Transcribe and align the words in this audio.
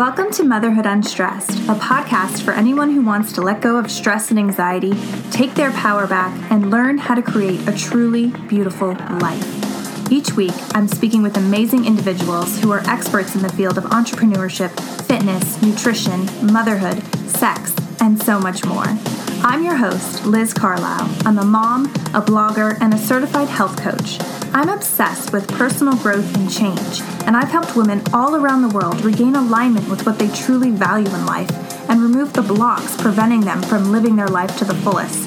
Welcome 0.00 0.30
to 0.30 0.44
Motherhood 0.44 0.86
Unstressed, 0.86 1.50
a 1.68 1.74
podcast 1.74 2.40
for 2.40 2.52
anyone 2.52 2.90
who 2.92 3.02
wants 3.02 3.32
to 3.32 3.42
let 3.42 3.60
go 3.60 3.76
of 3.76 3.90
stress 3.90 4.30
and 4.30 4.38
anxiety, 4.38 4.94
take 5.30 5.52
their 5.52 5.72
power 5.72 6.06
back, 6.06 6.34
and 6.50 6.70
learn 6.70 6.96
how 6.96 7.14
to 7.14 7.20
create 7.20 7.68
a 7.68 7.76
truly 7.76 8.28
beautiful 8.48 8.94
life. 8.94 10.10
Each 10.10 10.32
week, 10.32 10.54
I'm 10.74 10.88
speaking 10.88 11.22
with 11.22 11.36
amazing 11.36 11.84
individuals 11.84 12.58
who 12.60 12.72
are 12.72 12.80
experts 12.88 13.34
in 13.34 13.42
the 13.42 13.52
field 13.52 13.76
of 13.76 13.84
entrepreneurship, 13.84 14.70
fitness, 15.06 15.60
nutrition, 15.60 16.24
motherhood, 16.50 17.02
sex, 17.28 17.76
and 18.00 18.18
so 18.22 18.40
much 18.40 18.64
more. 18.64 18.86
I'm 19.42 19.64
your 19.64 19.76
host, 19.76 20.26
Liz 20.26 20.52
Carlisle. 20.52 21.08
I'm 21.24 21.38
a 21.38 21.44
mom, 21.44 21.86
a 22.12 22.20
blogger, 22.20 22.76
and 22.78 22.92
a 22.92 22.98
certified 22.98 23.48
health 23.48 23.80
coach. 23.80 24.18
I'm 24.52 24.68
obsessed 24.68 25.32
with 25.32 25.48
personal 25.48 25.96
growth 25.96 26.36
and 26.36 26.52
change, 26.52 27.00
and 27.24 27.34
I've 27.34 27.48
helped 27.48 27.74
women 27.74 28.02
all 28.12 28.36
around 28.36 28.60
the 28.60 28.74
world 28.74 29.02
regain 29.02 29.34
alignment 29.36 29.88
with 29.88 30.04
what 30.04 30.18
they 30.18 30.28
truly 30.28 30.70
value 30.70 31.08
in 31.08 31.24
life 31.24 31.50
and 31.88 32.02
remove 32.02 32.34
the 32.34 32.42
blocks 32.42 33.00
preventing 33.00 33.40
them 33.40 33.62
from 33.62 33.90
living 33.90 34.14
their 34.14 34.28
life 34.28 34.58
to 34.58 34.66
the 34.66 34.74
fullest. 34.74 35.26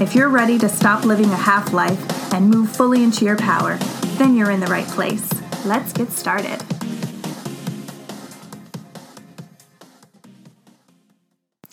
If 0.00 0.14
you're 0.14 0.28
ready 0.28 0.56
to 0.60 0.68
stop 0.68 1.04
living 1.04 1.30
a 1.30 1.36
half 1.36 1.72
life 1.72 2.32
and 2.32 2.48
move 2.48 2.70
fully 2.70 3.02
into 3.02 3.24
your 3.24 3.36
power, 3.36 3.76
then 4.18 4.36
you're 4.36 4.52
in 4.52 4.60
the 4.60 4.66
right 4.66 4.86
place. 4.86 5.28
Let's 5.64 5.92
get 5.92 6.12
started. 6.12 6.62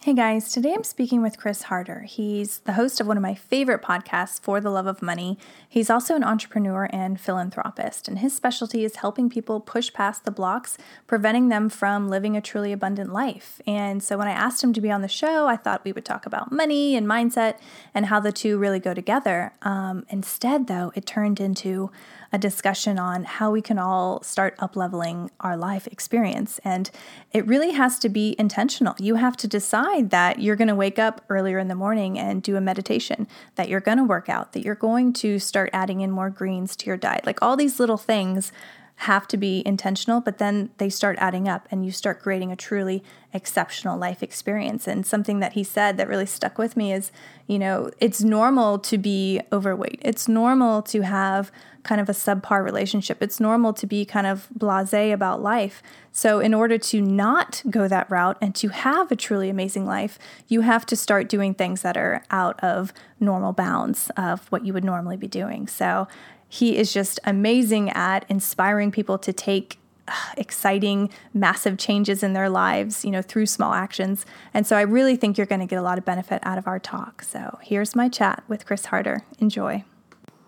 Hey 0.06 0.14
guys, 0.14 0.52
today 0.52 0.72
I'm 0.72 0.84
speaking 0.84 1.23
with 1.23 1.39
Chris 1.39 1.64
Harder. 1.64 2.02
He's 2.02 2.59
the 2.59 2.73
host 2.73 3.02
of 3.02 3.08
one 3.08 3.17
of 3.17 3.23
my 3.23 3.34
favorite 3.34 3.81
podcasts, 3.81 4.39
For 4.39 4.62
the 4.62 4.70
Love 4.70 4.86
of 4.86 5.02
Money. 5.02 5.39
He's 5.67 5.89
also 5.89 6.16
an 6.16 6.23
entrepreneur 6.23 6.88
and 6.92 7.20
philanthropist, 7.20 8.08
and 8.08 8.20
his 8.20 8.31
specialty 8.31 8.86
is 8.86 8.97
helping 8.97 9.31
people 9.31 9.59
push 9.59 9.92
past 9.92 10.23
the 10.23 10.30
blocks, 10.30 10.78
preventing 11.08 11.50
them 11.50 11.70
from 11.70 12.08
living 12.08 12.38
a 12.38 12.42
truly 12.42 12.72
abundant 12.72 13.14
life. 13.14 13.59
And 13.66 14.03
so 14.03 14.16
when 14.16 14.28
I 14.28 14.34
asked 14.34 14.64
him 14.64 14.73
to 14.73 14.80
be 14.80 14.92
on 14.92 15.02
the 15.02 15.08
show, 15.08 15.47
I 15.47 15.56
thought 15.56 15.84
we 15.84 15.92
would 15.92 16.06
talk 16.06 16.28
about 16.28 16.52
money 16.52 16.95
and 16.95 17.08
mindset 17.08 17.58
and 17.92 18.06
how 18.06 18.19
the 18.19 18.31
two 18.31 18.59
really 18.59 18.80
go 18.80 18.94
together. 18.94 19.53
Um, 19.64 20.06
instead, 20.09 20.67
though, 20.67 20.92
it 20.94 21.08
turned 21.08 21.40
into 21.40 21.90
a 22.31 22.38
discussion 22.38 23.00
on 23.00 23.23
how 23.23 23.52
we 23.52 23.62
can 23.62 23.78
all 23.78 24.22
start 24.23 24.56
up 24.59 24.76
leveling 24.76 25.31
our 25.40 25.56
life 25.56 25.88
experience. 25.88 26.59
And 26.64 26.90
it 27.31 27.45
really 27.48 27.72
has 27.72 28.00
to 28.00 28.09
be 28.09 28.36
intentional. 28.38 28.95
You 29.00 29.16
have 29.16 29.38
to 29.38 29.48
decide 29.48 30.09
that 30.09 30.40
you're 30.40 30.56
going 30.56 30.68
to 30.68 30.76
wake 30.76 31.00
up 31.00 31.23
earlier 31.30 31.59
in 31.59 31.68
the 31.68 31.76
morning 31.76 32.18
and 32.20 32.42
do 32.42 32.56
a 32.56 32.62
meditation, 32.62 33.28
that 33.56 33.70
you're 33.70 33.80
going 33.80 33.98
to 33.98 34.03
work 34.03 34.30
out, 34.30 34.53
that 34.53 34.64
you're 34.64 34.76
going 34.76 35.14
to 35.14 35.40
start 35.40 35.70
adding 35.73 36.02
in 36.02 36.12
more 36.12 36.30
greens 36.30 36.76
to 36.78 36.88
your 36.88 36.98
diet. 36.98 37.26
Like 37.26 37.42
all 37.42 37.56
these 37.56 37.80
little 37.80 37.98
things 37.98 38.52
have 38.98 39.28
to 39.28 39.38
be 39.38 39.62
intentional, 39.66 40.22
but 40.22 40.38
then 40.38 40.70
they 40.78 40.90
start 40.90 41.18
adding 41.20 41.48
up 41.50 41.68
and 41.70 41.86
you 41.86 41.92
start 41.92 42.22
creating 42.22 42.52
a 42.52 42.56
truly 42.56 43.03
exceptional 43.34 43.98
life 43.98 44.23
experience. 44.23 44.88
And 44.88 45.06
something 45.06 45.42
that 45.42 45.53
he 45.53 45.64
said 45.64 45.97
that 45.97 46.07
really 46.07 46.25
stuck 46.25 46.57
with 46.57 46.78
me 46.78 46.94
is, 46.94 47.12
you 47.46 47.59
know, 47.59 47.92
it's 48.00 48.24
normal 48.24 48.80
to 48.80 48.97
be 48.97 49.42
overweight. 49.52 50.00
It's 50.02 50.30
normal 50.30 50.81
to 50.84 51.02
have 51.02 51.52
kind 51.85 52.01
of 52.01 52.09
a 52.09 52.13
subpar 52.13 52.63
relationship. 52.63 53.23
It's 53.23 53.40
normal 53.40 53.72
to 53.73 53.88
be 53.88 54.03
kind 54.03 54.28
of 54.28 54.50
blase 54.51 55.13
about 55.13 55.41
life. 55.41 55.81
So, 56.12 56.40
in 56.40 56.53
order 56.53 56.78
to 56.78 57.01
not 57.01 57.63
go 57.69 57.88
that 57.88 58.09
route 58.12 58.38
and 58.41 58.53
to 58.56 58.69
have 58.69 59.12
a 59.12 59.16
truly 59.16 59.50
amazing 59.50 59.85
life, 59.85 60.19
you 60.47 60.62
have 60.62 60.85
to 60.88 60.95
start 60.95 61.29
doing 61.29 61.53
things 61.53 61.81
that 61.84 61.95
are 61.95 62.24
out 62.31 62.59
of 62.62 62.91
normal 63.19 63.53
bounds 63.53 64.12
of 64.18 64.51
what 64.51 64.66
you 64.66 64.74
would 64.74 64.84
normally 64.84 65.18
be 65.18 65.28
doing. 65.28 65.68
So, 65.68 66.07
he 66.50 66.78
is 66.78 66.94
just 66.94 67.19
amazing 67.24 67.90
at 67.91 68.25
inspiring 68.29 68.91
people 68.91 69.18
to 69.19 69.34
take 69.34 69.79
uh, 70.07 70.13
exciting 70.38 71.09
massive 71.34 71.78
changes 71.79 72.22
in 72.22 72.34
their 72.34 72.47
lives 72.47 73.03
you 73.03 73.09
know 73.09 73.24
through 73.24 73.47
small 73.47 73.74
actions 73.74 74.24
and 74.53 74.68
so 74.68 74.78
i 74.78 74.81
really 74.81 75.16
think 75.16 75.35
you're 75.35 75.47
going 75.47 75.59
to 75.59 75.66
get 75.66 75.79
a 75.79 75.81
lot 75.81 75.97
of 75.97 76.06
benefit 76.06 76.40
out 76.44 76.59
of 76.59 76.68
our 76.68 76.78
talk 76.78 77.24
so 77.24 77.57
here's 77.63 77.95
my 77.95 78.07
chat 78.07 78.44
with 78.47 78.68
chris 78.68 78.85
harder 78.85 79.24
enjoy 79.40 79.84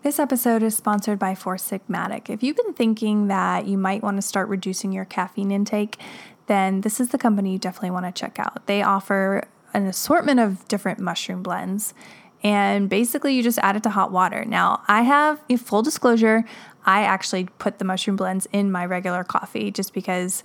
this 0.07 0.19
episode 0.19 0.63
is 0.63 0.73
sponsored 0.73 1.19
by 1.19 1.35
Four 1.35 1.57
Sigmatic. 1.57 2.29
If 2.29 2.41
you've 2.41 2.55
been 2.55 2.71
thinking 2.71 3.27
that 3.27 3.67
you 3.67 3.77
might 3.77 4.01
want 4.01 4.15
to 4.15 4.21
start 4.21 4.47
reducing 4.47 4.93
your 4.93 5.03
caffeine 5.03 5.51
intake, 5.51 5.99
then 6.45 6.79
this 6.79 7.01
is 7.01 7.09
the 7.09 7.17
company 7.17 7.51
you 7.51 7.59
definitely 7.59 7.91
want 7.91 8.05
to 8.05 8.17
check 8.17 8.39
out. 8.39 8.67
They 8.67 8.81
offer 8.81 9.45
an 9.73 9.85
assortment 9.85 10.39
of 10.39 10.65
different 10.69 10.99
mushroom 10.99 11.43
blends 11.43 11.93
and 12.41 12.89
basically 12.89 13.33
you 13.35 13.43
just 13.43 13.59
add 13.59 13.75
it 13.75 13.83
to 13.83 13.89
hot 13.89 14.13
water. 14.13 14.45
Now, 14.45 14.81
I 14.87 15.01
have 15.01 15.41
a 15.49 15.57
full 15.57 15.81
disclosure, 15.81 16.45
I 16.85 17.03
actually 17.03 17.49
put 17.59 17.77
the 17.77 17.83
mushroom 17.83 18.15
blends 18.15 18.47
in 18.53 18.71
my 18.71 18.85
regular 18.85 19.25
coffee 19.25 19.71
just 19.71 19.93
because 19.93 20.41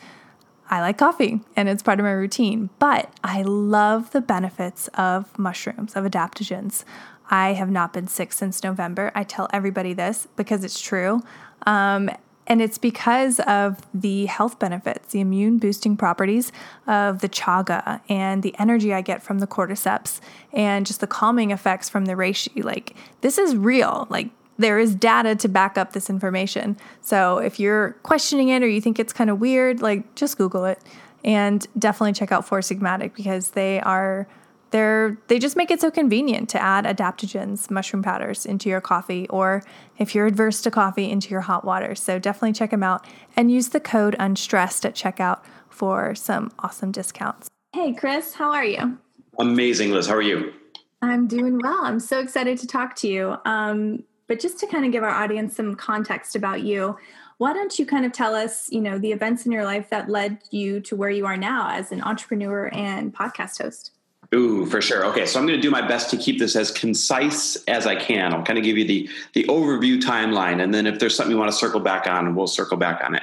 I 0.70 0.80
like 0.80 0.98
coffee 0.98 1.40
and 1.54 1.68
it's 1.68 1.84
part 1.84 2.00
of 2.00 2.04
my 2.04 2.10
routine. 2.10 2.70
But 2.80 3.12
I 3.22 3.42
love 3.42 4.10
the 4.10 4.22
benefits 4.22 4.88
of 4.94 5.38
mushrooms, 5.38 5.94
of 5.94 6.04
adaptogens. 6.04 6.82
I 7.32 7.54
have 7.54 7.70
not 7.70 7.94
been 7.94 8.06
sick 8.06 8.32
since 8.32 8.62
November. 8.62 9.10
I 9.14 9.24
tell 9.24 9.48
everybody 9.54 9.94
this 9.94 10.28
because 10.36 10.62
it's 10.62 10.78
true. 10.78 11.22
Um, 11.66 12.10
and 12.46 12.60
it's 12.60 12.76
because 12.76 13.40
of 13.40 13.80
the 13.94 14.26
health 14.26 14.58
benefits, 14.58 15.12
the 15.12 15.20
immune 15.20 15.58
boosting 15.58 15.96
properties 15.96 16.52
of 16.86 17.20
the 17.20 17.28
chaga 17.28 18.00
and 18.08 18.42
the 18.42 18.54
energy 18.58 18.92
I 18.92 19.00
get 19.00 19.22
from 19.22 19.38
the 19.38 19.46
cordyceps 19.46 20.20
and 20.52 20.84
just 20.84 21.00
the 21.00 21.06
calming 21.06 21.52
effects 21.52 21.88
from 21.88 22.04
the 22.04 22.12
reishi. 22.12 22.62
Like, 22.62 22.94
this 23.22 23.38
is 23.38 23.56
real. 23.56 24.06
Like, 24.10 24.28
there 24.58 24.78
is 24.78 24.94
data 24.94 25.34
to 25.36 25.48
back 25.48 25.78
up 25.78 25.94
this 25.94 26.10
information. 26.10 26.76
So, 27.00 27.38
if 27.38 27.58
you're 27.58 27.92
questioning 28.02 28.50
it 28.50 28.62
or 28.62 28.68
you 28.68 28.82
think 28.82 28.98
it's 28.98 29.12
kind 29.12 29.30
of 29.30 29.40
weird, 29.40 29.80
like, 29.80 30.14
just 30.16 30.36
Google 30.36 30.66
it 30.66 30.80
and 31.24 31.66
definitely 31.78 32.12
check 32.12 32.32
out 32.32 32.46
Four 32.46 32.60
Sigmatic 32.60 33.14
because 33.14 33.52
they 33.52 33.80
are 33.80 34.26
they're 34.72 35.18
they 35.28 35.38
just 35.38 35.56
make 35.56 35.70
it 35.70 35.80
so 35.80 35.90
convenient 35.90 36.48
to 36.50 36.60
add 36.60 36.84
adaptogens, 36.84 37.70
mushroom 37.70 38.02
powders 38.02 38.44
into 38.44 38.68
your 38.68 38.80
coffee 38.80 39.28
or 39.28 39.62
if 39.98 40.14
you're 40.14 40.26
adverse 40.26 40.60
to 40.62 40.70
coffee 40.70 41.08
into 41.08 41.30
your 41.30 41.42
hot 41.42 41.64
water. 41.64 41.94
So 41.94 42.18
definitely 42.18 42.54
check 42.54 42.70
them 42.70 42.82
out 42.82 43.06
and 43.36 43.52
use 43.52 43.68
the 43.68 43.80
code 43.80 44.16
unstressed 44.18 44.84
at 44.84 44.94
checkout 44.94 45.44
for 45.68 46.14
some 46.14 46.50
awesome 46.58 46.90
discounts. 46.90 47.48
Hey 47.72 47.94
Chris, 47.94 48.34
how 48.34 48.50
are 48.50 48.64
you? 48.64 48.98
Amazing, 49.38 49.92
Liz. 49.92 50.06
How 50.06 50.14
are 50.14 50.22
you? 50.22 50.52
I'm 51.00 51.26
doing 51.26 51.58
well. 51.62 51.84
I'm 51.84 52.00
so 52.00 52.20
excited 52.20 52.58
to 52.58 52.66
talk 52.66 52.96
to 52.96 53.08
you. 53.08 53.36
Um, 53.44 54.04
but 54.28 54.40
just 54.40 54.58
to 54.60 54.66
kind 54.66 54.84
of 54.84 54.92
give 54.92 55.02
our 55.02 55.10
audience 55.10 55.56
some 55.56 55.74
context 55.74 56.36
about 56.36 56.62
you, 56.62 56.96
why 57.38 57.52
don't 57.52 57.76
you 57.78 57.84
kind 57.84 58.06
of 58.06 58.12
tell 58.12 58.34
us, 58.34 58.70
you 58.70 58.80
know, 58.80 58.98
the 58.98 59.10
events 59.10 59.44
in 59.44 59.52
your 59.52 59.64
life 59.64 59.90
that 59.90 60.08
led 60.08 60.38
you 60.50 60.80
to 60.80 60.94
where 60.94 61.10
you 61.10 61.26
are 61.26 61.36
now 61.36 61.70
as 61.70 61.90
an 61.90 62.00
entrepreneur 62.02 62.70
and 62.72 63.12
podcast 63.12 63.60
host? 63.60 63.90
Ooh, 64.34 64.64
for 64.64 64.80
sure. 64.80 65.04
Okay, 65.06 65.26
so 65.26 65.38
I'm 65.38 65.46
going 65.46 65.58
to 65.58 65.62
do 65.62 65.70
my 65.70 65.86
best 65.86 66.08
to 66.10 66.16
keep 66.16 66.38
this 66.38 66.56
as 66.56 66.70
concise 66.70 67.56
as 67.66 67.86
I 67.86 67.96
can. 67.96 68.32
I'll 68.32 68.42
kind 68.42 68.58
of 68.58 68.64
give 68.64 68.78
you 68.78 68.86
the 68.86 69.08
the 69.34 69.44
overview 69.44 70.00
timeline, 70.00 70.62
and 70.62 70.72
then 70.72 70.86
if 70.86 70.98
there's 70.98 71.14
something 71.14 71.32
you 71.32 71.38
want 71.38 71.50
to 71.50 71.56
circle 71.56 71.80
back 71.80 72.06
on, 72.06 72.34
we'll 72.34 72.46
circle 72.46 72.78
back 72.78 73.04
on 73.04 73.14
it. 73.14 73.22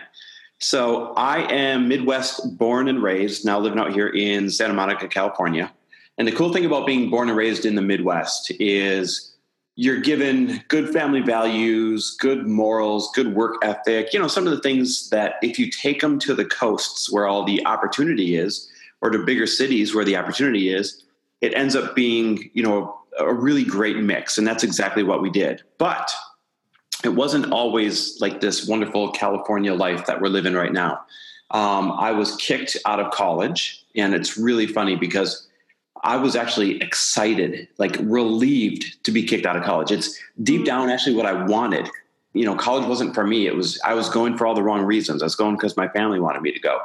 So 0.60 1.14
I 1.16 1.52
am 1.52 1.88
Midwest 1.88 2.58
born 2.58 2.90
and 2.90 3.02
raised, 3.02 3.46
now 3.46 3.60
living 3.60 3.80
out 3.80 3.94
here 3.94 4.10
in 4.10 4.50
Santa 4.50 4.74
Monica, 4.74 5.08
California. 5.08 5.72
And 6.18 6.28
the 6.28 6.34
cool 6.34 6.52
thing 6.52 6.66
about 6.66 6.86
being 6.86 7.10
born 7.10 7.30
and 7.30 7.38
raised 7.38 7.66
in 7.66 7.76
the 7.76 7.82
Midwest 7.82 8.52
is 8.60 9.34
you're 9.78 10.02
given 10.02 10.62
good 10.68 10.90
family 10.90 11.22
values, 11.22 12.18
good 12.20 12.46
morals, 12.46 13.10
good 13.16 13.34
work 13.34 13.56
ethic, 13.64 14.14
you 14.14 14.20
know, 14.20 14.28
some 14.28 14.46
of 14.46 14.52
the 14.52 14.60
things 14.60 15.10
that 15.12 15.36
if 15.42 15.58
you 15.58 15.72
take 15.72 16.02
them 16.02 16.20
to 16.20 16.36
the 16.36 16.44
coasts 16.44 17.10
where 17.10 17.26
all 17.26 17.46
the 17.46 17.66
opportunity 17.66 18.36
is, 18.36 18.70
or 19.02 19.10
to 19.10 19.20
bigger 19.20 19.48
cities 19.48 19.96
where 19.96 20.06
the 20.06 20.16
opportunity 20.16 20.74
is, 20.74 21.04
it 21.42 21.54
ends 21.54 21.76
up 21.76 21.96
being, 21.96 22.50
you 22.54 22.64
know, 22.64 23.00
a 23.18 23.34
really 23.34 23.64
great 23.64 23.98
mix. 23.98 24.38
And 24.38 24.46
that's 24.46 24.64
exactly 24.64 25.04
what 25.04 25.22
we 25.22 25.30
did. 25.30 25.62
But 25.78 26.12
it 27.04 27.10
wasn't 27.10 27.52
always 27.52 28.20
like 28.20 28.42
this 28.42 28.68
wonderful 28.68 29.12
California 29.12 29.74
life 29.74 30.06
that 30.06 30.22
we're 30.22 30.30
living 30.30 30.54
right 30.54 30.74
now. 30.74 31.02
Um, 31.52 31.92
I 31.94 32.12
was 32.12 32.36
kicked 32.36 32.78
out 32.86 33.00
of 33.00 33.12
college, 33.12 33.84
and 33.96 34.14
it's 34.14 34.38
really 34.38 34.68
funny 34.68 34.96
because 34.96 35.48
I 36.04 36.18
was 36.18 36.36
actually 36.36 36.82
excited, 36.82 37.68
like 37.78 37.98
relieved 38.02 39.04
to 39.04 39.12
be 39.12 39.24
kicked 39.24 39.46
out 39.46 39.56
of 39.56 39.64
college. 39.64 39.92
It's 39.92 40.18
deep 40.44 40.66
down 40.66 40.90
actually 40.90 41.16
what 41.16 41.26
I 41.26 41.44
wanted. 41.46 41.90
you 42.34 42.46
know, 42.46 42.56
college 42.56 42.86
wasn't 42.86 43.16
for 43.16 43.26
me. 43.26 43.48
It 43.48 43.56
was, 43.56 43.82
I 43.84 43.96
was 43.96 44.08
going 44.08 44.38
for 44.38 44.46
all 44.46 44.54
the 44.54 44.62
wrong 44.62 44.84
reasons. 44.84 45.24
I 45.24 45.26
was 45.26 45.36
going 45.36 45.56
because 45.56 45.76
my 45.76 45.88
family 45.88 46.20
wanted 46.20 46.44
me 46.44 46.52
to 46.52 46.60
go. 46.60 46.80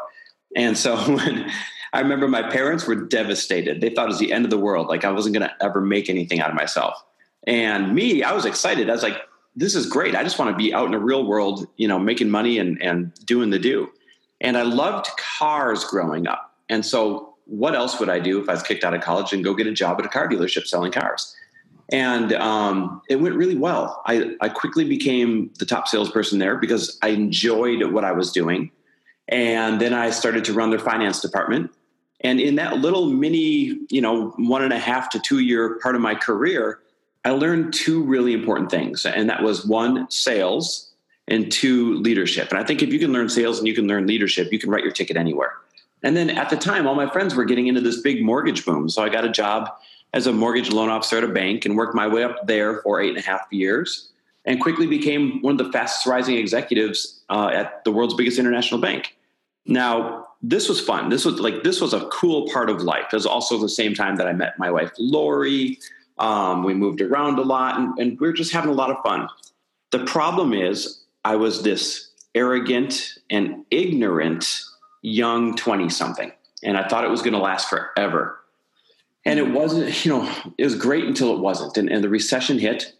And 0.56 0.76
so 0.76 0.96
when 1.16 1.50
I 1.94 2.00
remember 2.00 2.26
my 2.26 2.42
parents 2.42 2.86
were 2.86 2.96
devastated, 2.96 3.80
they 3.80 3.88
thought 3.88 4.06
it 4.06 4.08
was 4.08 4.18
the 4.18 4.32
end 4.32 4.44
of 4.44 4.50
the 4.50 4.58
world. 4.58 4.88
Like 4.88 5.04
I 5.04 5.12
wasn't 5.12 5.36
going 5.36 5.48
to 5.48 5.64
ever 5.64 5.80
make 5.80 6.10
anything 6.10 6.40
out 6.40 6.50
of 6.50 6.56
myself. 6.56 7.00
And 7.46 7.94
me, 7.94 8.24
I 8.24 8.32
was 8.32 8.44
excited. 8.44 8.90
I 8.90 8.92
was 8.92 9.04
like, 9.04 9.16
this 9.54 9.76
is 9.76 9.86
great. 9.86 10.16
I 10.16 10.24
just 10.24 10.36
want 10.36 10.50
to 10.50 10.56
be 10.56 10.74
out 10.74 10.86
in 10.86 10.90
the 10.90 10.98
real 10.98 11.24
world, 11.24 11.68
you 11.76 11.86
know, 11.86 12.00
making 12.00 12.30
money 12.30 12.58
and, 12.58 12.82
and 12.82 13.14
doing 13.24 13.50
the 13.50 13.60
do. 13.60 13.88
And 14.40 14.56
I 14.56 14.62
loved 14.62 15.06
cars 15.16 15.84
growing 15.84 16.26
up. 16.26 16.56
And 16.68 16.84
so 16.84 17.36
what 17.44 17.76
else 17.76 18.00
would 18.00 18.08
I 18.08 18.18
do 18.18 18.42
if 18.42 18.48
I 18.48 18.54
was 18.54 18.64
kicked 18.64 18.82
out 18.82 18.94
of 18.94 19.00
college 19.00 19.32
and 19.32 19.44
go 19.44 19.54
get 19.54 19.68
a 19.68 19.72
job 19.72 20.00
at 20.00 20.06
a 20.06 20.08
car 20.08 20.28
dealership 20.28 20.66
selling 20.66 20.90
cars? 20.90 21.36
And 21.92 22.32
um, 22.32 23.02
it 23.08 23.20
went 23.20 23.36
really 23.36 23.54
well. 23.54 24.02
I, 24.04 24.34
I 24.40 24.48
quickly 24.48 24.84
became 24.84 25.52
the 25.60 25.66
top 25.66 25.86
salesperson 25.86 26.40
there 26.40 26.56
because 26.56 26.98
I 27.02 27.08
enjoyed 27.08 27.84
what 27.92 28.04
I 28.04 28.10
was 28.10 28.32
doing. 28.32 28.72
And 29.28 29.80
then 29.80 29.94
I 29.94 30.10
started 30.10 30.44
to 30.46 30.54
run 30.54 30.70
their 30.70 30.80
finance 30.80 31.20
department. 31.20 31.70
And 32.24 32.40
in 32.40 32.56
that 32.56 32.78
little 32.78 33.06
mini, 33.06 33.78
you 33.90 34.00
know, 34.00 34.30
one 34.38 34.62
and 34.62 34.72
a 34.72 34.78
half 34.78 35.10
to 35.10 35.20
two 35.20 35.40
year 35.40 35.78
part 35.80 35.94
of 35.94 36.00
my 36.00 36.14
career, 36.14 36.80
I 37.24 37.30
learned 37.30 37.74
two 37.74 38.02
really 38.02 38.32
important 38.32 38.70
things. 38.70 39.06
And 39.06 39.28
that 39.28 39.42
was 39.42 39.64
one, 39.66 40.10
sales, 40.10 40.90
and 41.28 41.52
two, 41.52 41.94
leadership. 41.96 42.48
And 42.50 42.58
I 42.58 42.64
think 42.64 42.82
if 42.82 42.92
you 42.92 42.98
can 42.98 43.12
learn 43.12 43.28
sales 43.28 43.58
and 43.58 43.68
you 43.68 43.74
can 43.74 43.86
learn 43.86 44.06
leadership, 44.06 44.52
you 44.52 44.58
can 44.58 44.70
write 44.70 44.82
your 44.82 44.92
ticket 44.92 45.16
anywhere. 45.16 45.52
And 46.02 46.16
then 46.16 46.30
at 46.30 46.50
the 46.50 46.56
time, 46.56 46.86
all 46.86 46.94
my 46.94 47.08
friends 47.08 47.34
were 47.34 47.44
getting 47.44 47.66
into 47.66 47.80
this 47.80 48.00
big 48.00 48.22
mortgage 48.22 48.64
boom. 48.64 48.88
So 48.88 49.02
I 49.02 49.08
got 49.08 49.24
a 49.24 49.30
job 49.30 49.70
as 50.12 50.26
a 50.26 50.32
mortgage 50.32 50.70
loan 50.70 50.90
officer 50.90 51.18
at 51.18 51.24
a 51.24 51.28
bank 51.28 51.64
and 51.64 51.76
worked 51.76 51.94
my 51.94 52.06
way 52.06 52.24
up 52.24 52.46
there 52.46 52.82
for 52.82 53.00
eight 53.00 53.10
and 53.10 53.18
a 53.18 53.22
half 53.22 53.46
years 53.50 54.10
and 54.44 54.60
quickly 54.60 54.86
became 54.86 55.40
one 55.40 55.58
of 55.58 55.66
the 55.66 55.72
fastest 55.72 56.06
rising 56.06 56.36
executives 56.36 57.22
uh, 57.30 57.50
at 57.52 57.84
the 57.84 57.90
world's 57.90 58.14
biggest 58.14 58.38
international 58.38 58.80
bank. 58.80 59.16
Now, 59.66 60.23
this 60.42 60.68
was 60.68 60.80
fun. 60.80 61.08
This 61.08 61.24
was 61.24 61.40
like 61.40 61.62
this 61.62 61.80
was 61.80 61.94
a 61.94 62.06
cool 62.06 62.48
part 62.50 62.70
of 62.70 62.82
life. 62.82 63.06
It 63.12 63.16
was 63.16 63.26
also 63.26 63.58
the 63.58 63.68
same 63.68 63.94
time 63.94 64.16
that 64.16 64.26
I 64.26 64.32
met 64.32 64.58
my 64.58 64.70
wife 64.70 64.92
Lori. 64.98 65.78
Um, 66.18 66.62
we 66.62 66.74
moved 66.74 67.00
around 67.00 67.38
a 67.40 67.42
lot, 67.42 67.78
and, 67.78 67.98
and 67.98 68.20
we 68.20 68.28
were 68.28 68.32
just 68.32 68.52
having 68.52 68.70
a 68.70 68.74
lot 68.74 68.90
of 68.90 68.98
fun. 69.02 69.28
The 69.90 70.04
problem 70.04 70.52
is, 70.52 71.02
I 71.24 71.36
was 71.36 71.62
this 71.62 72.10
arrogant 72.34 73.18
and 73.30 73.64
ignorant 73.70 74.62
young 75.02 75.54
20 75.54 75.88
something. 75.88 76.32
And 76.62 76.76
I 76.76 76.88
thought 76.88 77.04
it 77.04 77.10
was 77.10 77.20
going 77.20 77.34
to 77.34 77.38
last 77.38 77.68
forever. 77.68 78.40
And 79.24 79.38
it 79.38 79.50
wasn't, 79.50 80.04
you 80.04 80.12
know, 80.12 80.34
it 80.58 80.64
was 80.64 80.74
great 80.74 81.04
until 81.04 81.34
it 81.34 81.40
wasn't. 81.40 81.76
And, 81.76 81.90
and 81.90 82.02
the 82.02 82.08
recession 82.08 82.58
hit. 82.58 82.94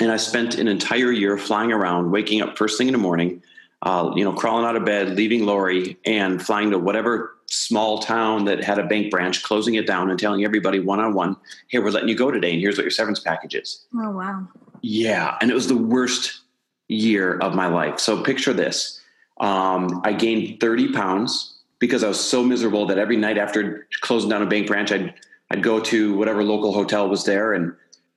And 0.00 0.12
I 0.12 0.16
spent 0.16 0.56
an 0.56 0.68
entire 0.68 1.10
year 1.10 1.38
flying 1.38 1.72
around, 1.72 2.10
waking 2.10 2.42
up 2.42 2.56
first 2.56 2.78
thing 2.78 2.88
in 2.88 2.92
the 2.92 2.98
morning, 2.98 3.42
uh, 3.82 4.12
you 4.16 4.24
know, 4.24 4.32
crawling 4.32 4.64
out 4.64 4.76
of 4.76 4.84
bed, 4.84 5.10
leaving 5.16 5.46
Lori, 5.46 5.98
and 6.04 6.44
flying 6.44 6.70
to 6.70 6.78
whatever 6.78 7.36
small 7.46 7.98
town 7.98 8.44
that 8.44 8.62
had 8.62 8.78
a 8.78 8.84
bank 8.84 9.10
branch, 9.10 9.42
closing 9.42 9.74
it 9.74 9.86
down 9.86 10.10
and 10.10 10.18
telling 10.18 10.44
everybody 10.44 10.80
one 10.80 11.00
on 11.00 11.14
one, 11.14 11.36
hey, 11.68 11.78
we're 11.78 11.90
letting 11.90 12.08
you 12.08 12.16
go 12.16 12.30
today, 12.30 12.52
and 12.52 12.60
here's 12.60 12.76
what 12.76 12.82
your 12.82 12.90
severance 12.90 13.20
package 13.20 13.54
is. 13.54 13.86
Oh, 13.94 14.10
wow. 14.10 14.46
Yeah. 14.82 15.36
And 15.40 15.50
it 15.50 15.54
was 15.54 15.68
the 15.68 15.76
worst 15.76 16.40
year 16.88 17.38
of 17.38 17.54
my 17.54 17.66
life. 17.66 17.98
So 17.98 18.22
picture 18.22 18.52
this 18.52 19.00
um, 19.40 20.00
I 20.04 20.12
gained 20.12 20.60
30 20.60 20.92
pounds 20.92 21.58
because 21.78 22.02
I 22.02 22.08
was 22.08 22.18
so 22.18 22.42
miserable 22.42 22.86
that 22.86 22.98
every 22.98 23.16
night 23.16 23.38
after 23.38 23.86
closing 24.00 24.30
down 24.30 24.42
a 24.42 24.46
bank 24.46 24.66
branch, 24.66 24.90
I'd, 24.90 25.14
I'd 25.50 25.62
go 25.62 25.80
to 25.80 26.16
whatever 26.16 26.42
local 26.42 26.72
hotel 26.72 27.08
was 27.08 27.24
there 27.24 27.52
and 27.52 27.72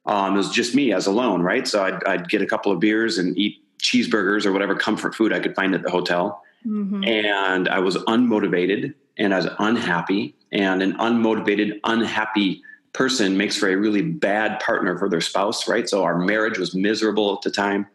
um, 0.07 0.33
it 0.33 0.37
was 0.37 0.49
just 0.49 0.73
me 0.73 0.91
as 0.93 1.05
alone, 1.05 1.43
right? 1.43 1.67
So 1.67 1.83
I'd, 1.83 2.03
I'd, 2.05 2.27
get 2.27 2.41
a 2.41 2.47
couple 2.47 2.71
of 2.71 2.79
beers 2.79 3.19
and 3.19 3.37
eat 3.37 3.61
cheeseburgers 3.81 4.45
or 4.45 4.51
whatever 4.51 4.75
comfort 4.75 5.15
food 5.15 5.33
I 5.33 5.39
could 5.39 5.55
find 5.55 5.73
at 5.75 5.83
the 5.83 5.89
hotel. 5.89 6.43
Mm-hmm. 6.65 7.03
And 7.03 7.67
I 7.67 7.79
was 7.79 7.97
unmotivated 7.97 8.93
and 9.17 9.33
I 9.33 9.37
was 9.37 9.47
unhappy. 9.59 10.35
And 10.51 10.81
an 10.81 10.93
unmotivated, 10.97 11.79
unhappy 11.83 12.61
person 12.93 13.37
makes 13.37 13.55
for 13.57 13.69
a 13.69 13.75
really 13.75 14.01
bad 14.01 14.59
partner 14.59 14.97
for 14.97 15.09
their 15.09 15.21
spouse, 15.21 15.67
right? 15.67 15.87
So 15.87 16.03
our 16.03 16.17
marriage 16.17 16.57
was 16.57 16.75
miserable 16.75 17.33
at 17.33 17.41
the 17.41 17.51
time. 17.51 17.87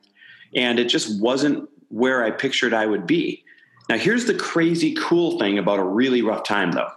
And 0.54 0.78
it 0.78 0.88
just 0.88 1.20
wasn't 1.20 1.68
where 1.88 2.24
I 2.24 2.30
pictured 2.30 2.72
I 2.72 2.86
would 2.86 3.06
be. 3.06 3.44
Now, 3.88 3.98
here's 3.98 4.24
the 4.24 4.34
crazy 4.34 4.94
cool 4.94 5.38
thing 5.38 5.58
about 5.58 5.78
a 5.78 5.84
really 5.84 6.22
rough 6.22 6.44
time, 6.44 6.72
though. 6.72 6.90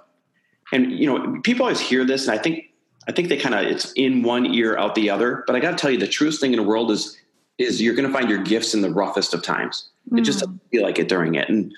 And 0.72 0.92
you 0.92 1.06
know, 1.06 1.40
people 1.42 1.64
always 1.64 1.80
hear 1.80 2.06
this, 2.06 2.28
and 2.28 2.38
I 2.38 2.42
think 2.42 2.66
I 3.08 3.12
think 3.12 3.30
they 3.30 3.38
kind 3.38 3.56
of 3.56 3.62
it's 3.62 3.92
in 3.94 4.24
one 4.24 4.46
ear 4.46 4.78
out 4.78 4.96
the 4.96 5.10
other. 5.10 5.44
But 5.48 5.56
I 5.56 5.60
got 5.60 5.72
to 5.72 5.78
tell 5.78 5.92
you, 5.92 5.98
the 5.98 6.08
truest 6.08 6.40
thing 6.40 6.54
in 6.54 6.58
the 6.58 6.68
world 6.68 6.92
is 6.92 7.18
is 7.60 7.82
you're 7.82 7.94
going 7.94 8.08
to 8.08 8.14
find 8.14 8.30
your 8.30 8.42
gifts 8.42 8.74
in 8.74 8.82
the 8.82 8.90
roughest 8.90 9.36
of 9.36 9.44
times. 9.44 9.90
Mm. 10.12 10.20
It 10.20 10.22
just 10.24 10.40
doesn't 10.40 10.62
feel 10.72 10.82
like 10.82 10.98
it 10.98 11.08
during 11.08 11.36
it. 11.36 11.48
And 11.50 11.72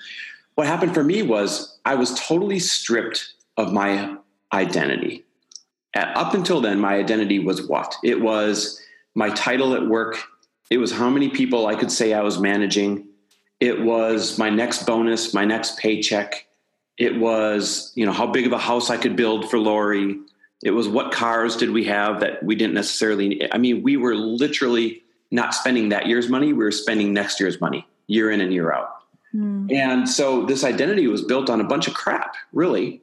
what 0.54 0.66
happened 0.66 0.94
for 0.94 1.04
me 1.04 1.22
was 1.22 1.78
I 1.84 1.96
was 1.96 2.18
totally 2.18 2.58
stripped 2.58 3.34
of 3.58 3.72
my 3.72 4.16
identity. 4.54 5.24
At, 5.94 6.16
up 6.16 6.32
until 6.32 6.62
then, 6.62 6.80
my 6.80 6.94
identity 6.94 7.38
was 7.38 7.66
what? 7.66 7.94
It 8.02 8.22
was 8.22 8.80
my 9.14 9.28
title 9.30 9.74
at 9.74 9.86
work 9.86 10.24
it 10.72 10.78
was 10.78 10.90
how 10.90 11.10
many 11.10 11.28
people 11.28 11.66
I 11.66 11.74
could 11.74 11.92
say 11.92 12.14
I 12.14 12.22
was 12.22 12.38
managing. 12.38 13.06
It 13.60 13.82
was 13.82 14.38
my 14.38 14.48
next 14.48 14.86
bonus, 14.86 15.34
my 15.34 15.44
next 15.44 15.78
paycheck. 15.78 16.46
It 16.96 17.18
was, 17.18 17.92
you 17.94 18.06
know, 18.06 18.12
how 18.12 18.26
big 18.26 18.46
of 18.46 18.52
a 18.52 18.58
house 18.58 18.88
I 18.88 18.96
could 18.96 19.14
build 19.14 19.50
for 19.50 19.58
Lori. 19.58 20.18
It 20.64 20.70
was 20.70 20.88
what 20.88 21.12
cars 21.12 21.56
did 21.56 21.72
we 21.72 21.84
have 21.84 22.20
that 22.20 22.42
we 22.42 22.54
didn't 22.54 22.72
necessarily 22.72 23.28
need. 23.28 23.48
I 23.52 23.58
mean, 23.58 23.82
we 23.82 23.98
were 23.98 24.14
literally 24.14 25.02
not 25.32 25.54
spending 25.54 25.88
that 25.88 26.06
year's 26.06 26.28
money, 26.28 26.52
we 26.52 26.64
were 26.64 26.70
spending 26.70 27.12
next 27.12 27.40
year's 27.40 27.60
money 27.60 27.86
year 28.06 28.30
in 28.30 28.40
and 28.40 28.52
year 28.52 28.72
out. 28.72 28.90
Mm. 29.34 29.72
And 29.72 30.08
so 30.08 30.44
this 30.44 30.62
identity 30.62 31.06
was 31.06 31.22
built 31.22 31.48
on 31.48 31.60
a 31.60 31.64
bunch 31.64 31.88
of 31.88 31.94
crap, 31.94 32.34
really. 32.52 33.00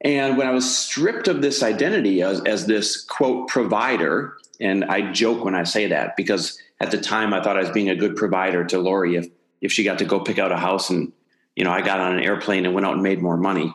And 0.00 0.36
when 0.36 0.46
I 0.46 0.52
was 0.52 0.72
stripped 0.72 1.26
of 1.26 1.42
this 1.42 1.62
identity 1.62 2.22
as, 2.22 2.40
as 2.44 2.66
this 2.66 3.02
quote 3.02 3.48
provider, 3.48 4.36
and 4.60 4.84
I 4.84 5.10
joke 5.12 5.44
when 5.44 5.54
I 5.54 5.64
say 5.64 5.88
that 5.88 6.16
because 6.16 6.58
at 6.80 6.90
the 6.90 7.00
time 7.00 7.34
I 7.34 7.42
thought 7.42 7.56
I 7.56 7.60
was 7.60 7.70
being 7.70 7.90
a 7.90 7.96
good 7.96 8.16
provider 8.16 8.64
to 8.66 8.78
Lori 8.78 9.16
if 9.16 9.26
if 9.62 9.72
she 9.72 9.84
got 9.84 9.98
to 9.98 10.04
go 10.04 10.20
pick 10.20 10.38
out 10.38 10.52
a 10.52 10.56
house 10.56 10.90
and 10.90 11.12
you 11.56 11.64
know 11.64 11.70
I 11.70 11.80
got 11.80 11.98
on 11.98 12.12
an 12.12 12.22
airplane 12.22 12.66
and 12.66 12.74
went 12.74 12.86
out 12.86 12.94
and 12.94 13.02
made 13.02 13.20
more 13.20 13.36
money. 13.36 13.74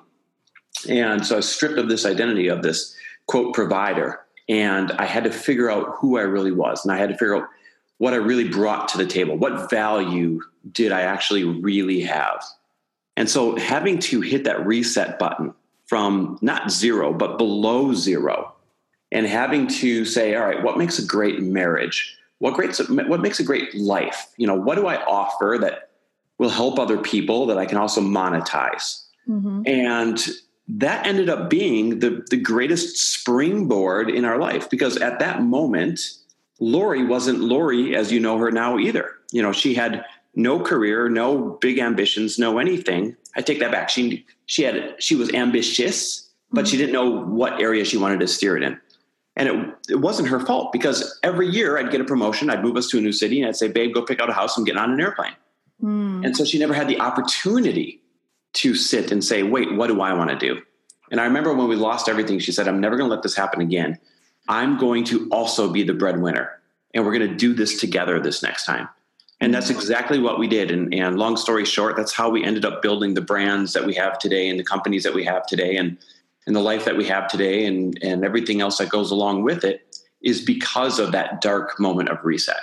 And 0.87 1.25
so 1.25 1.35
I 1.35 1.37
was 1.37 1.49
stripped 1.49 1.77
of 1.77 1.89
this 1.89 2.05
identity 2.05 2.47
of 2.47 2.61
this 2.61 2.95
quote 3.27 3.53
provider 3.53 4.21
and 4.47 4.91
I 4.93 5.05
had 5.05 5.23
to 5.25 5.31
figure 5.31 5.69
out 5.69 5.95
who 5.97 6.17
I 6.17 6.21
really 6.21 6.51
was 6.51 6.85
and 6.85 6.93
I 6.93 6.97
had 6.97 7.09
to 7.09 7.17
figure 7.17 7.35
out 7.35 7.49
what 8.01 8.13
I 8.13 8.17
really 8.17 8.47
brought 8.47 8.87
to 8.89 8.97
the 8.97 9.05
table. 9.05 9.37
What 9.37 9.69
value 9.69 10.41
did 10.71 10.91
I 10.91 11.01
actually 11.01 11.43
really 11.43 12.01
have? 12.01 12.43
And 13.15 13.29
so 13.29 13.55
having 13.57 13.99
to 13.99 14.21
hit 14.21 14.45
that 14.45 14.65
reset 14.65 15.19
button 15.19 15.53
from 15.85 16.39
not 16.41 16.71
zero 16.71 17.13
but 17.13 17.37
below 17.37 17.93
zero 17.93 18.55
and 19.11 19.27
having 19.27 19.67
to 19.67 20.05
say 20.05 20.33
all 20.33 20.45
right, 20.45 20.63
what 20.63 20.77
makes 20.77 20.97
a 20.97 21.05
great 21.05 21.41
marriage? 21.41 22.17
what 22.41 22.55
great 22.55 22.75
what 22.89 23.21
makes 23.21 23.39
a 23.39 23.43
great 23.43 23.73
life 23.75 24.33
you 24.35 24.47
know 24.47 24.55
what 24.55 24.75
do 24.75 24.87
i 24.87 25.01
offer 25.05 25.57
that 25.61 25.91
will 26.39 26.49
help 26.49 26.79
other 26.79 26.97
people 26.97 27.45
that 27.45 27.57
i 27.57 27.65
can 27.65 27.77
also 27.77 28.01
monetize 28.01 29.05
mm-hmm. 29.29 29.61
and 29.67 30.27
that 30.67 31.05
ended 31.05 31.29
up 31.29 31.49
being 31.49 31.99
the, 31.99 32.25
the 32.29 32.37
greatest 32.37 32.97
springboard 32.97 34.09
in 34.09 34.25
our 34.25 34.39
life 34.39 34.69
because 34.69 34.97
at 34.97 35.19
that 35.19 35.43
moment 35.43 36.13
lori 36.61 37.03
wasn't 37.03 37.39
lori 37.39 37.93
as 37.95 38.11
you 38.11 38.19
know 38.19 38.37
her 38.37 38.51
now 38.51 38.77
either 38.77 39.11
you 39.31 39.41
know 39.41 39.51
she 39.51 39.73
had 39.73 40.05
no 40.35 40.59
career 40.59 41.09
no 41.09 41.57
big 41.59 41.77
ambitions 41.77 42.39
no 42.39 42.57
anything 42.57 43.15
i 43.35 43.41
take 43.41 43.59
that 43.59 43.71
back 43.71 43.89
she 43.89 44.25
she 44.45 44.63
had 44.63 44.95
she 44.99 45.15
was 45.15 45.33
ambitious 45.33 46.29
but 46.51 46.65
she 46.65 46.77
mm-hmm. 46.77 46.85
didn't 46.85 46.93
know 46.93 47.23
what 47.25 47.59
area 47.59 47.83
she 47.83 47.97
wanted 47.97 48.19
to 48.19 48.27
steer 48.27 48.55
it 48.55 48.63
in 48.63 48.79
and 49.35 49.47
it, 49.49 49.75
it 49.89 49.95
wasn't 49.95 50.27
her 50.27 50.39
fault 50.39 50.71
because 50.71 51.19
every 51.23 51.47
year 51.47 51.77
I'd 51.77 51.91
get 51.91 52.01
a 52.01 52.05
promotion, 52.05 52.49
I'd 52.49 52.63
move 52.63 52.75
us 52.75 52.87
to 52.89 52.97
a 52.97 53.01
new 53.01 53.13
city, 53.13 53.39
and 53.39 53.47
I'd 53.47 53.55
say, 53.55 53.69
Babe, 53.69 53.93
go 53.93 54.01
pick 54.01 54.19
out 54.19 54.29
a 54.29 54.33
house. 54.33 54.57
I'm 54.57 54.63
getting 54.63 54.81
on 54.81 54.91
an 54.91 54.99
airplane. 54.99 55.35
Mm. 55.81 56.25
And 56.25 56.37
so 56.37 56.43
she 56.43 56.59
never 56.59 56.73
had 56.73 56.87
the 56.87 56.99
opportunity 56.99 58.01
to 58.53 58.75
sit 58.75 59.11
and 59.11 59.23
say, 59.23 59.43
Wait, 59.43 59.73
what 59.73 59.87
do 59.87 60.01
I 60.01 60.13
want 60.13 60.31
to 60.31 60.35
do? 60.35 60.61
And 61.11 61.19
I 61.19 61.25
remember 61.25 61.53
when 61.53 61.67
we 61.67 61.75
lost 61.75 62.09
everything, 62.09 62.39
she 62.39 62.51
said, 62.51 62.67
I'm 62.67 62.79
never 62.79 62.97
going 62.97 63.09
to 63.09 63.13
let 63.13 63.23
this 63.23 63.35
happen 63.35 63.61
again. 63.61 63.97
I'm 64.47 64.77
going 64.77 65.03
to 65.05 65.29
also 65.31 65.71
be 65.71 65.83
the 65.83 65.93
breadwinner, 65.93 66.59
and 66.93 67.05
we're 67.05 67.17
going 67.17 67.29
to 67.29 67.35
do 67.35 67.53
this 67.53 67.79
together 67.79 68.19
this 68.19 68.43
next 68.43 68.65
time. 68.65 68.89
And 69.39 69.53
that's 69.53 69.71
exactly 69.71 70.19
what 70.19 70.37
we 70.37 70.47
did. 70.47 70.69
And, 70.69 70.93
and 70.93 71.17
long 71.17 71.35
story 71.35 71.65
short, 71.65 71.95
that's 71.95 72.13
how 72.13 72.29
we 72.29 72.43
ended 72.43 72.63
up 72.63 72.83
building 72.83 73.15
the 73.15 73.21
brands 73.21 73.73
that 73.73 73.83
we 73.83 73.95
have 73.95 74.19
today 74.19 74.49
and 74.49 74.59
the 74.59 74.63
companies 74.63 75.03
that 75.03 75.15
we 75.15 75.23
have 75.23 75.47
today. 75.47 75.77
And 75.77 75.97
and 76.47 76.55
the 76.55 76.61
life 76.61 76.85
that 76.85 76.97
we 76.97 77.05
have 77.05 77.27
today 77.27 77.65
and, 77.65 77.97
and 78.01 78.25
everything 78.25 78.61
else 78.61 78.77
that 78.77 78.89
goes 78.89 79.11
along 79.11 79.43
with 79.43 79.63
it 79.63 80.01
is 80.21 80.41
because 80.41 80.99
of 80.99 81.11
that 81.11 81.41
dark 81.41 81.79
moment 81.79 82.09
of 82.09 82.23
reset. 82.23 82.59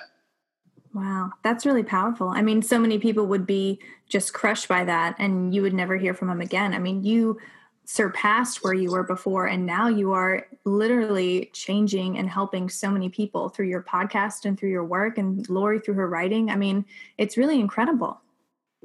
Wow, 0.95 1.33
that's 1.43 1.67
really 1.67 1.83
powerful. 1.83 2.29
I 2.29 2.43
mean, 2.43 2.63
so 2.63 2.79
many 2.79 2.99
people 2.99 3.27
would 3.27 3.47
be 3.47 3.79
just 4.09 4.33
crushed 4.33 4.69
by 4.69 4.85
that 4.85 5.17
and 5.19 5.55
you 5.55 5.63
would 5.63 5.75
never 5.75 5.97
hear 5.97 6.15
from 6.15 6.29
them 6.29 6.41
again. 6.41 6.75
I 6.75 6.79
mean, 6.79 7.05
you 7.05 7.39
surpassed 7.91 8.63
where 8.63 8.75
you 8.75 8.91
were 8.91 9.03
before 9.03 9.47
and 9.47 9.65
now 9.65 9.89
you 9.89 10.13
are 10.13 10.47
literally 10.67 11.49
changing 11.55 12.19
and 12.19 12.29
helping 12.29 12.69
so 12.69 12.91
many 12.91 13.09
people 13.09 13.49
through 13.49 13.67
your 13.67 13.83
podcast 13.83 14.45
and 14.45 14.61
through 14.61 14.69
your 14.69 14.85
work 14.85 15.17
and 15.17 15.49
Lori 15.49 15.81
through 15.81 15.95
her 15.95 16.07
writing. 16.07 16.51
I 16.51 16.57
mean, 16.57 16.85
it's 17.17 17.39
really 17.39 17.59
incredible. 17.59 18.21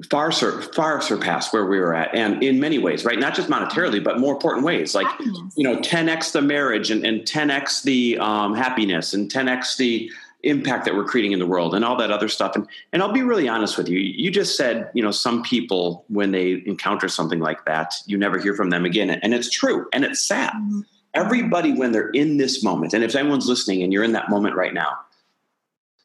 Far 0.08 0.32
sur- 0.32 0.62
far 0.72 1.02
surpassed 1.02 1.52
where 1.52 1.66
we 1.66 1.78
were 1.78 1.94
at, 1.94 2.14
and 2.14 2.42
in 2.42 2.58
many 2.58 2.78
ways, 2.78 3.04
right? 3.04 3.18
Not 3.18 3.34
just 3.34 3.48
monetarily, 3.48 4.02
but 4.02 4.18
more 4.18 4.32
important 4.32 4.64
ways, 4.64 4.94
like 4.94 5.06
happiness. 5.06 5.54
you 5.54 5.64
know, 5.64 5.76
10x 5.76 6.32
the 6.32 6.42
marriage 6.42 6.90
and, 6.90 7.04
and 7.04 7.20
10x 7.20 7.82
the 7.82 8.18
um, 8.18 8.54
happiness 8.54 9.12
and 9.12 9.30
10x 9.30 9.76
the 9.76 10.10
impact 10.46 10.84
that 10.84 10.94
we're 10.94 11.04
creating 11.04 11.32
in 11.32 11.38
the 11.38 11.46
world 11.46 11.74
and 11.74 11.84
all 11.84 11.96
that 11.96 12.10
other 12.10 12.28
stuff. 12.28 12.54
And 12.54 12.66
and 12.92 13.02
I'll 13.02 13.12
be 13.12 13.22
really 13.22 13.48
honest 13.48 13.76
with 13.76 13.88
you. 13.88 13.98
You 13.98 14.30
just 14.30 14.56
said, 14.56 14.90
you 14.94 15.02
know, 15.02 15.10
some 15.10 15.42
people 15.42 16.04
when 16.08 16.32
they 16.32 16.62
encounter 16.66 17.08
something 17.08 17.40
like 17.40 17.64
that, 17.66 17.94
you 18.06 18.16
never 18.16 18.38
hear 18.38 18.54
from 18.54 18.70
them 18.70 18.84
again. 18.84 19.10
And 19.10 19.34
it's 19.34 19.50
true 19.50 19.86
and 19.92 20.04
it's 20.04 20.20
sad. 20.20 20.52
Mm-hmm. 20.52 20.80
Everybody 21.14 21.72
when 21.72 21.92
they're 21.92 22.10
in 22.10 22.38
this 22.38 22.64
moment, 22.64 22.92
and 22.92 23.04
if 23.04 23.14
anyone's 23.14 23.46
listening 23.46 23.82
and 23.82 23.92
you're 23.92 24.02
in 24.02 24.12
that 24.12 24.30
moment 24.30 24.56
right 24.56 24.74
now, 24.74 24.98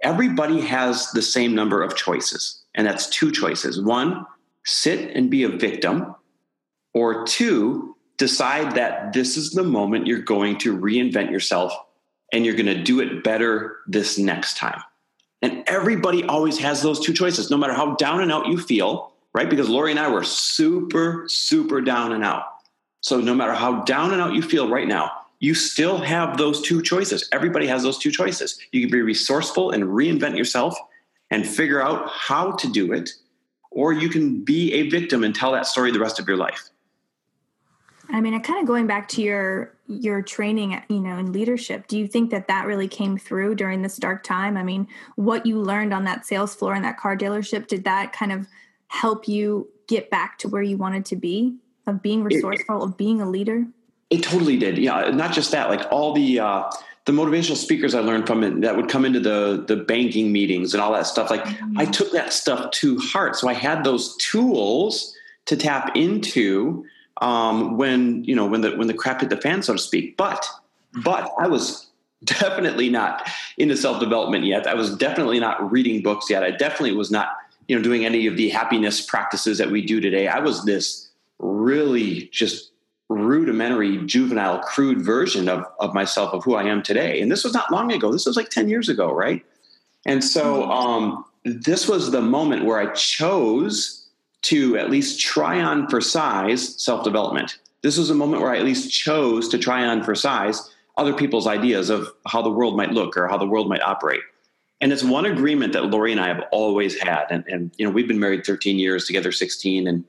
everybody 0.03 0.61
has 0.61 1.11
the 1.11 1.21
same 1.21 1.55
number 1.55 1.81
of 1.81 1.95
choices. 1.95 2.63
And 2.75 2.85
that's 2.85 3.09
two 3.09 3.31
choices. 3.31 3.81
One, 3.81 4.25
sit 4.65 5.15
and 5.15 5.29
be 5.31 5.43
a 5.43 5.49
victim, 5.49 6.15
or 6.93 7.25
two, 7.25 7.95
decide 8.17 8.75
that 8.75 9.13
this 9.13 9.37
is 9.37 9.51
the 9.51 9.63
moment 9.63 10.05
you're 10.05 10.19
going 10.19 10.57
to 10.59 10.77
reinvent 10.77 11.31
yourself 11.31 11.73
and 12.31 12.45
you're 12.45 12.55
going 12.55 12.65
to 12.65 12.83
do 12.83 12.99
it 12.99 13.23
better 13.23 13.77
this 13.87 14.17
next 14.17 14.57
time. 14.57 14.81
And 15.41 15.63
everybody 15.67 16.23
always 16.25 16.57
has 16.59 16.81
those 16.81 16.99
two 16.99 17.13
choices, 17.13 17.49
no 17.49 17.57
matter 17.57 17.73
how 17.73 17.95
down 17.95 18.21
and 18.21 18.31
out 18.31 18.47
you 18.47 18.57
feel, 18.57 19.13
right? 19.33 19.49
Because 19.49 19.69
Lori 19.69 19.91
and 19.91 19.99
I 19.99 20.09
were 20.09 20.23
super, 20.23 21.25
super 21.27 21.81
down 21.81 22.11
and 22.11 22.23
out. 22.23 22.43
So 23.01 23.21
no 23.21 23.33
matter 23.33 23.53
how 23.53 23.83
down 23.83 24.11
and 24.11 24.21
out 24.21 24.33
you 24.33 24.41
feel 24.41 24.67
right 24.69 24.87
now, 24.87 25.11
you 25.39 25.55
still 25.55 25.97
have 25.97 26.37
those 26.37 26.61
two 26.61 26.81
choices. 26.81 27.29
Everybody 27.31 27.65
has 27.67 27.83
those 27.83 27.97
two 27.97 28.11
choices. 28.11 28.59
You 28.73 28.81
can 28.81 28.91
be 28.91 29.01
resourceful 29.01 29.71
and 29.71 29.85
reinvent 29.85 30.37
yourself 30.37 30.75
and 31.31 31.47
figure 31.47 31.81
out 31.81 32.09
how 32.09 32.51
to 32.53 32.69
do 32.69 32.91
it, 32.91 33.11
or 33.71 33.93
you 33.93 34.09
can 34.09 34.43
be 34.43 34.73
a 34.73 34.89
victim 34.89 35.23
and 35.23 35.33
tell 35.33 35.53
that 35.53 35.65
story 35.65 35.91
the 35.91 35.99
rest 35.99 36.19
of 36.19 36.27
your 36.27 36.37
life. 36.37 36.69
I 38.11 38.21
mean, 38.21 38.39
kind 38.41 38.59
of 38.59 38.67
going 38.67 38.87
back 38.87 39.07
to 39.09 39.21
your 39.21 39.73
your 39.87 40.21
training, 40.21 40.81
you 40.87 40.99
know, 40.99 41.17
in 41.17 41.31
leadership, 41.31 41.87
do 41.87 41.97
you 41.97 42.07
think 42.07 42.29
that 42.31 42.47
that 42.47 42.67
really 42.67 42.87
came 42.87 43.17
through 43.17 43.55
during 43.55 43.81
this 43.81 43.97
dark 43.97 44.23
time? 44.23 44.57
I 44.57 44.63
mean, 44.63 44.87
what 45.15 45.45
you 45.45 45.59
learned 45.59 45.93
on 45.93 46.03
that 46.03 46.25
sales 46.25 46.53
floor 46.53 46.75
in 46.75 46.83
that 46.83 46.97
car 46.97 47.17
dealership, 47.17 47.67
did 47.67 47.83
that 47.85 48.13
kind 48.13 48.31
of 48.31 48.47
help 48.87 49.27
you 49.27 49.67
get 49.87 50.09
back 50.09 50.37
to 50.39 50.47
where 50.47 50.61
you 50.61 50.77
wanted 50.77 51.05
to 51.05 51.15
be 51.15 51.55
of 51.87 52.01
being 52.01 52.23
resourceful, 52.23 52.83
it, 52.83 52.85
of 52.85 52.97
being 52.97 53.21
a 53.21 53.29
leader? 53.29 53.65
It 54.09 54.23
totally 54.23 54.57
did. 54.57 54.77
Yeah, 54.77 55.09
not 55.11 55.33
just 55.33 55.51
that, 55.51 55.69
like 55.69 55.91
all 55.91 56.13
the 56.13 56.39
uh 56.39 56.69
the 57.05 57.11
motivational 57.11 57.55
speakers 57.55 57.95
I 57.95 58.01
learned 58.01 58.27
from 58.27 58.43
it 58.43 58.61
that 58.61 58.75
would 58.75 58.89
come 58.89 59.05
into 59.05 59.19
the 59.19 59.63
the 59.67 59.77
banking 59.77 60.31
meetings 60.31 60.73
and 60.73 60.81
all 60.81 60.93
that 60.93 61.07
stuff. 61.07 61.29
Like 61.29 61.43
mm-hmm. 61.43 61.79
I 61.79 61.85
took 61.85 62.11
that 62.11 62.33
stuff 62.33 62.69
to 62.71 62.97
heart. 62.99 63.35
So 63.35 63.47
I 63.47 63.53
had 63.53 63.83
those 63.83 64.15
tools 64.17 65.15
to 65.45 65.57
tap 65.57 65.95
into 65.95 66.85
um, 67.19 67.77
when 67.77 68.23
you 68.23 68.35
know 68.35 68.45
when 68.45 68.61
the 68.61 68.75
when 68.75 68.87
the 68.87 68.93
crap 68.93 69.21
hit 69.21 69.29
the 69.29 69.37
fan, 69.37 69.61
so 69.61 69.73
to 69.73 69.79
speak. 69.79 70.17
But 70.17 70.45
but 71.03 71.31
I 71.39 71.47
was 71.47 71.87
definitely 72.23 72.89
not 72.89 73.29
into 73.57 73.77
self 73.77 73.99
development 73.99 74.45
yet. 74.45 74.67
I 74.67 74.73
was 74.73 74.95
definitely 74.95 75.39
not 75.39 75.71
reading 75.71 76.01
books 76.01 76.29
yet. 76.29 76.43
I 76.43 76.51
definitely 76.51 76.95
was 76.95 77.11
not 77.11 77.29
you 77.67 77.75
know 77.75 77.81
doing 77.81 78.05
any 78.05 78.27
of 78.27 78.37
the 78.37 78.49
happiness 78.49 79.05
practices 79.05 79.57
that 79.57 79.71
we 79.71 79.85
do 79.85 79.99
today. 80.01 80.27
I 80.27 80.39
was 80.39 80.65
this 80.65 81.09
really 81.39 82.29
just 82.31 82.71
rudimentary 83.09 83.97
juvenile 84.05 84.59
crude 84.59 85.01
version 85.01 85.49
of, 85.49 85.65
of 85.79 85.95
myself 85.95 86.31
of 86.31 86.43
who 86.43 86.53
i 86.53 86.63
am 86.63 86.83
today 86.83 87.19
and 87.19 87.31
this 87.31 87.43
was 87.43 87.53
not 87.53 87.71
long 87.71 87.91
ago 87.91 88.11
this 88.11 88.27
was 88.27 88.37
like 88.37 88.49
10 88.49 88.69
years 88.69 88.87
ago 88.87 89.11
right 89.11 89.43
and 90.05 90.23
so 90.23 90.61
mm-hmm. 90.61 90.71
um, 90.71 91.25
this 91.43 91.87
was 91.87 92.11
the 92.11 92.21
moment 92.21 92.65
where 92.65 92.77
i 92.77 92.85
chose 92.93 93.98
to 94.43 94.77
at 94.77 94.89
least 94.89 95.19
try 95.19 95.61
on 95.61 95.87
for 95.87 96.01
size 96.01 96.81
self 96.81 97.03
development. 97.03 97.59
This 97.81 97.97
was 97.97 98.09
a 98.09 98.15
moment 98.15 98.41
where 98.41 98.51
I 98.51 98.57
at 98.57 98.65
least 98.65 98.91
chose 98.91 99.47
to 99.49 99.57
try 99.57 99.85
on 99.85 100.03
for 100.03 100.15
size 100.15 100.69
other 100.99 101.13
people's 101.13 101.47
ideas 101.47 101.89
of 101.89 102.11
how 102.27 102.41
the 102.41 102.49
world 102.49 102.75
might 102.75 102.91
look 102.91 103.15
or 103.15 103.27
how 103.27 103.37
the 103.37 103.45
world 103.45 103.69
might 103.69 103.81
operate. 103.81 104.21
And 104.81 104.91
it's 104.91 105.03
one 105.03 105.25
agreement 105.25 105.73
that 105.73 105.85
Lori 105.85 106.11
and 106.11 106.21
I 106.21 106.27
have 106.27 106.43
always 106.51 106.99
had. 106.99 107.25
And, 107.29 107.45
and 107.47 107.71
you 107.77 107.85
know, 107.85 107.91
we've 107.91 108.07
been 108.07 108.19
married 108.19 108.45
13 108.45 108.77
years, 108.77 109.05
together 109.05 109.31
16. 109.31 109.87
And 109.87 110.05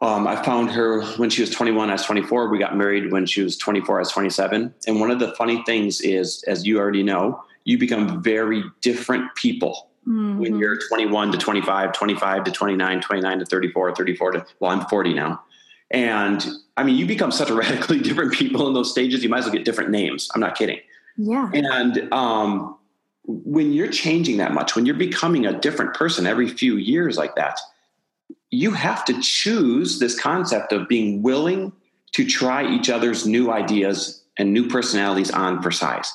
um, 0.00 0.26
I 0.26 0.42
found 0.42 0.70
her 0.70 1.04
when 1.16 1.30
she 1.30 1.42
was 1.42 1.50
21, 1.50 1.90
I 1.90 1.92
was 1.92 2.04
24. 2.04 2.48
We 2.48 2.58
got 2.58 2.76
married 2.76 3.12
when 3.12 3.26
she 3.26 3.42
was 3.42 3.56
24, 3.56 3.96
I 3.96 4.00
was 4.00 4.10
27. 4.10 4.74
And 4.86 5.00
one 5.00 5.10
of 5.10 5.20
the 5.20 5.32
funny 5.34 5.62
things 5.64 6.00
is, 6.00 6.42
as 6.44 6.66
you 6.66 6.78
already 6.78 7.02
know, 7.02 7.42
you 7.64 7.78
become 7.78 8.22
very 8.22 8.64
different 8.80 9.34
people 9.36 9.89
mm-hmm. 10.06 10.38
when 10.38 10.58
you're 10.58 10.78
21 10.88 11.32
to 11.32 11.38
25, 11.38 11.92
25 11.92 12.44
to 12.44 12.50
29, 12.50 13.00
29 13.00 13.38
to 13.38 13.44
34, 13.46 13.94
34 13.94 14.32
to, 14.32 14.46
well, 14.58 14.70
I'm 14.70 14.86
40 14.86 15.14
now. 15.14 15.42
And 15.90 16.46
I 16.76 16.84
mean, 16.84 16.96
you 16.96 17.06
become 17.06 17.32
such 17.32 17.50
a 17.50 17.54
radically 17.54 18.00
different 18.00 18.32
people 18.32 18.66
in 18.68 18.74
those 18.74 18.90
stages. 18.90 19.22
You 19.22 19.28
might 19.28 19.38
as 19.38 19.44
well 19.46 19.54
get 19.54 19.64
different 19.64 19.90
names. 19.90 20.28
I'm 20.34 20.40
not 20.40 20.56
kidding. 20.56 20.80
Yeah. 21.16 21.50
And 21.52 22.12
um, 22.12 22.78
when 23.24 23.72
you're 23.72 23.90
changing 23.90 24.38
that 24.38 24.52
much, 24.52 24.74
when 24.74 24.86
you're 24.86 24.94
becoming 24.94 25.46
a 25.46 25.58
different 25.58 25.94
person 25.94 26.26
every 26.26 26.48
few 26.48 26.76
years 26.76 27.16
like 27.16 27.34
that, 27.36 27.58
you 28.50 28.72
have 28.72 29.04
to 29.04 29.20
choose 29.20 29.98
this 29.98 30.18
concept 30.18 30.72
of 30.72 30.88
being 30.88 31.22
willing 31.22 31.72
to 32.12 32.24
try 32.24 32.68
each 32.68 32.90
other's 32.90 33.26
new 33.26 33.50
ideas 33.52 34.24
and 34.36 34.52
new 34.52 34.68
personalities 34.68 35.30
on 35.30 35.62
for 35.62 35.70
size. 35.70 36.12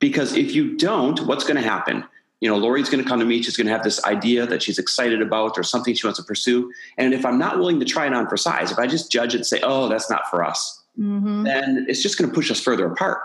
Because 0.00 0.32
if 0.36 0.54
you 0.54 0.76
don't, 0.76 1.26
what's 1.26 1.44
going 1.44 1.56
to 1.56 1.68
happen? 1.68 2.04
You 2.40 2.48
know, 2.48 2.56
Lori's 2.56 2.88
going 2.88 3.02
to 3.02 3.08
come 3.08 3.18
to 3.18 3.26
me. 3.26 3.42
She's 3.42 3.56
going 3.56 3.66
to 3.66 3.72
have 3.72 3.82
this 3.82 4.04
idea 4.04 4.46
that 4.46 4.62
she's 4.62 4.78
excited 4.78 5.20
about 5.20 5.58
or 5.58 5.62
something 5.62 5.94
she 5.94 6.06
wants 6.06 6.20
to 6.20 6.24
pursue. 6.24 6.72
And 6.96 7.12
if 7.12 7.26
I'm 7.26 7.38
not 7.38 7.58
willing 7.58 7.80
to 7.80 7.86
try 7.86 8.06
it 8.06 8.12
on 8.12 8.28
for 8.28 8.36
size, 8.36 8.70
if 8.70 8.78
I 8.78 8.86
just 8.86 9.10
judge 9.10 9.34
it 9.34 9.38
and 9.38 9.46
say, 9.46 9.60
oh, 9.62 9.88
that's 9.88 10.08
not 10.08 10.28
for 10.30 10.44
us, 10.44 10.82
mm-hmm. 10.98 11.42
then 11.42 11.86
it's 11.88 12.02
just 12.02 12.16
going 12.16 12.30
to 12.30 12.34
push 12.34 12.50
us 12.50 12.60
further 12.60 12.86
apart. 12.86 13.20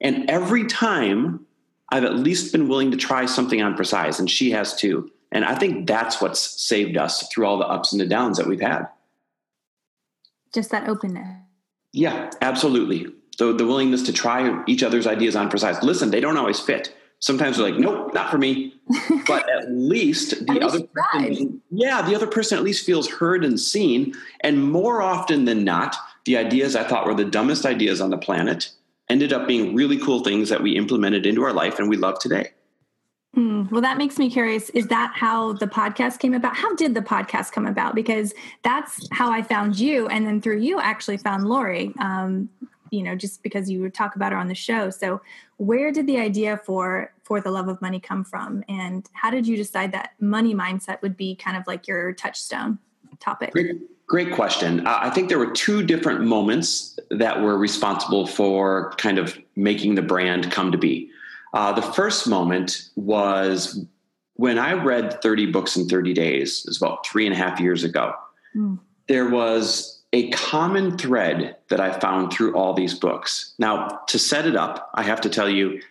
And 0.00 0.28
every 0.28 0.66
time 0.66 1.46
I've 1.90 2.04
at 2.04 2.16
least 2.16 2.52
been 2.52 2.68
willing 2.68 2.90
to 2.90 2.96
try 2.96 3.26
something 3.26 3.62
on 3.62 3.76
for 3.76 3.84
size, 3.84 4.18
and 4.18 4.30
she 4.30 4.50
has 4.50 4.74
too. 4.74 5.10
And 5.30 5.44
I 5.44 5.54
think 5.54 5.86
that's 5.86 6.20
what's 6.20 6.40
saved 6.40 6.96
us 6.96 7.28
through 7.28 7.46
all 7.46 7.58
the 7.58 7.66
ups 7.66 7.92
and 7.92 8.00
the 8.00 8.06
downs 8.06 8.38
that 8.38 8.46
we've 8.46 8.60
had. 8.60 8.88
Just 10.54 10.70
that 10.70 10.88
openness. 10.88 11.28
Yeah, 11.92 12.30
absolutely. 12.40 13.06
So 13.38 13.52
the 13.52 13.66
willingness 13.66 14.02
to 14.04 14.12
try 14.12 14.64
each 14.66 14.82
other's 14.82 15.06
ideas 15.06 15.36
on 15.36 15.50
for 15.50 15.58
size. 15.58 15.82
Listen, 15.82 16.10
they 16.10 16.20
don't 16.20 16.36
always 16.36 16.58
fit 16.58 16.94
sometimes 17.20 17.56
they're 17.56 17.70
like, 17.70 17.78
nope, 17.78 18.12
not 18.14 18.30
for 18.30 18.38
me. 18.38 18.74
But 19.26 19.48
at 19.50 19.70
least 19.70 20.46
the 20.46 20.60
other 20.60 20.80
person, 20.84 21.60
yeah, 21.70 22.00
the 22.00 22.14
other 22.14 22.26
person 22.26 22.56
at 22.56 22.64
least 22.64 22.86
feels 22.86 23.06
heard 23.08 23.44
and 23.44 23.60
seen. 23.60 24.14
And 24.40 24.72
more 24.72 25.02
often 25.02 25.44
than 25.44 25.64
not, 25.64 25.96
the 26.24 26.38
ideas 26.38 26.74
I 26.74 26.84
thought 26.84 27.06
were 27.06 27.14
the 27.14 27.26
dumbest 27.26 27.66
ideas 27.66 28.00
on 28.00 28.08
the 28.08 28.16
planet 28.16 28.70
ended 29.10 29.32
up 29.32 29.46
being 29.46 29.74
really 29.74 29.98
cool 29.98 30.24
things 30.24 30.48
that 30.48 30.62
we 30.62 30.76
implemented 30.76 31.26
into 31.26 31.42
our 31.42 31.52
life 31.52 31.78
and 31.78 31.88
we 31.90 31.96
love 31.96 32.18
today. 32.18 32.52
Mm, 33.36 33.70
well, 33.70 33.82
that 33.82 33.98
makes 33.98 34.18
me 34.18 34.30
curious. 34.30 34.70
Is 34.70 34.86
that 34.88 35.12
how 35.14 35.52
the 35.52 35.66
podcast 35.66 36.18
came 36.18 36.34
about? 36.34 36.56
How 36.56 36.74
did 36.74 36.94
the 36.94 37.02
podcast 37.02 37.52
come 37.52 37.66
about? 37.66 37.94
Because 37.94 38.32
that's 38.62 39.06
how 39.12 39.30
I 39.30 39.42
found 39.42 39.78
you, 39.78 40.08
and 40.08 40.26
then 40.26 40.40
through 40.40 40.58
you, 40.58 40.80
actually 40.80 41.18
found 41.18 41.46
Lori. 41.46 41.92
Um, 42.00 42.48
you 42.90 43.02
know 43.02 43.14
just 43.14 43.42
because 43.42 43.70
you 43.70 43.80
would 43.80 43.94
talk 43.94 44.16
about 44.16 44.32
her 44.32 44.38
on 44.38 44.48
the 44.48 44.54
show. 44.54 44.90
So 44.90 45.20
where 45.56 45.92
did 45.92 46.06
the 46.06 46.18
idea 46.18 46.60
for 46.64 47.12
for 47.22 47.40
the 47.40 47.50
love 47.50 47.68
of 47.68 47.80
money 47.82 48.00
come 48.00 48.24
from? 48.24 48.64
And 48.68 49.08
how 49.12 49.30
did 49.30 49.46
you 49.46 49.56
decide 49.56 49.92
that 49.92 50.12
money 50.20 50.54
mindset 50.54 51.02
would 51.02 51.16
be 51.16 51.34
kind 51.34 51.56
of 51.56 51.66
like 51.66 51.86
your 51.86 52.12
touchstone 52.12 52.78
topic? 53.20 53.52
Great, 53.52 54.06
great 54.06 54.32
question. 54.32 54.86
Uh, 54.86 54.98
i 55.02 55.10
think 55.10 55.28
there 55.28 55.38
were 55.38 55.50
two 55.52 55.82
different 55.82 56.22
moments 56.22 56.98
that 57.10 57.40
were 57.40 57.58
responsible 57.58 58.26
for 58.26 58.92
kind 58.98 59.18
of 59.18 59.38
making 59.56 59.94
the 59.94 60.02
brand 60.02 60.50
come 60.50 60.72
to 60.72 60.78
be. 60.78 61.10
Uh, 61.54 61.72
the 61.72 61.82
first 61.82 62.28
moment 62.28 62.90
was 62.96 63.84
when 64.34 64.58
i 64.58 64.72
read 64.72 65.20
30 65.22 65.46
books 65.46 65.76
in 65.76 65.88
30 65.88 66.12
days. 66.12 66.60
It 66.64 66.68
was 66.68 66.76
about 66.76 67.06
three 67.06 67.26
and 67.26 67.34
a 67.34 67.38
half 67.38 67.60
years 67.60 67.84
ago. 67.84 68.14
Mm. 68.56 68.78
there 69.08 69.28
was 69.28 69.97
a 70.12 70.30
common 70.30 70.96
thread 70.96 71.56
that 71.68 71.80
I 71.80 71.92
found 71.98 72.32
through 72.32 72.54
all 72.54 72.72
these 72.72 72.94
books. 72.94 73.54
Now, 73.58 74.00
to 74.08 74.18
set 74.18 74.46
it 74.46 74.56
up, 74.56 74.90
I 74.94 75.02
have 75.02 75.20
to 75.22 75.28
tell 75.28 75.48
you 75.48 75.82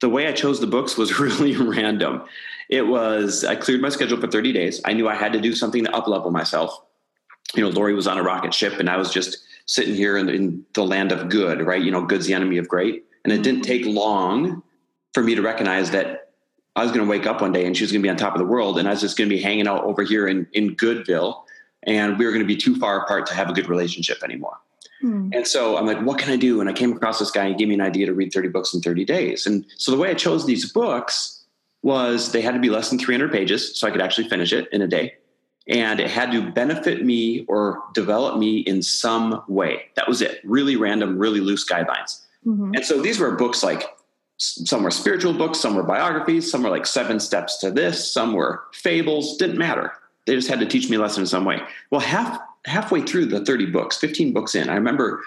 the 0.00 0.08
way 0.08 0.26
I 0.26 0.32
chose 0.32 0.60
the 0.60 0.66
books 0.66 0.96
was 0.96 1.18
really 1.20 1.56
random. 1.56 2.24
It 2.68 2.86
was, 2.86 3.44
I 3.44 3.54
cleared 3.56 3.80
my 3.80 3.90
schedule 3.90 4.20
for 4.20 4.26
30 4.26 4.52
days. 4.52 4.80
I 4.84 4.92
knew 4.92 5.08
I 5.08 5.14
had 5.14 5.32
to 5.34 5.40
do 5.40 5.54
something 5.54 5.84
to 5.84 5.90
uplevel 5.92 6.32
myself. 6.32 6.82
You 7.54 7.62
know, 7.62 7.68
Lori 7.68 7.94
was 7.94 8.06
on 8.06 8.18
a 8.18 8.22
rocket 8.22 8.52
ship 8.52 8.80
and 8.80 8.90
I 8.90 8.96
was 8.96 9.12
just 9.12 9.38
sitting 9.66 9.94
here 9.94 10.16
in, 10.16 10.28
in 10.28 10.64
the 10.74 10.84
land 10.84 11.12
of 11.12 11.28
good, 11.28 11.64
right? 11.64 11.82
You 11.82 11.90
know, 11.90 12.04
good's 12.04 12.26
the 12.26 12.34
enemy 12.34 12.58
of 12.58 12.68
great. 12.68 13.04
And 13.24 13.32
it 13.32 13.42
didn't 13.42 13.62
mm-hmm. 13.62 13.84
take 13.84 13.86
long 13.86 14.62
for 15.14 15.22
me 15.22 15.34
to 15.34 15.42
recognize 15.42 15.90
that 15.92 16.32
I 16.74 16.82
was 16.82 16.92
going 16.92 17.04
to 17.04 17.10
wake 17.10 17.26
up 17.26 17.40
one 17.40 17.52
day 17.52 17.66
and 17.66 17.76
she 17.76 17.84
was 17.84 17.92
going 17.92 18.02
to 18.02 18.06
be 18.06 18.10
on 18.10 18.16
top 18.16 18.34
of 18.34 18.38
the 18.38 18.46
world 18.46 18.78
and 18.78 18.86
I 18.86 18.90
was 18.90 19.00
just 19.00 19.16
going 19.16 19.30
to 19.30 19.34
be 19.34 19.40
hanging 19.40 19.66
out 19.66 19.84
over 19.84 20.02
here 20.02 20.26
in, 20.28 20.46
in 20.52 20.74
Goodville 20.74 21.45
and 21.82 22.18
we 22.18 22.24
were 22.24 22.32
going 22.32 22.42
to 22.42 22.46
be 22.46 22.56
too 22.56 22.76
far 22.76 23.00
apart 23.00 23.26
to 23.26 23.34
have 23.34 23.48
a 23.48 23.52
good 23.52 23.68
relationship 23.68 24.22
anymore. 24.22 24.58
Hmm. 25.00 25.30
And 25.32 25.46
so 25.46 25.76
I'm 25.76 25.86
like, 25.86 26.00
what 26.00 26.18
can 26.18 26.32
I 26.32 26.36
do? 26.36 26.60
And 26.60 26.68
I 26.68 26.72
came 26.72 26.92
across 26.92 27.18
this 27.18 27.30
guy. 27.30 27.48
He 27.48 27.54
gave 27.54 27.68
me 27.68 27.74
an 27.74 27.80
idea 27.80 28.06
to 28.06 28.14
read 28.14 28.32
30 28.32 28.48
books 28.48 28.74
in 28.74 28.80
30 28.80 29.04
days. 29.04 29.46
And 29.46 29.64
so 29.76 29.90
the 29.90 29.98
way 29.98 30.10
I 30.10 30.14
chose 30.14 30.46
these 30.46 30.72
books 30.72 31.44
was 31.82 32.32
they 32.32 32.40
had 32.40 32.54
to 32.54 32.60
be 32.60 32.70
less 32.70 32.90
than 32.90 32.98
300 32.98 33.30
pages 33.30 33.78
so 33.78 33.86
I 33.86 33.90
could 33.90 34.00
actually 34.00 34.28
finish 34.28 34.52
it 34.52 34.68
in 34.72 34.82
a 34.82 34.88
day. 34.88 35.14
And 35.68 36.00
it 36.00 36.10
had 36.10 36.30
to 36.32 36.50
benefit 36.50 37.04
me 37.04 37.44
or 37.46 37.82
develop 37.92 38.38
me 38.38 38.60
in 38.60 38.82
some 38.82 39.42
way. 39.48 39.86
That 39.96 40.08
was 40.08 40.22
it. 40.22 40.40
Really 40.44 40.76
random, 40.76 41.18
really 41.18 41.40
loose 41.40 41.68
guidelines. 41.68 42.22
Mm-hmm. 42.46 42.74
And 42.74 42.84
so 42.84 43.02
these 43.02 43.18
were 43.18 43.32
books 43.32 43.62
like 43.62 43.84
some 44.38 44.82
were 44.82 44.90
spiritual 44.90 45.32
books, 45.32 45.58
some 45.58 45.74
were 45.74 45.82
biographies, 45.82 46.50
some 46.50 46.62
were 46.62 46.70
like 46.70 46.86
seven 46.86 47.18
steps 47.18 47.58
to 47.58 47.70
this, 47.70 48.12
some 48.12 48.32
were 48.34 48.64
fables, 48.72 49.36
didn't 49.38 49.58
matter. 49.58 49.92
They 50.26 50.34
just 50.34 50.48
had 50.48 50.60
to 50.60 50.66
teach 50.66 50.90
me 50.90 50.96
a 50.96 51.00
lesson 51.00 51.22
in 51.22 51.26
some 51.26 51.44
way. 51.44 51.60
Well, 51.90 52.00
half 52.00 52.38
halfway 52.66 53.00
through 53.02 53.26
the 53.26 53.44
30 53.44 53.66
books, 53.66 53.96
15 53.96 54.32
books 54.32 54.54
in, 54.54 54.68
I 54.68 54.74
remember 54.74 55.22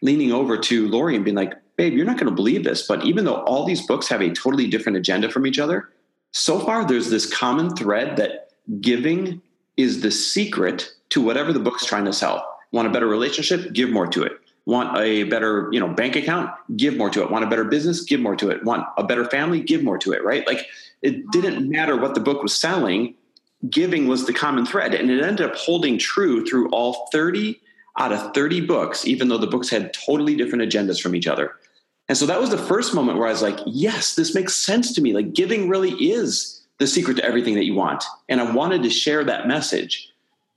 leaning 0.00 0.32
over 0.32 0.56
to 0.56 0.88
Lori 0.88 1.16
and 1.16 1.24
being 1.24 1.36
like, 1.36 1.54
babe, 1.76 1.94
you're 1.94 2.06
not 2.06 2.18
going 2.18 2.28
to 2.28 2.34
believe 2.34 2.62
this, 2.62 2.86
but 2.86 3.04
even 3.04 3.24
though 3.24 3.42
all 3.42 3.64
these 3.64 3.84
books 3.86 4.08
have 4.08 4.20
a 4.20 4.30
totally 4.30 4.68
different 4.68 4.96
agenda 4.96 5.28
from 5.28 5.46
each 5.46 5.58
other, 5.58 5.88
so 6.30 6.60
far 6.60 6.86
there's 6.86 7.10
this 7.10 7.32
common 7.32 7.74
thread 7.74 8.16
that 8.16 8.50
giving 8.80 9.42
is 9.76 10.02
the 10.02 10.10
secret 10.10 10.92
to 11.10 11.20
whatever 11.20 11.52
the 11.52 11.58
book's 11.58 11.84
trying 11.84 12.04
to 12.04 12.12
sell. 12.12 12.58
Want 12.70 12.86
a 12.86 12.90
better 12.90 13.08
relationship? 13.08 13.72
Give 13.72 13.90
more 13.90 14.06
to 14.08 14.22
it. 14.22 14.32
Want 14.66 14.96
a 14.98 15.24
better, 15.24 15.68
you 15.72 15.80
know, 15.80 15.88
bank 15.88 16.16
account? 16.16 16.50
Give 16.76 16.96
more 16.96 17.10
to 17.10 17.22
it. 17.22 17.30
Want 17.30 17.44
a 17.44 17.48
better 17.48 17.64
business? 17.64 18.02
Give 18.02 18.20
more 18.20 18.36
to 18.36 18.50
it. 18.50 18.64
Want 18.64 18.86
a 18.96 19.04
better 19.04 19.24
family? 19.24 19.60
Give 19.60 19.82
more 19.82 19.98
to 19.98 20.12
it, 20.12 20.24
right? 20.24 20.46
Like 20.46 20.66
it 21.02 21.30
didn't 21.32 21.68
matter 21.68 21.96
what 21.96 22.14
the 22.14 22.20
book 22.20 22.42
was 22.42 22.56
selling 22.56 23.14
giving 23.70 24.08
was 24.08 24.26
the 24.26 24.32
common 24.32 24.66
thread. 24.66 24.94
And 24.94 25.10
it 25.10 25.22
ended 25.22 25.46
up 25.46 25.56
holding 25.56 25.98
true 25.98 26.44
through 26.44 26.68
all 26.70 27.08
30 27.12 27.60
out 27.98 28.12
of 28.12 28.34
30 28.34 28.62
books, 28.62 29.06
even 29.06 29.28
though 29.28 29.38
the 29.38 29.46
books 29.46 29.70
had 29.70 29.94
totally 29.94 30.34
different 30.36 30.64
agendas 30.64 31.00
from 31.00 31.14
each 31.14 31.26
other. 31.26 31.52
And 32.08 32.18
so 32.18 32.26
that 32.26 32.40
was 32.40 32.50
the 32.50 32.58
first 32.58 32.94
moment 32.94 33.18
where 33.18 33.28
I 33.28 33.30
was 33.30 33.42
like, 33.42 33.58
yes, 33.66 34.14
this 34.14 34.34
makes 34.34 34.54
sense 34.54 34.92
to 34.94 35.00
me. 35.00 35.12
Like 35.12 35.32
giving 35.32 35.68
really 35.68 35.92
is 35.92 36.62
the 36.78 36.86
secret 36.86 37.16
to 37.16 37.24
everything 37.24 37.54
that 37.54 37.64
you 37.64 37.74
want. 37.74 38.04
And 38.28 38.40
I 38.40 38.50
wanted 38.50 38.82
to 38.82 38.90
share 38.90 39.24
that 39.24 39.46
message. 39.46 40.10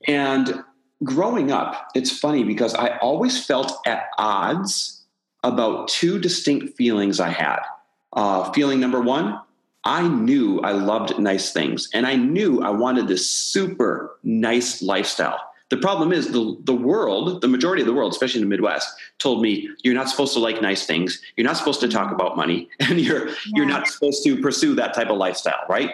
And 0.06 0.62
growing 1.04 1.50
up, 1.50 1.90
it's 1.94 2.16
funny 2.16 2.44
because 2.44 2.74
I 2.74 2.98
always 2.98 3.44
felt 3.44 3.72
at 3.86 4.08
odds 4.18 5.04
about 5.44 5.88
two 5.88 6.18
distinct 6.18 6.76
feelings 6.76 7.20
I 7.20 7.28
had. 7.28 7.60
Uh, 8.12 8.50
feeling 8.52 8.80
number 8.80 9.00
one, 9.00 9.40
I 9.88 10.06
knew 10.06 10.60
I 10.60 10.72
loved 10.72 11.18
nice 11.18 11.50
things 11.50 11.88
and 11.94 12.06
I 12.06 12.14
knew 12.14 12.62
I 12.62 12.68
wanted 12.68 13.08
this 13.08 13.28
super 13.28 14.18
nice 14.22 14.82
lifestyle. 14.82 15.40
The 15.70 15.78
problem 15.78 16.12
is 16.12 16.30
the, 16.30 16.58
the 16.64 16.74
world, 16.74 17.40
the 17.40 17.48
majority 17.48 17.80
of 17.80 17.86
the 17.86 17.94
world, 17.94 18.12
especially 18.12 18.42
in 18.42 18.46
the 18.46 18.50
Midwest, 18.50 18.86
told 19.18 19.40
me 19.40 19.70
you're 19.82 19.94
not 19.94 20.10
supposed 20.10 20.34
to 20.34 20.40
like 20.40 20.60
nice 20.60 20.84
things. 20.84 21.22
You're 21.36 21.46
not 21.46 21.56
supposed 21.56 21.80
to 21.80 21.88
talk 21.88 22.12
about 22.12 22.36
money 22.36 22.68
and 22.80 23.00
you're, 23.00 23.28
yeah. 23.28 23.34
you're 23.54 23.66
not 23.66 23.88
supposed 23.88 24.22
to 24.24 24.42
pursue 24.42 24.74
that 24.74 24.92
type 24.92 25.08
of 25.08 25.16
lifestyle. 25.16 25.64
Right. 25.70 25.92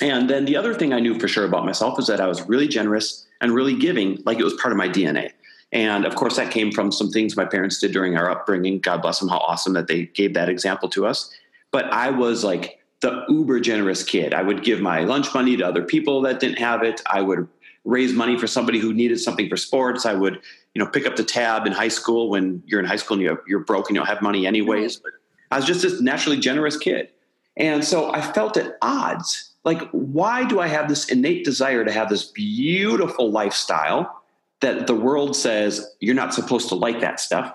And 0.00 0.28
then 0.28 0.44
the 0.44 0.56
other 0.56 0.74
thing 0.74 0.92
I 0.92 0.98
knew 0.98 1.16
for 1.20 1.28
sure 1.28 1.44
about 1.44 1.64
myself 1.64 2.00
is 2.00 2.08
that 2.08 2.20
I 2.20 2.26
was 2.26 2.42
really 2.42 2.66
generous 2.66 3.24
and 3.40 3.52
really 3.52 3.76
giving, 3.76 4.18
like 4.26 4.40
it 4.40 4.44
was 4.44 4.54
part 4.54 4.72
of 4.72 4.76
my 4.76 4.88
DNA. 4.88 5.30
And 5.70 6.04
of 6.04 6.16
course, 6.16 6.34
that 6.34 6.50
came 6.50 6.72
from 6.72 6.90
some 6.90 7.10
things 7.10 7.36
my 7.36 7.44
parents 7.44 7.78
did 7.78 7.92
during 7.92 8.16
our 8.16 8.28
upbringing. 8.28 8.80
God 8.80 9.02
bless 9.02 9.20
them, 9.20 9.28
how 9.28 9.38
awesome 9.38 9.72
that 9.74 9.86
they 9.86 10.06
gave 10.06 10.34
that 10.34 10.48
example 10.48 10.88
to 10.90 11.06
us. 11.06 11.32
But 11.70 11.92
I 11.92 12.10
was 12.10 12.42
like 12.42 12.80
the 13.04 13.22
uber 13.28 13.60
generous 13.60 14.02
kid. 14.02 14.32
I 14.32 14.40
would 14.40 14.64
give 14.64 14.80
my 14.80 15.00
lunch 15.00 15.34
money 15.34 15.58
to 15.58 15.62
other 15.62 15.82
people 15.82 16.22
that 16.22 16.40
didn't 16.40 16.58
have 16.58 16.82
it. 16.82 17.02
I 17.04 17.20
would 17.20 17.46
raise 17.84 18.14
money 18.14 18.38
for 18.38 18.46
somebody 18.46 18.78
who 18.78 18.94
needed 18.94 19.20
something 19.20 19.46
for 19.50 19.58
sports. 19.58 20.06
I 20.06 20.14
would, 20.14 20.40
you 20.72 20.82
know, 20.82 20.88
pick 20.90 21.06
up 21.06 21.16
the 21.16 21.22
tab 21.22 21.66
in 21.66 21.72
high 21.72 21.88
school 21.88 22.30
when 22.30 22.62
you're 22.64 22.80
in 22.80 22.86
high 22.86 22.96
school 22.96 23.16
and 23.16 23.22
you're, 23.22 23.42
you're 23.46 23.60
broke 23.60 23.90
and 23.90 23.94
you 23.94 24.00
don't 24.00 24.08
have 24.08 24.22
money 24.22 24.46
anyways. 24.46 24.96
But 24.96 25.12
I 25.50 25.56
was 25.56 25.66
just 25.66 25.82
this 25.82 26.00
naturally 26.00 26.38
generous 26.38 26.78
kid. 26.78 27.10
And 27.58 27.84
so 27.84 28.10
I 28.10 28.22
felt 28.22 28.56
at 28.56 28.78
odds. 28.80 29.50
Like, 29.64 29.82
why 29.90 30.46
do 30.46 30.60
I 30.60 30.66
have 30.66 30.88
this 30.88 31.10
innate 31.10 31.44
desire 31.44 31.84
to 31.84 31.92
have 31.92 32.08
this 32.08 32.24
beautiful 32.24 33.30
lifestyle 33.30 34.22
that 34.60 34.86
the 34.86 34.94
world 34.94 35.36
says 35.36 35.86
you're 36.00 36.14
not 36.14 36.32
supposed 36.32 36.70
to 36.70 36.74
like 36.74 37.00
that 37.00 37.20
stuff? 37.20 37.54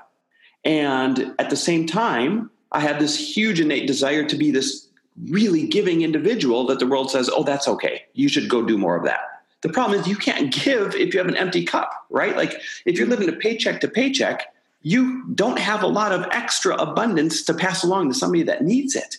And 0.64 1.34
at 1.40 1.50
the 1.50 1.56
same 1.56 1.88
time, 1.88 2.52
I 2.72 2.82
have 2.82 3.00
this 3.00 3.36
huge 3.36 3.60
innate 3.60 3.88
desire 3.88 4.24
to 4.26 4.36
be 4.36 4.52
this 4.52 4.89
really 5.28 5.68
giving 5.68 6.02
individual 6.02 6.66
that 6.68 6.80
the 6.80 6.88
world 6.88 7.12
says, 7.12 7.30
oh, 7.34 7.44
that's 7.44 7.68
okay. 7.68 8.04
You 8.14 8.30
should 8.30 8.50
go 8.50 8.62
do 8.62 8.78
more 8.78 8.96
of 8.96 9.04
that. 9.06 9.20
The 9.62 9.70
problem 9.70 10.00
is 10.00 10.08
you 10.08 10.16
can't 10.16 10.54
give 10.54 10.96
if 10.96 11.14
you 11.14 11.20
have 11.20 11.28
an 11.28 11.36
empty 11.36 11.66
cup, 11.66 11.92
right? 12.10 12.36
Like 12.36 12.54
if 12.86 12.98
you're 12.98 13.08
living 13.08 13.30
a 13.30 13.34
paycheck 13.34 13.82
to 13.82 13.88
paycheck, 13.88 14.54
you 14.82 15.26
don't 15.36 15.60
have 15.60 15.84
a 15.84 15.88
lot 15.88 16.14
of 16.14 16.26
extra 16.32 16.76
abundance 16.76 17.44
to 17.44 17.54
pass 17.54 17.84
along 17.84 18.10
to 18.10 18.16
somebody 18.16 18.44
that 18.44 18.64
needs 18.64 18.96
it. 18.96 19.18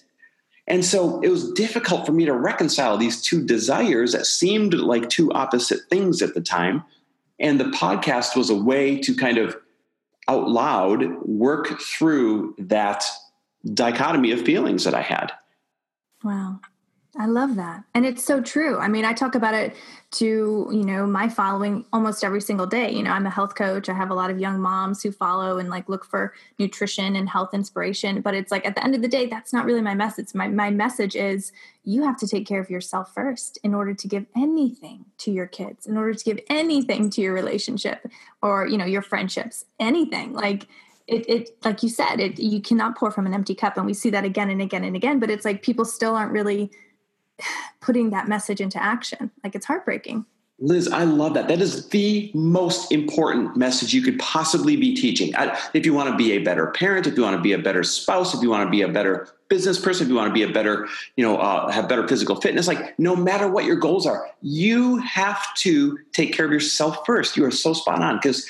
And 0.67 0.85
so 0.85 1.21
it 1.21 1.29
was 1.29 1.53
difficult 1.53 2.07
for 2.07 2.13
me 2.13 2.25
to 2.25 2.33
reconcile 2.33 2.97
these 2.97 3.21
two 3.21 3.45
desires 3.45 4.13
that 4.13 4.25
seemed 4.25 4.73
like 4.73 5.09
two 5.09 5.31
opposite 5.33 5.81
things 5.91 6.23
at 6.23 6.33
the 6.33 6.41
time. 6.41 6.85
And 7.39 7.59
the 7.59 7.65
podcast 7.65 8.37
was 8.37 8.51
a 8.51 8.55
way 8.55 8.99
to 9.01 9.15
kind 9.15 9.37
of 9.37 9.57
out 10.29 10.49
loud 10.49 11.05
work 11.23 11.81
through 11.81 12.55
that 12.59 13.05
dichotomy 13.75 14.31
of 14.31 14.43
feelings 14.43 14.85
that 14.85 14.95
I 14.95 15.03
had. 15.03 15.33
Wow. 16.23 16.61
I 17.19 17.27
love 17.27 17.57
that. 17.57 17.83
And 17.93 18.07
it's 18.07 18.25
so 18.25 18.41
true. 18.41 18.79
I 18.79 18.87
mean, 18.87 19.05
I 19.05 19.13
talk 19.13 19.35
about 19.35 19.53
it 19.53 19.75
to, 20.13 20.69
you 20.71 20.85
know, 20.85 21.07
my 21.07 21.29
following 21.29 21.85
almost 21.93 22.23
every 22.23 22.41
single 22.41 22.67
day. 22.67 22.93
You 22.93 23.03
know, 23.03 23.11
I'm 23.11 23.27
a 23.27 23.31
health 23.31 23.57
coach. 23.57 23.89
I 23.89 23.95
have 23.95 24.11
a 24.11 24.15
lot 24.15 24.31
of 24.31 24.39
young 24.39 24.61
moms 24.61 25.03
who 25.03 25.11
follow 25.11 25.59
and 25.59 25.69
like 25.69 25.89
look 25.89 26.05
for 26.05 26.33
nutrition 26.61 27.17
and 27.17 27.29
health 27.29 27.53
inspiration. 27.53 28.21
But 28.21 28.35
it's 28.35 28.53
like 28.53 28.65
at 28.65 28.77
the 28.77 28.85
end 28.85 28.95
of 28.95 29.03
the 29.03 29.09
day, 29.09 29.27
that's 29.27 29.53
not 29.53 29.65
really 29.65 29.81
my 29.81 29.95
message. 29.95 30.29
My 30.35 30.47
my 30.47 30.71
message 30.71 31.17
is 31.17 31.51
you 31.83 32.05
have 32.05 32.17
to 32.19 32.29
take 32.29 32.47
care 32.47 32.61
of 32.61 32.71
yourself 32.71 33.13
first 33.13 33.59
in 33.65 33.75
order 33.75 33.93
to 33.93 34.09
give 34.09 34.27
anything 34.37 35.05
to 35.19 35.33
your 35.33 35.47
kids, 35.49 35.87
in 35.87 35.97
order 35.97 36.15
to 36.15 36.25
give 36.25 36.39
anything 36.49 37.11
to 37.11 37.21
your 37.21 37.35
relationship 37.35 38.07
or, 38.41 38.69
you 38.69 38.79
know, 38.79 38.85
your 38.85 39.03
friendships, 39.03 39.65
anything. 39.81 40.33
Like 40.33 40.69
it, 41.07 41.29
it 41.29 41.65
like 41.65 41.83
you 41.83 41.89
said 41.89 42.21
it 42.21 42.39
you 42.39 42.61
cannot 42.61 42.97
pour 42.97 43.11
from 43.11 43.27
an 43.27 43.35
empty 43.35 43.55
cup 43.55 43.77
and 43.77 43.87
we 43.87 43.95
see 43.95 44.11
that 44.11 44.25
again 44.25 44.51
and 44.51 44.61
again 44.63 44.85
and 44.85 44.97
again 44.97 45.19
but 45.19 45.31
it's 45.31 45.45
like 45.45 45.63
people 45.63 45.85
still 45.85 46.15
aren't 46.15 46.33
really 46.33 46.71
putting 47.81 48.11
that 48.11 48.29
message 48.29 48.61
into 48.61 48.83
action 48.83 49.31
like 49.43 49.55
it's 49.55 49.67
heartbreaking 49.67 50.25
Liz, 50.63 50.89
I 50.89 51.05
love 51.05 51.33
that. 51.35 51.49
That 51.49 51.63
is 51.63 51.89
the 51.89 52.31
most 52.35 52.93
important 52.93 53.57
message 53.57 53.95
you 53.95 54.03
could 54.03 54.19
possibly 54.19 54.77
be 54.77 54.95
teaching. 54.95 55.33
If 55.73 55.87
you 55.87 55.95
want 55.95 56.11
to 56.11 56.17
be 56.17 56.33
a 56.33 56.39
better 56.39 56.67
parent, 56.67 57.07
if 57.07 57.17
you 57.17 57.23
want 57.23 57.35
to 57.37 57.43
be 57.43 57.55
a 57.55 57.59
better 57.59 57.83
spouse, 57.83 58.35
if 58.35 58.43
you 58.43 58.51
want 58.51 58.67
to 58.67 58.71
be 58.71 58.83
a 58.83 58.89
better 58.89 59.27
business 59.49 59.81
person, 59.81 60.05
if 60.05 60.11
you 60.11 60.17
want 60.17 60.29
to 60.29 60.35
be 60.35 60.43
a 60.43 60.53
better, 60.53 60.87
you 61.17 61.25
know, 61.25 61.39
uh, 61.39 61.71
have 61.71 61.89
better 61.89 62.07
physical 62.07 62.37
fitness, 62.37 62.69
like 62.69 62.99
no 62.99 63.17
matter 63.17 63.49
what 63.49 63.65
your 63.65 63.77
goals 63.77 64.07
are, 64.07 64.29
you 64.43 64.99
have 64.99 65.43
to 65.57 65.99
take 66.13 66.35
care 66.35 66.45
of 66.45 66.53
yourself 66.53 67.07
first. 67.07 67.39
You 67.39 67.47
are 67.47 67.51
so 67.51 67.73
spot 67.73 68.03
on 68.03 68.17
because 68.17 68.47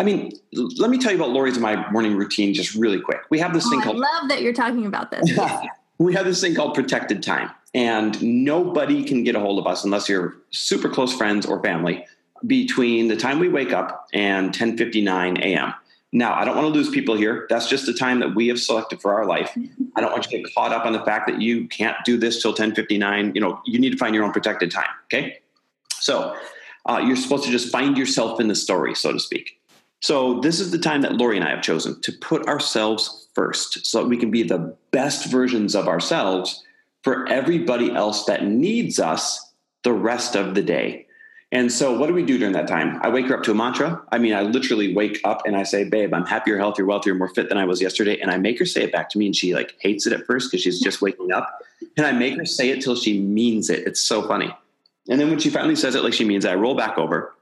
I 0.00 0.02
mean, 0.02 0.32
let 0.78 0.88
me 0.88 0.96
tell 0.96 1.12
you 1.12 1.18
about 1.18 1.28
Lori's 1.28 1.58
and 1.58 1.62
my 1.62 1.90
morning 1.90 2.16
routine 2.16 2.54
just 2.54 2.74
really 2.74 2.98
quick. 2.98 3.20
We 3.28 3.38
have 3.38 3.52
this 3.52 3.66
oh, 3.66 3.70
thing 3.70 3.82
called. 3.82 3.96
I 3.96 3.98
love 3.98 4.30
that 4.30 4.40
you're 4.40 4.54
talking 4.54 4.86
about 4.86 5.10
this. 5.10 5.30
we 5.98 6.14
have 6.14 6.24
this 6.24 6.40
thing 6.40 6.54
called 6.54 6.72
protected 6.72 7.22
time, 7.22 7.50
and 7.74 8.20
nobody 8.22 9.04
can 9.04 9.24
get 9.24 9.36
a 9.36 9.40
hold 9.40 9.58
of 9.58 9.66
us 9.66 9.84
unless 9.84 10.08
you're 10.08 10.38
super 10.52 10.88
close 10.88 11.14
friends 11.14 11.44
or 11.44 11.62
family 11.62 12.06
between 12.46 13.08
the 13.08 13.16
time 13.16 13.38
we 13.40 13.50
wake 13.50 13.74
up 13.74 14.06
and 14.14 14.54
10:59 14.54 15.38
a.m. 15.40 15.74
Now, 16.12 16.32
I 16.32 16.46
don't 16.46 16.56
want 16.56 16.72
to 16.72 16.72
lose 16.72 16.88
people 16.88 17.14
here. 17.14 17.46
That's 17.50 17.68
just 17.68 17.84
the 17.84 17.92
time 17.92 18.20
that 18.20 18.34
we 18.34 18.48
have 18.48 18.58
selected 18.58 19.02
for 19.02 19.12
our 19.12 19.26
life. 19.26 19.54
I 19.96 20.00
don't 20.00 20.12
want 20.12 20.24
you 20.24 20.38
to 20.38 20.42
get 20.42 20.54
caught 20.54 20.72
up 20.72 20.86
on 20.86 20.94
the 20.94 21.04
fact 21.04 21.26
that 21.26 21.42
you 21.42 21.68
can't 21.68 21.98
do 22.06 22.16
this 22.16 22.40
till 22.40 22.54
10:59. 22.54 23.34
You 23.34 23.42
know, 23.42 23.60
you 23.66 23.78
need 23.78 23.90
to 23.90 23.98
find 23.98 24.14
your 24.14 24.24
own 24.24 24.32
protected 24.32 24.70
time. 24.70 24.88
Okay, 25.12 25.40
so 25.90 26.34
uh, 26.86 27.02
you're 27.06 27.16
supposed 27.16 27.44
to 27.44 27.50
just 27.50 27.70
find 27.70 27.98
yourself 27.98 28.40
in 28.40 28.48
the 28.48 28.54
story, 28.54 28.94
so 28.94 29.12
to 29.12 29.20
speak. 29.20 29.59
So, 30.00 30.40
this 30.40 30.60
is 30.60 30.70
the 30.70 30.78
time 30.78 31.02
that 31.02 31.16
Lori 31.16 31.36
and 31.36 31.46
I 31.46 31.50
have 31.50 31.62
chosen 31.62 32.00
to 32.00 32.12
put 32.12 32.46
ourselves 32.46 33.28
first 33.34 33.86
so 33.86 34.02
that 34.02 34.08
we 34.08 34.16
can 34.16 34.30
be 34.30 34.42
the 34.42 34.74
best 34.90 35.30
versions 35.30 35.74
of 35.74 35.88
ourselves 35.88 36.64
for 37.02 37.28
everybody 37.28 37.92
else 37.92 38.24
that 38.24 38.44
needs 38.44 38.98
us 38.98 39.52
the 39.82 39.92
rest 39.92 40.36
of 40.36 40.54
the 40.54 40.62
day. 40.62 41.06
And 41.52 41.70
so, 41.70 41.98
what 41.98 42.06
do 42.06 42.14
we 42.14 42.24
do 42.24 42.38
during 42.38 42.54
that 42.54 42.68
time? 42.68 42.98
I 43.02 43.10
wake 43.10 43.26
her 43.26 43.36
up 43.36 43.42
to 43.42 43.50
a 43.50 43.54
mantra. 43.54 44.02
I 44.10 44.18
mean, 44.18 44.32
I 44.32 44.42
literally 44.42 44.94
wake 44.94 45.20
up 45.24 45.42
and 45.46 45.56
I 45.56 45.64
say, 45.64 45.84
Babe, 45.84 46.14
I'm 46.14 46.24
happier, 46.24 46.56
healthier, 46.56 46.86
wealthier, 46.86 47.14
more 47.14 47.28
fit 47.28 47.48
than 47.48 47.58
I 47.58 47.64
was 47.66 47.82
yesterday. 47.82 48.20
And 48.20 48.30
I 48.30 48.38
make 48.38 48.58
her 48.60 48.66
say 48.66 48.84
it 48.84 48.92
back 48.92 49.10
to 49.10 49.18
me. 49.18 49.26
And 49.26 49.36
she 49.36 49.52
like 49.52 49.74
hates 49.80 50.06
it 50.06 50.12
at 50.12 50.24
first 50.26 50.50
because 50.50 50.62
she's 50.62 50.80
just 50.80 51.02
waking 51.02 51.32
up. 51.32 51.62
And 51.96 52.06
I 52.06 52.12
make 52.12 52.36
her 52.38 52.46
say 52.46 52.70
it 52.70 52.80
till 52.80 52.94
she 52.94 53.20
means 53.20 53.68
it. 53.68 53.86
It's 53.86 54.00
so 54.00 54.26
funny. 54.26 54.54
And 55.08 55.20
then 55.20 55.28
when 55.28 55.40
she 55.40 55.50
finally 55.50 55.76
says 55.76 55.94
it 55.96 56.04
like 56.04 56.14
she 56.14 56.24
means 56.24 56.44
it, 56.44 56.52
I 56.52 56.54
roll 56.54 56.76
back 56.76 56.96
over 56.96 57.34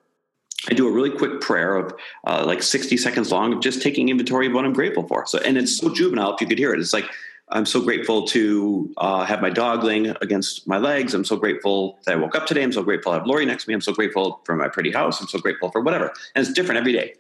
I 0.69 0.75
do 0.75 0.89
a 0.89 0.91
really 0.91 1.11
quick 1.11 1.41
prayer 1.41 1.77
of 1.77 1.95
uh, 2.27 2.45
like 2.45 2.63
60 2.63 2.97
seconds 2.97 3.31
long 3.31 3.53
of 3.53 3.61
just 3.61 3.81
taking 3.81 4.09
inventory 4.09 4.49
of 4.49 4.53
what 4.53 4.65
I'm 4.65 4.73
grateful 4.73 5.07
for. 5.07 5.25
So, 5.27 5.39
and 5.39 5.57
it's 5.57 5.79
so 5.79 5.95
juvenile 5.95 6.35
if 6.35 6.41
you 6.41 6.47
could 6.47 6.59
hear 6.59 6.75
it. 6.75 6.81
It's 6.81 6.93
like, 6.93 7.09
I'm 7.51 7.65
so 7.65 7.81
grateful 7.81 8.27
to 8.29 8.93
uh, 8.99 9.25
have 9.25 9.41
my 9.41 9.51
dog 9.51 9.83
laying 9.83 10.09
against 10.21 10.67
my 10.67 10.77
legs. 10.77 11.15
I'm 11.15 11.25
so 11.25 11.37
grateful 11.37 11.99
that 12.05 12.15
I 12.15 12.19
woke 12.19 12.35
up 12.35 12.47
today. 12.47 12.63
I'm 12.63 12.73
so 12.73 12.83
grateful 12.83 13.13
I 13.13 13.17
have 13.17 13.27
Lori 13.27 13.47
next 13.47 13.65
to 13.65 13.71
me. 13.71 13.75
I'm 13.75 13.81
so 13.81 13.93
grateful 13.93 14.41
for 14.45 14.55
my 14.55 14.69
pretty 14.69 14.91
house. 14.91 15.21
I'm 15.21 15.29
so 15.29 15.39
grateful 15.39 15.71
for 15.71 15.81
whatever. 15.81 16.13
And 16.35 16.45
it's 16.45 16.53
different 16.53 16.79
every 16.79 16.93
day. 16.93 17.15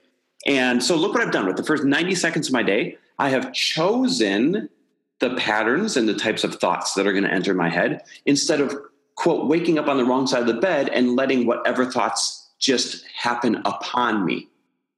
And 0.46 0.82
so 0.82 0.96
look 0.96 1.14
what 1.14 1.22
I've 1.22 1.32
done 1.32 1.46
with 1.46 1.56
the 1.56 1.64
first 1.64 1.84
90 1.84 2.14
seconds 2.14 2.48
of 2.48 2.52
my 2.52 2.62
day. 2.62 2.98
I 3.18 3.30
have 3.30 3.52
chosen 3.52 4.68
the 5.20 5.34
patterns 5.36 5.96
and 5.96 6.08
the 6.08 6.14
types 6.14 6.44
of 6.44 6.56
thoughts 6.56 6.94
that 6.94 7.06
are 7.06 7.12
going 7.12 7.24
to 7.24 7.32
enter 7.32 7.54
my 7.54 7.68
head 7.68 8.02
instead 8.26 8.60
of 8.60 8.76
quote 9.16 9.48
waking 9.48 9.78
up 9.78 9.88
on 9.88 9.96
the 9.96 10.04
wrong 10.04 10.26
side 10.26 10.42
of 10.42 10.46
the 10.46 10.60
bed 10.60 10.88
and 10.90 11.16
letting 11.16 11.46
whatever 11.46 11.84
thoughts 11.84 12.47
just 12.58 13.04
happen 13.14 13.62
upon 13.64 14.24
me. 14.24 14.48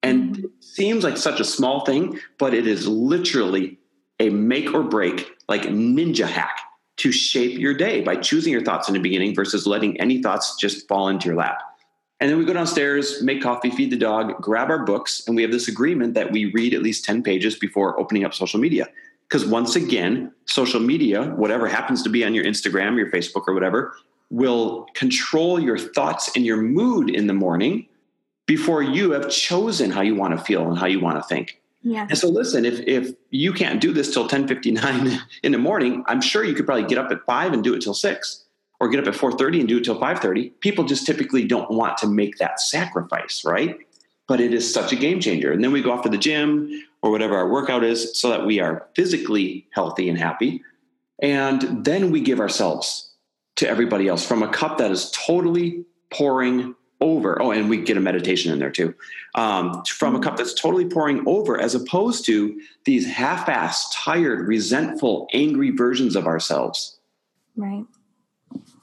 And 0.03 0.37
mm-hmm. 0.37 0.45
it 0.45 0.65
seems 0.65 1.05
like 1.05 1.17
such 1.17 1.41
a 1.41 1.45
small 1.45 1.85
thing 1.85 2.19
but 2.39 2.55
it 2.55 2.67
is 2.67 2.87
literally 2.89 3.79
a 4.19 4.31
make 4.31 4.73
or 4.75 4.83
break 4.83 5.31
like 5.49 5.63
ninja 5.63 6.27
hack 6.27 6.59
to 6.99 7.11
shape 7.11 7.59
your 7.59 7.75
day 7.75 8.03
by 8.03 8.17
choosing 8.17 8.53
your 8.53 8.63
thoughts 8.63 8.89
in 8.89 8.95
the 8.95 9.01
beginning 9.01 9.35
versus 9.35 9.67
letting 9.67 9.99
any 10.01 10.23
thoughts 10.23 10.57
just 10.57 10.87
fall 10.87 11.09
into 11.09 11.27
your 11.27 11.37
lap. 11.37 11.63
And 12.21 12.31
then 12.31 12.39
we 12.39 12.45
go 12.45 12.53
downstairs 12.53 13.23
make 13.23 13.43
coffee 13.43 13.71
feed 13.71 13.91
the 13.91 13.97
dog 13.97 14.41
grab 14.43 14.69
our 14.69 14.85
books 14.85 15.27
and 15.27 15.35
we 15.35 15.43
have 15.43 15.51
this 15.51 15.69
agreement 15.69 16.15
that 16.15 16.31
we 16.33 16.53
read 16.53 16.75
at 16.75 16.83
least 16.83 17.05
10 17.05 17.23
pages 17.23 17.57
before 17.57 17.99
opening 17.99 18.25
up 18.25 18.35
social 18.35 18.61
media. 18.61 18.89
Because 19.29 19.47
once 19.47 19.77
again, 19.77 20.33
social 20.47 20.81
media, 20.81 21.23
whatever 21.37 21.69
happens 21.69 22.03
to 22.03 22.11
be 22.11 22.25
on 22.25 22.35
your 22.35 22.45
Instagram, 22.45 22.97
your 22.97 23.11
Facebook, 23.11 23.45
or 23.47 23.55
whatever, 23.55 23.95
will 24.31 24.87
control 24.95 25.61
your 25.61 25.79
thoughts 25.79 26.31
and 26.35 26.47
your 26.47 26.57
mood 26.57 27.11
in 27.11 27.27
the 27.27 27.35
morning 27.35 27.87
before 28.47 28.83
you 28.83 29.13
have 29.13 29.29
chosen 29.31 29.91
how 29.91 30.01
you 30.01 30.15
want 30.15 30.37
to 30.37 30.45
feel 30.45 30.69
and 30.69 30.79
how 30.79 30.87
you 30.87 31.01
want 31.01 31.17
to 31.17 31.23
think. 31.23 31.61
Yeah. 31.83 32.07
And 32.09 32.19
so 32.19 32.29
listen, 32.29 32.65
if 32.65 32.81
if 32.81 33.15
you 33.31 33.53
can't 33.53 33.81
do 33.81 33.93
this 33.93 34.13
till 34.13 34.29
10:59 34.29 35.19
in 35.43 35.53
the 35.53 35.59
morning, 35.59 36.05
I'm 36.07 36.21
sure 36.21 36.45
you 36.45 36.55
could 36.55 36.67
probably 36.67 36.85
get 36.85 36.99
up 36.99 37.11
at 37.11 37.25
5 37.25 37.53
and 37.53 37.65
do 37.65 37.75
it 37.75 37.81
till 37.81 37.95
6 37.95 38.45
or 38.79 38.89
get 38.89 39.01
up 39.01 39.07
at 39.07 39.19
4:30 39.19 39.61
and 39.61 39.69
do 39.69 39.79
it 39.79 39.85
till 39.85 39.99
5:30. 39.99 40.53
People 40.61 40.85
just 40.85 41.07
typically 41.07 41.47
don't 41.47 41.71
want 41.71 41.97
to 41.99 42.07
make 42.07 42.37
that 42.39 42.61
sacrifice, 42.61 43.45
right? 43.45 43.79
But 44.29 44.41
it 44.41 44.53
is 44.55 44.73
such 44.73 44.93
a 44.93 44.97
game 44.97 45.21
changer. 45.21 45.53
And 45.53 45.65
then 45.65 45.73
we 45.73 45.83
go 45.83 45.91
off 45.93 46.03
to 46.03 46.09
the 46.09 46.19
gym 46.19 46.71
or 47.03 47.11
whatever 47.11 47.37
our 47.37 47.49
workout 47.49 47.83
is 47.83 48.19
so 48.19 48.29
that 48.29 48.47
we 48.47 48.61
are 48.61 48.87
physically 48.95 49.67
healthy 49.73 50.09
and 50.09 50.19
happy. 50.19 50.63
And 51.23 51.85
then 51.85 52.11
we 52.11 52.21
give 52.21 52.41
ourselves 52.41 53.10
to 53.61 53.69
everybody 53.69 54.09
else 54.09 54.27
from 54.27 54.43
a 54.43 54.49
cup 54.49 54.79
that 54.79 54.91
is 54.91 55.11
totally 55.11 55.85
pouring 56.11 56.75
over. 57.01 57.41
Oh, 57.41 57.51
and 57.51 57.69
we 57.69 57.79
get 57.83 57.97
a 57.97 58.01
meditation 58.01 58.53
in 58.53 58.59
there 58.59 58.71
too. 58.71 58.95
Um, 59.35 59.85
from 59.85 60.17
a 60.17 60.21
cup 60.21 60.37
that's 60.37 60.55
totally 60.55 60.87
pouring 60.87 61.23
over, 61.27 61.61
as 61.61 61.75
opposed 61.75 62.25
to 62.27 62.61
these 62.85 63.07
half 63.07 63.47
assed, 63.47 63.85
tired, 63.95 64.49
resentful, 64.49 65.29
angry 65.35 65.71
versions 65.71 66.17
of 66.17 66.27
ourselves. 66.27 66.99
Right. 67.55 67.85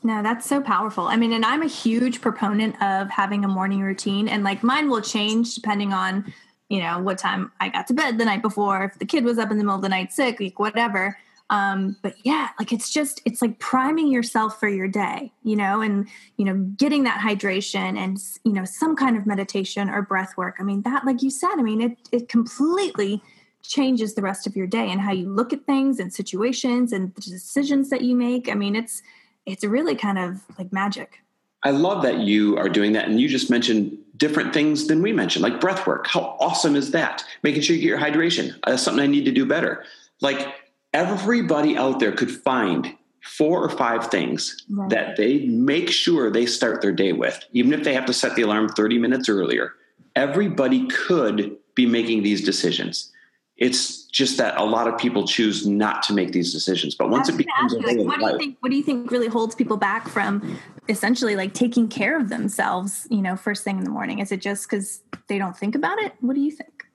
No, 0.04 0.22
that's 0.22 0.48
so 0.48 0.62
powerful. 0.62 1.06
I 1.06 1.18
mean, 1.18 1.34
and 1.34 1.44
I'm 1.44 1.64
a 1.64 1.68
huge 1.68 2.22
proponent 2.22 2.80
of 2.82 3.10
having 3.10 3.44
a 3.44 3.48
morning 3.48 3.82
routine, 3.82 4.28
and 4.28 4.44
like 4.44 4.64
mine 4.64 4.90
will 4.90 5.02
change 5.02 5.56
depending 5.56 5.92
on 5.92 6.34
you 6.70 6.82
know, 6.82 7.00
what 7.00 7.18
time 7.18 7.52
I 7.60 7.70
got 7.70 7.88
to 7.88 7.94
bed 7.94 8.18
the 8.18 8.26
night 8.26 8.42
before, 8.42 8.84
if 8.84 9.00
the 9.00 9.06
kid 9.06 9.24
was 9.24 9.38
up 9.40 9.52
in 9.52 9.58
the 9.58 9.64
middle 9.64 9.78
of 9.78 9.82
the 9.82 9.90
night 9.90 10.12
sick, 10.12 10.40
like 10.40 10.60
whatever. 10.60 11.18
Um, 11.50 11.96
but 12.02 12.16
yeah, 12.24 12.50
like 12.60 12.74
it's 12.74 12.92
just, 12.92 13.22
it's 13.24 13.42
like 13.42 13.58
priming 13.60 14.12
yourself 14.12 14.60
for 14.60 14.68
your 14.68 14.88
day, 14.88 15.32
you 15.44 15.56
know, 15.56 15.80
and, 15.80 16.08
you 16.36 16.44
know, 16.44 16.56
getting 16.76 17.04
that 17.04 17.22
hydration 17.22 17.98
and, 17.98 18.18
you 18.44 18.52
know, 18.52 18.66
some 18.66 18.98
kind 18.98 19.16
of 19.16 19.26
meditation 19.26 19.90
or 19.90 20.02
breath 20.02 20.36
work. 20.36 20.58
I 20.60 20.64
mean, 20.64 20.82
that, 20.82 21.06
like 21.06 21.22
you 21.22 21.30
said, 21.30 21.54
I 21.58 21.62
mean, 21.62 21.80
it, 21.80 21.98
it 22.12 22.28
completely 22.28 23.22
changes 23.64 24.14
the 24.14 24.22
rest 24.22 24.46
of 24.46 24.58
your 24.58 24.68
day 24.68 24.92
and 24.92 25.00
how 25.00 25.14
you 25.14 25.30
look 25.30 25.54
at 25.54 25.66
things 25.66 26.00
and 26.00 26.14
situations 26.14 26.92
and 26.92 27.16
the 27.16 27.22
decisions 27.22 27.90
that 27.92 28.02
you 28.02 28.16
make. 28.16 28.50
I 28.50 28.54
mean, 28.54 28.76
it's, 28.76 29.02
it's 29.46 29.64
really 29.64 29.96
kind 29.96 30.20
of 30.20 30.42
like 30.60 30.74
magic. 30.74 31.20
I 31.64 31.72
love 31.72 32.04
that 32.04 32.20
you 32.20 32.58
are 32.58 32.70
doing 32.70 32.92
that. 32.94 33.08
And 33.08 33.22
you 33.22 33.30
just 33.30 33.50
mentioned 33.50 33.98
different 34.18 34.54
things 34.54 34.88
than 34.88 35.02
we 35.02 35.14
mentioned, 35.14 35.44
like 35.44 35.62
breath 35.62 35.88
work. 35.88 36.08
How 36.08 36.38
awesome 36.42 36.76
is 36.76 36.92
that? 36.92 37.24
Making 37.42 37.62
sure 37.62 37.76
you 37.76 37.82
get 37.82 37.88
your 37.88 38.00
hydration. 38.00 38.54
That's 38.66 38.84
something 38.84 39.02
I 39.02 39.08
need 39.08 39.24
to 39.26 39.32
do 39.32 39.46
better. 39.46 39.86
Like 40.20 40.54
everybody 40.94 41.78
out 41.78 42.00
there 42.00 42.12
could 42.12 42.32
find 42.32 42.96
four 43.24 43.64
or 43.64 43.70
five 43.70 44.08
things 44.08 44.64
right. 44.70 44.90
that 44.90 45.18
they 45.18 45.40
make 45.48 45.90
sure 45.90 46.32
they 46.32 46.46
start 46.46 46.82
their 46.82 46.92
day 46.92 47.12
with, 47.12 47.44
even 47.52 47.74
if 47.74 47.84
they 47.84 47.94
have 47.94 48.06
to 48.06 48.14
set 48.14 48.36
the 48.36 48.42
alarm 48.42 48.70
30 48.70 49.00
minutes 49.00 49.30
earlier. 49.30 49.74
Everybody 50.16 50.88
could 50.88 51.58
be 51.76 51.86
making 51.86 52.24
these 52.24 52.44
decisions. 52.44 53.12
It's 53.58 54.06
just 54.06 54.38
that 54.38 54.60
a 54.60 54.64
lot 54.64 54.88
of 54.88 54.98
people 55.00 55.28
choose 55.28 55.66
not 55.66 56.04
to 56.04 56.14
make 56.14 56.32
these 56.32 56.54
decisions. 56.54 56.96
But 56.96 57.10
once 57.10 57.28
it 57.28 57.38
becomes 57.38 57.74
a 57.74 57.80
like, 57.80 57.98
what 57.98 58.20
do 58.20 58.26
you 58.26 58.38
think? 58.38 58.58
What 58.60 58.70
do 58.70 58.78
you 58.78 58.84
think 58.84 59.12
really 59.12 59.28
holds 59.28 59.56
people 59.56 59.78
back 59.78 60.08
from 60.08 60.60
essentially 60.90 61.36
like 61.36 61.54
taking 61.54 61.88
care 61.88 62.20
of 62.20 62.30
themselves? 62.30 63.08
You 63.10 63.22
know, 63.22 63.36
first 63.36 63.64
thing 63.64 63.80
in 63.80 63.84
the 63.84 63.90
morning. 63.90 64.20
Is 64.20 64.32
it 64.32 64.42
just 64.42 64.70
because 64.70 65.02
they 65.28 65.40
don't 65.40 65.58
think 65.58 65.74
about 65.76 66.00
it? 66.00 66.14
What 66.22 66.36
do 66.36 66.42
you 66.42 66.52
think? 66.52 66.86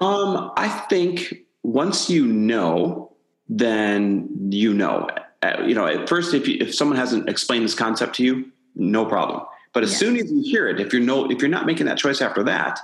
Um, 0.00 0.52
I 0.56 0.68
think 0.88 1.34
once 1.64 2.08
you 2.08 2.24
know, 2.24 3.15
then 3.48 4.28
you 4.50 4.74
know. 4.74 5.08
Uh, 5.42 5.62
you 5.66 5.74
know, 5.74 5.86
at 5.86 6.08
first, 6.08 6.32
if 6.32 6.48
you, 6.48 6.56
if 6.60 6.74
someone 6.74 6.96
hasn't 6.96 7.28
explained 7.28 7.64
this 7.64 7.74
concept 7.74 8.16
to 8.16 8.24
you, 8.24 8.50
no 8.74 9.04
problem. 9.04 9.44
But 9.74 9.82
as 9.82 9.90
yes. 9.90 10.00
soon 10.00 10.16
as 10.16 10.32
you 10.32 10.42
hear 10.42 10.66
it, 10.66 10.80
if 10.80 10.92
you're 10.92 11.02
no, 11.02 11.30
if 11.30 11.40
you're 11.40 11.50
not 11.50 11.66
making 11.66 11.86
that 11.86 11.98
choice 11.98 12.22
after 12.22 12.42
that, 12.44 12.80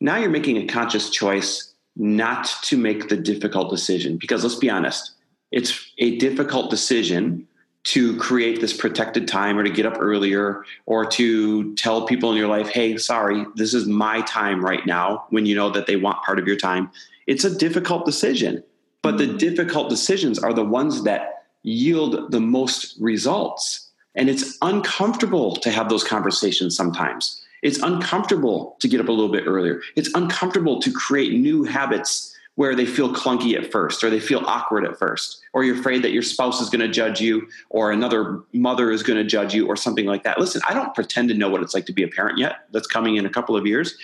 now 0.00 0.16
you're 0.16 0.30
making 0.30 0.56
a 0.56 0.66
conscious 0.66 1.10
choice 1.10 1.72
not 1.96 2.50
to 2.62 2.76
make 2.76 3.08
the 3.08 3.16
difficult 3.16 3.70
decision 3.70 4.16
because 4.16 4.42
let's 4.42 4.56
be 4.56 4.70
honest 4.70 5.12
it's 5.50 5.92
a 5.98 6.16
difficult 6.16 6.70
decision 6.70 7.46
to 7.84 8.16
create 8.16 8.60
this 8.60 8.74
protected 8.74 9.28
time 9.28 9.58
or 9.58 9.64
to 9.64 9.70
get 9.70 9.84
up 9.84 9.96
earlier 9.98 10.64
or 10.86 11.04
to 11.04 11.74
tell 11.74 12.06
people 12.06 12.30
in 12.30 12.38
your 12.38 12.48
life 12.48 12.68
hey 12.68 12.96
sorry 12.96 13.44
this 13.56 13.74
is 13.74 13.86
my 13.86 14.22
time 14.22 14.64
right 14.64 14.86
now 14.86 15.24
when 15.30 15.44
you 15.44 15.54
know 15.54 15.68
that 15.68 15.86
they 15.86 15.96
want 15.96 16.22
part 16.22 16.38
of 16.38 16.46
your 16.46 16.56
time 16.56 16.90
it's 17.26 17.44
a 17.44 17.54
difficult 17.54 18.06
decision 18.06 18.62
but 19.02 19.18
the 19.18 19.26
difficult 19.26 19.90
decisions 19.90 20.38
are 20.38 20.52
the 20.52 20.64
ones 20.64 21.04
that 21.04 21.44
yield 21.62 22.30
the 22.32 22.40
most 22.40 22.96
results 23.00 23.88
and 24.14 24.28
it's 24.28 24.58
uncomfortable 24.62 25.56
to 25.56 25.70
have 25.70 25.88
those 25.88 26.04
conversations 26.04 26.76
sometimes 26.76 27.42
it's 27.62 27.78
uncomfortable 27.78 28.76
to 28.80 28.88
get 28.88 29.00
up 29.00 29.08
a 29.08 29.12
little 29.12 29.30
bit 29.30 29.44
earlier. 29.46 29.80
It's 29.94 30.10
uncomfortable 30.14 30.80
to 30.80 30.92
create 30.92 31.32
new 31.32 31.62
habits 31.62 32.36
where 32.56 32.74
they 32.74 32.84
feel 32.84 33.14
clunky 33.14 33.56
at 33.56 33.72
first 33.72 34.04
or 34.04 34.10
they 34.10 34.20
feel 34.20 34.40
awkward 34.40 34.84
at 34.84 34.98
first 34.98 35.40
or 35.54 35.64
you're 35.64 35.78
afraid 35.78 36.02
that 36.02 36.10
your 36.10 36.22
spouse 36.22 36.60
is 36.60 36.68
going 36.68 36.80
to 36.80 36.88
judge 36.88 37.18
you 37.18 37.48
or 37.70 37.90
another 37.92 38.40
mother 38.52 38.90
is 38.90 39.02
going 39.02 39.16
to 39.16 39.24
judge 39.24 39.54
you 39.54 39.66
or 39.66 39.76
something 39.76 40.04
like 40.04 40.22
that. 40.24 40.38
Listen, 40.38 40.60
I 40.68 40.74
don't 40.74 40.94
pretend 40.94 41.30
to 41.30 41.34
know 41.34 41.48
what 41.48 41.62
it's 41.62 41.72
like 41.72 41.86
to 41.86 41.94
be 41.94 42.02
a 42.02 42.08
parent 42.08 42.36
yet. 42.36 42.66
That's 42.72 42.86
coming 42.86 43.16
in 43.16 43.24
a 43.24 43.30
couple 43.30 43.56
of 43.56 43.66
years. 43.66 43.96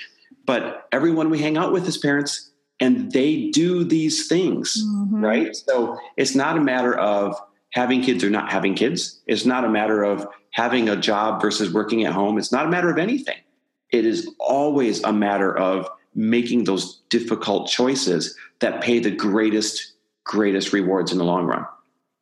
But 0.46 0.88
everyone 0.92 1.28
we 1.28 1.40
hang 1.40 1.58
out 1.58 1.72
with 1.72 1.86
is 1.86 1.98
parents 1.98 2.47
and 2.80 3.10
they 3.12 3.50
do 3.50 3.84
these 3.84 4.28
things, 4.28 4.84
mm-hmm. 4.84 5.24
right? 5.24 5.56
So 5.56 5.98
it's 6.16 6.34
not 6.34 6.56
a 6.56 6.60
matter 6.60 6.96
of 6.96 7.36
having 7.72 8.02
kids 8.02 8.22
or 8.22 8.30
not 8.30 8.50
having 8.50 8.74
kids. 8.74 9.20
It's 9.26 9.44
not 9.44 9.64
a 9.64 9.68
matter 9.68 10.02
of 10.02 10.26
having 10.52 10.88
a 10.88 10.96
job 10.96 11.40
versus 11.40 11.72
working 11.72 12.04
at 12.04 12.12
home. 12.12 12.38
It's 12.38 12.52
not 12.52 12.66
a 12.66 12.68
matter 12.68 12.90
of 12.90 12.98
anything 12.98 13.36
it 13.90 14.04
is 14.04 14.28
always 14.38 15.02
a 15.04 15.12
matter 15.12 15.56
of 15.56 15.88
making 16.14 16.64
those 16.64 17.00
difficult 17.10 17.68
choices 17.68 18.36
that 18.60 18.82
pay 18.82 18.98
the 18.98 19.10
greatest 19.10 19.92
greatest 20.24 20.72
rewards 20.72 21.12
in 21.12 21.18
the 21.18 21.24
long 21.24 21.46
run 21.46 21.64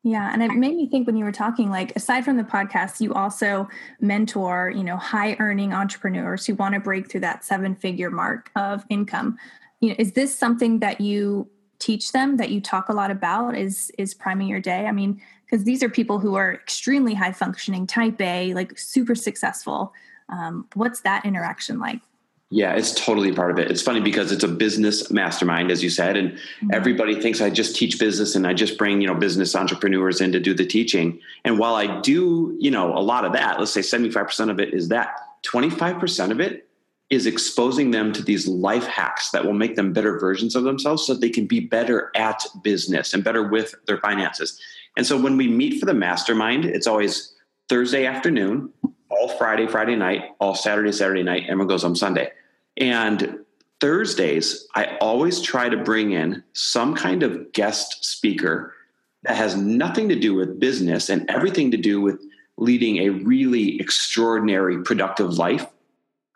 yeah 0.05 0.31
and 0.33 0.43
it 0.43 0.53
made 0.53 0.77
me 0.77 0.89
think 0.89 1.07
when 1.07 1.17
you 1.17 1.25
were 1.25 1.33
talking 1.33 1.71
like 1.71 1.95
aside 1.97 2.25
from 2.25 2.37
the 2.37 2.45
podcast 2.45 3.01
you 3.01 3.13
also 3.15 3.69
mentor 4.01 4.73
you 4.75 4.85
know 4.85 4.97
high 4.97 5.37
earning 5.41 5.73
entrepreneurs 5.73 6.47
who 6.47 6.55
want 6.55 6.75
to 6.75 6.81
break 6.81 7.11
through 7.11 7.21
that 7.21 7.45
seven 7.45 7.75
figure 7.75 8.11
mark 8.11 8.51
of 8.55 8.85
income 8.91 9.37
you 9.81 9.91
know 9.91 9.97
is 9.99 10.13
this 10.13 10.37
something 10.37 10.81
that 10.81 11.01
you 11.01 11.49
teach 11.79 12.13
them 12.13 12.39
that 12.39 12.51
you 12.51 12.61
talk 12.61 12.89
a 12.89 12.93
lot 12.93 13.11
about 13.11 13.57
is 13.57 13.93
is 13.99 14.15
priming 14.15 14.49
your 14.49 14.61
day 14.61 14.87
i 14.87 14.93
mean 14.93 15.21
because 15.45 15.65
these 15.65 15.83
are 15.83 15.89
people 15.89 16.19
who 16.19 16.35
are 16.35 16.55
extremely 16.55 17.15
high 17.15 17.33
functioning 17.33 17.87
type 17.87 18.21
a 18.21 18.55
like 18.55 18.79
super 18.79 19.15
successful 19.15 19.93
um, 20.29 20.67
what's 20.75 21.01
that 21.01 21.25
interaction 21.25 21.79
like? 21.79 22.01
Yeah, 22.49 22.75
it's 22.75 22.93
totally 22.93 23.33
part 23.33 23.51
of 23.51 23.59
it. 23.59 23.73
It's 23.73 23.83
funny 23.83 24.01
because 24.01 24.31
it's 24.31 24.45
a 24.45 24.49
business 24.49 25.11
mastermind, 25.11 25.73
as 25.73 25.83
you 25.83 25.91
said, 25.91 26.17
and 26.17 26.31
mm-hmm. 26.31 26.71
everybody 26.73 27.21
thinks 27.21 27.41
I 27.41 27.51
just 27.51 27.75
teach 27.75 27.99
business 27.99 28.37
and 28.37 28.47
I 28.47 28.55
just 28.55 28.79
bring, 28.79 29.01
you 29.01 29.09
know, 29.09 29.17
business 29.17 29.57
entrepreneurs 29.57 30.21
in 30.21 30.31
to 30.31 30.39
do 30.39 30.55
the 30.55 30.65
teaching. 30.65 31.21
And 31.45 31.59
while 31.59 31.75
I 31.75 32.01
do, 32.03 32.57
you 32.61 32.71
know, 32.71 32.97
a 32.97 33.03
lot 33.03 33.25
of 33.25 33.33
that, 33.33 33.59
let's 33.59 33.73
say 33.73 33.81
75% 33.81 34.49
of 34.49 34.61
it 34.61 34.73
is 34.73 34.89
that, 34.89 35.17
25% 35.45 36.31
of 36.31 36.41
it 36.41 36.66
is 37.09 37.27
exposing 37.27 37.93
them 37.93 38.13
to 38.13 38.23
these 38.23 38.49
life 38.49 38.87
hacks 38.87 39.31
that 39.31 39.45
will 39.45 39.53
make 39.53 39.77
them 39.77 39.93
better 39.93 40.19
versions 40.19 40.57
of 40.57 40.65
themselves 40.65 41.07
so 41.07 41.15
that 41.15 41.21
they 41.21 41.31
can 41.31 41.47
be 41.47 41.61
better 41.61 42.11
at 42.17 42.45
business 42.63 43.15
and 43.15 43.23
better 43.23 43.47
with 43.47 43.75
their 43.87 43.99
finances. 43.99 44.61
And 44.97 45.07
so 45.07 45.21
when 45.21 45.37
we 45.37 45.47
meet 45.47 45.79
for 45.79 45.87
the 45.87 45.95
mastermind, 45.95 46.65
it's 46.65 46.87
always 46.87 47.35
Thursday 47.69 48.07
afternoon 48.07 48.73
all 49.09 49.29
Friday, 49.29 49.67
Friday 49.67 49.97
night, 49.97 50.25
all 50.41 50.55
Saturday, 50.55 50.93
Saturday 50.93 51.23
night. 51.23 51.45
Everyone 51.45 51.69
goes 51.69 51.85
on 51.85 51.95
Sunday. 51.95 52.31
And 52.77 53.39
Thursdays, 53.81 54.67
I 54.75 54.97
always 55.01 55.41
try 55.41 55.69
to 55.69 55.77
bring 55.77 56.13
in 56.13 56.43
some 56.55 56.95
kind 56.95 57.23
of 57.23 57.53
guest 57.53 58.05
speaker 58.05 58.75
that 59.23 59.37
has 59.37 59.57
nothing 59.57 60.09
to 60.09 60.17
do 60.17 60.35
with 60.35 60.59
business 60.59 61.09
and 61.09 61.29
everything 61.31 61.71
to 61.71 61.77
do 61.77 62.01
with 62.01 62.21
leading 62.57 62.99
a 62.99 63.11
really 63.11 63.79
extraordinary, 63.81 64.83
productive 64.83 65.35
life. 65.35 65.67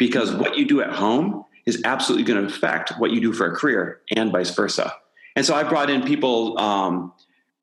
Because 0.00 0.34
what 0.34 0.56
you 0.56 0.64
do 0.64 0.80
at 0.80 0.90
home 0.90 1.44
is 1.66 1.82
absolutely 1.84 2.24
going 2.24 2.40
to 2.40 2.52
affect 2.52 2.94
what 2.98 3.10
you 3.10 3.20
do 3.20 3.34
for 3.34 3.52
a 3.52 3.54
career 3.54 4.00
and 4.16 4.32
vice 4.32 4.48
versa. 4.48 4.94
And 5.36 5.44
so 5.44 5.54
I 5.54 5.62
brought 5.62 5.90
in 5.90 6.02
people 6.04 6.58
um, 6.58 7.12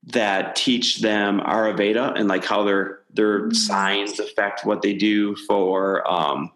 that 0.03 0.55
teach 0.55 1.01
them 1.01 1.41
Ayurveda 1.41 2.13
and 2.15 2.27
like 2.29 2.45
how 2.45 2.63
their 2.63 2.99
their 3.11 3.39
mm-hmm. 3.39 3.53
signs 3.53 4.19
affect 4.19 4.63
what 4.65 4.83
they 4.83 4.93
do 4.93 5.35
for 5.47 6.07
um, 6.07 6.51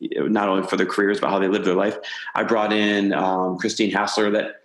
not 0.00 0.48
only 0.48 0.66
for 0.68 0.76
their 0.76 0.86
careers 0.86 1.18
but 1.20 1.30
how 1.30 1.40
they 1.40 1.48
live 1.48 1.64
their 1.64 1.74
life. 1.74 1.98
I 2.36 2.44
brought 2.44 2.72
in 2.72 3.12
um, 3.12 3.58
Christine 3.58 3.90
Hassler 3.90 4.30
that 4.30 4.62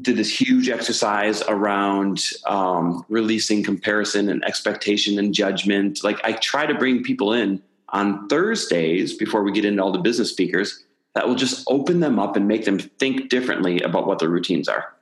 did 0.00 0.16
this 0.16 0.40
huge 0.40 0.68
exercise 0.68 1.42
around 1.48 2.24
um, 2.46 3.04
releasing 3.08 3.64
comparison 3.64 4.28
and 4.28 4.44
expectation 4.44 5.18
and 5.18 5.34
judgment. 5.34 6.04
Like 6.04 6.20
I 6.22 6.34
try 6.34 6.66
to 6.66 6.74
bring 6.74 7.02
people 7.02 7.32
in 7.32 7.60
on 7.92 8.28
Thursdays 8.28 9.14
before 9.14 9.42
we 9.42 9.52
get 9.52 9.64
into 9.64 9.82
all 9.82 9.92
the 9.92 9.98
business 9.98 10.30
speakers 10.30 10.84
that 11.14 11.28
will 11.28 11.34
just 11.34 11.64
open 11.68 12.00
them 12.00 12.18
up 12.18 12.36
and 12.36 12.48
make 12.48 12.64
them 12.64 12.78
think 12.78 13.28
differently 13.28 13.80
about 13.82 14.06
what 14.06 14.18
their 14.18 14.30
routines 14.30 14.68
are. 14.68 14.94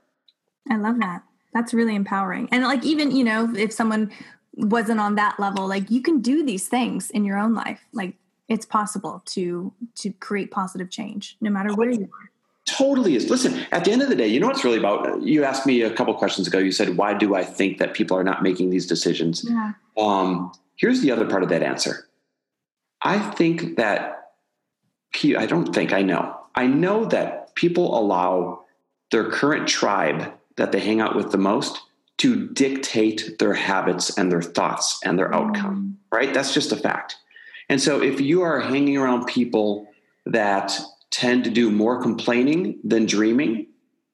I 0.69 0.77
love 0.77 0.99
that. 0.99 1.23
That's 1.55 1.73
really 1.73 1.95
empowering. 1.95 2.49
And 2.51 2.65
like 2.65 2.85
even, 2.85 3.15
you 3.15 3.25
know, 3.25 3.53
if 3.57 3.73
someone 3.73 4.11
wasn't 4.57 5.01
on 5.01 5.15
that 5.17 5.39
level, 5.39 5.67
like 5.67 5.91
you 5.91 6.03
can 6.03 6.21
do 6.21 6.45
these 6.45 6.69
things 6.69 7.11
in 7.11 7.25
your 7.25 7.39
own 7.39 7.55
life. 7.55 7.81
Like 7.93 8.15
it's 8.49 8.67
possible 8.67 9.23
to 9.27 9.73
to 9.97 10.11
create 10.15 10.51
positive 10.51 10.91
change 10.91 11.37
no 11.41 11.51
matter 11.51 11.75
where 11.75 11.91
you 11.91 12.03
are. 12.03 12.31
Totally 12.67 13.17
is. 13.17 13.31
Listen, 13.31 13.65
at 13.73 13.85
the 13.85 13.91
end 13.91 14.03
of 14.03 14.09
the 14.09 14.15
day, 14.15 14.29
you 14.29 14.39
know 14.39 14.47
what's 14.47 14.65
really 14.65 14.79
about? 14.79 15.23
You 15.23 15.45
asked 15.45 15.67
me 15.67 15.83
a 15.83 15.91
couple 15.91 16.15
questions 16.15 16.47
ago. 16.47 16.59
You 16.59 16.71
said, 16.73 16.97
"Why 16.97 17.15
do 17.15 17.35
I 17.35 17.43
think 17.43 17.79
that 17.79 17.95
people 17.95 18.17
are 18.17 18.23
not 18.23 18.43
making 18.43 18.71
these 18.71 18.87
decisions?" 18.87 19.45
Yeah. 19.49 19.73
Um, 19.97 20.53
here's 20.77 21.01
the 21.01 21.11
other 21.11 21.27
part 21.27 21.43
of 21.43 21.49
that 21.49 21.63
answer. 21.63 22.07
I 23.03 23.19
think 23.19 23.77
that 23.77 24.33
I 25.37 25.47
don't 25.47 25.75
think 25.75 25.93
I 25.93 26.03
know. 26.03 26.37
I 26.55 26.67
know 26.67 27.05
that 27.07 27.55
people 27.55 27.99
allow 27.99 28.65
their 29.11 29.31
current 29.31 29.67
tribe 29.67 30.33
that 30.57 30.73
they 30.73 30.81
hang 30.81 31.01
out 31.01 31.17
with 31.17 31.33
the 31.33 31.39
most 31.39 31.81
to 32.19 32.49
dictate 32.49 33.39
their 33.39 33.55
habits 33.55 34.17
and 34.19 34.31
their 34.31 34.43
thoughts 34.43 35.01
and 35.05 35.19
their 35.19 35.35
outcome, 35.35 35.97
mm. 35.97 36.17
right? 36.17 36.35
That's 36.35 36.53
just 36.53 36.71
a 36.71 36.77
fact. 36.77 37.17
And 37.69 37.81
so 37.81 38.03
if 38.03 38.21
you 38.21 38.43
are 38.43 38.61
hanging 38.61 38.97
around 38.97 39.27
people 39.27 39.89
that 40.27 40.79
tend 41.11 41.45
to 41.45 41.51
do 41.51 41.71
more 41.71 42.03
complaining 42.03 42.79
than 42.85 43.07
dreaming, 43.07 43.67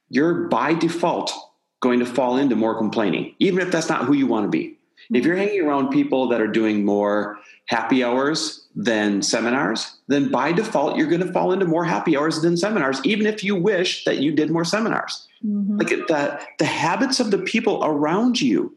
you're 0.08 0.46
by 0.48 0.74
default 0.74 1.32
going 1.80 1.98
to 1.98 2.06
fall 2.06 2.36
into 2.36 2.54
more 2.54 2.78
complaining, 2.78 3.34
even 3.38 3.60
if 3.60 3.72
that's 3.72 3.88
not 3.88 4.04
who 4.04 4.14
you 4.14 4.26
want 4.26 4.44
to 4.44 4.50
be. 4.50 4.78
If 5.12 5.24
you're 5.24 5.36
hanging 5.36 5.62
around 5.62 5.90
people 5.90 6.28
that 6.28 6.40
are 6.40 6.46
doing 6.46 6.84
more 6.84 7.38
happy 7.66 8.02
hours 8.02 8.65
than 8.76 9.22
seminars, 9.22 9.96
then 10.06 10.30
by 10.30 10.52
default, 10.52 10.98
you're 10.98 11.08
going 11.08 11.26
to 11.26 11.32
fall 11.32 11.50
into 11.50 11.64
more 11.64 11.84
happy 11.84 12.16
hours 12.16 12.42
than 12.42 12.58
seminars, 12.58 13.00
even 13.04 13.26
if 13.26 13.42
you 13.42 13.56
wish 13.56 14.04
that 14.04 14.18
you 14.18 14.30
did 14.30 14.50
more 14.50 14.66
seminars. 14.66 15.26
Mm-hmm. 15.44 15.78
Like 15.78 15.88
the, 15.88 16.40
the 16.58 16.66
habits 16.66 17.18
of 17.18 17.30
the 17.30 17.38
people 17.38 17.80
around 17.82 18.40
you 18.40 18.76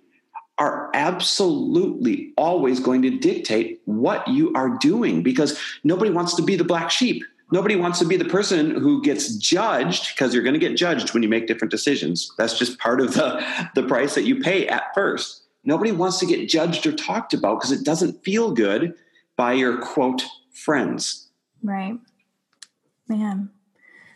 are 0.57 0.89
absolutely 0.93 2.33
always 2.37 2.79
going 2.79 3.01
to 3.01 3.09
dictate 3.09 3.81
what 3.85 4.25
you 4.27 4.53
are 4.55 4.77
doing 4.77 5.21
because 5.21 5.59
nobody 5.83 6.11
wants 6.11 6.33
to 6.35 6.41
be 6.41 6.55
the 6.55 6.63
black 6.63 6.89
sheep. 6.89 7.23
Nobody 7.51 7.75
wants 7.75 7.99
to 7.99 8.05
be 8.05 8.15
the 8.15 8.25
person 8.25 8.71
who 8.71 9.01
gets 9.01 9.35
judged 9.35 10.13
because 10.15 10.33
you're 10.33 10.43
going 10.43 10.53
to 10.53 10.59
get 10.59 10.77
judged 10.77 11.13
when 11.13 11.23
you 11.23 11.29
make 11.29 11.47
different 11.47 11.71
decisions. 11.71 12.31
That's 12.37 12.57
just 12.57 12.79
part 12.79 13.01
of 13.01 13.15
the, 13.15 13.43
the 13.75 13.83
price 13.83 14.15
that 14.15 14.23
you 14.23 14.39
pay 14.39 14.67
at 14.67 14.93
first. 14.93 15.43
Nobody 15.65 15.91
wants 15.91 16.19
to 16.19 16.25
get 16.25 16.47
judged 16.47 16.85
or 16.85 16.93
talked 16.93 17.33
about 17.33 17.59
because 17.59 17.71
it 17.71 17.83
doesn't 17.83 18.23
feel 18.23 18.51
good 18.51 18.93
by 19.39 19.53
your 19.53 19.77
quote 19.77 20.21
friends. 20.51 21.29
Right. 21.63 21.97
Man. 23.07 23.49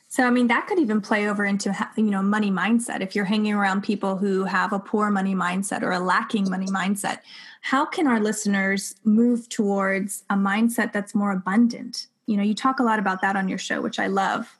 So 0.09 0.25
I 0.25 0.29
mean 0.29 0.47
that 0.47 0.67
could 0.67 0.79
even 0.79 0.99
play 0.99 1.29
over 1.29 1.45
into 1.45 1.73
you 1.95 2.11
know 2.11 2.21
money 2.21 2.51
mindset. 2.51 2.99
If 2.99 3.15
you're 3.15 3.23
hanging 3.23 3.53
around 3.53 3.83
people 3.83 4.17
who 4.17 4.43
have 4.43 4.73
a 4.73 4.79
poor 4.79 5.09
money 5.09 5.33
mindset 5.33 5.81
or 5.81 5.91
a 5.93 5.99
lacking 5.99 6.49
money 6.49 6.65
mindset, 6.65 7.19
how 7.61 7.85
can 7.85 8.05
our 8.05 8.19
listeners 8.19 8.95
move 9.05 9.47
towards 9.47 10.25
a 10.29 10.35
mindset 10.35 10.91
that's 10.91 11.15
more 11.15 11.31
abundant? 11.31 12.07
You 12.25 12.35
know, 12.35 12.43
you 12.43 12.53
talk 12.53 12.81
a 12.81 12.83
lot 12.83 12.99
about 12.99 13.21
that 13.21 13.37
on 13.37 13.47
your 13.47 13.57
show, 13.57 13.79
which 13.81 13.99
I 13.99 14.07
love. 14.07 14.53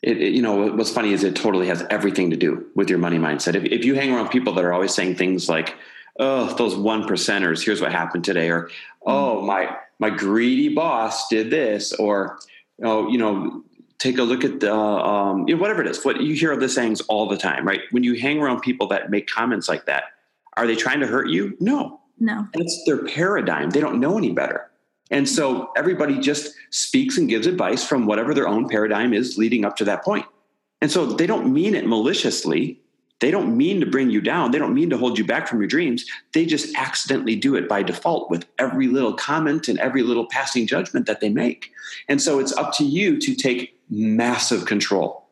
It, 0.00 0.16
it, 0.16 0.32
you 0.32 0.40
know 0.40 0.72
what's 0.72 0.92
funny 0.92 1.12
is 1.12 1.24
it 1.24 1.36
totally 1.36 1.66
has 1.66 1.84
everything 1.90 2.30
to 2.30 2.36
do 2.36 2.66
with 2.74 2.88
your 2.88 2.98
money 2.98 3.18
mindset. 3.18 3.54
If, 3.54 3.64
if 3.64 3.84
you 3.84 3.94
hang 3.96 4.14
around 4.14 4.30
people 4.30 4.54
that 4.54 4.64
are 4.64 4.72
always 4.72 4.94
saying 4.94 5.16
things 5.16 5.50
like, 5.50 5.76
oh, 6.18 6.54
those 6.54 6.76
one 6.76 7.02
percenters, 7.02 7.64
here's 7.64 7.80
what 7.80 7.92
happened 7.92 8.24
today, 8.24 8.48
or 8.50 8.70
oh, 9.06 9.42
my 9.42 9.76
my 9.98 10.10
greedy 10.10 10.68
boss 10.68 11.28
did 11.28 11.50
this, 11.50 11.92
or 11.92 12.38
oh, 12.82 13.08
you 13.08 13.18
know, 13.18 13.62
take 13.98 14.18
a 14.18 14.22
look 14.22 14.44
at 14.44 14.60
the 14.60 14.74
um, 14.74 15.46
you 15.48 15.54
know, 15.54 15.60
whatever 15.60 15.82
it 15.82 15.88
is. 15.88 16.04
What 16.04 16.20
you 16.20 16.34
hear 16.34 16.56
the 16.56 16.68
sayings 16.68 17.00
all 17.02 17.28
the 17.28 17.36
time, 17.36 17.66
right? 17.66 17.80
When 17.90 18.04
you 18.04 18.14
hang 18.14 18.40
around 18.40 18.60
people 18.60 18.86
that 18.88 19.10
make 19.10 19.26
comments 19.26 19.68
like 19.68 19.86
that, 19.86 20.04
are 20.56 20.66
they 20.66 20.76
trying 20.76 21.00
to 21.00 21.06
hurt 21.06 21.28
you? 21.28 21.56
No, 21.60 22.00
no. 22.18 22.46
It's 22.54 22.82
their 22.86 23.04
paradigm. 23.04 23.70
They 23.70 23.80
don't 23.80 24.00
know 24.00 24.18
any 24.18 24.32
better. 24.32 24.70
And 25.10 25.28
so 25.28 25.70
everybody 25.76 26.18
just 26.18 26.54
speaks 26.70 27.18
and 27.18 27.28
gives 27.28 27.46
advice 27.46 27.86
from 27.86 28.06
whatever 28.06 28.34
their 28.34 28.48
own 28.48 28.68
paradigm 28.68 29.12
is 29.12 29.36
leading 29.36 29.64
up 29.64 29.76
to 29.76 29.84
that 29.84 30.02
point. 30.02 30.26
And 30.80 30.90
so 30.90 31.06
they 31.06 31.26
don't 31.26 31.52
mean 31.52 31.74
it 31.74 31.86
maliciously. 31.86 32.80
They 33.20 33.30
don't 33.30 33.56
mean 33.56 33.80
to 33.80 33.86
bring 33.86 34.10
you 34.10 34.20
down. 34.20 34.50
They 34.50 34.58
don't 34.58 34.74
mean 34.74 34.90
to 34.90 34.98
hold 34.98 35.18
you 35.18 35.24
back 35.24 35.46
from 35.46 35.60
your 35.60 35.68
dreams. 35.68 36.04
They 36.32 36.44
just 36.44 36.76
accidentally 36.76 37.36
do 37.36 37.54
it 37.54 37.68
by 37.68 37.82
default 37.82 38.30
with 38.30 38.46
every 38.58 38.88
little 38.88 39.14
comment 39.14 39.68
and 39.68 39.78
every 39.78 40.02
little 40.02 40.26
passing 40.26 40.66
judgment 40.66 41.06
that 41.06 41.20
they 41.20 41.30
make. 41.30 41.70
And 42.08 42.20
so 42.20 42.38
it's 42.38 42.52
up 42.56 42.74
to 42.74 42.84
you 42.84 43.18
to 43.20 43.34
take 43.34 43.78
massive 43.88 44.66
control 44.66 45.28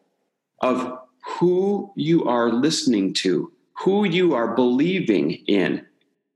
of 0.60 0.98
who 1.24 1.92
you 1.96 2.24
are 2.24 2.50
listening 2.50 3.14
to, 3.14 3.52
who 3.74 4.04
you 4.04 4.34
are 4.34 4.54
believing 4.54 5.32
in. 5.46 5.84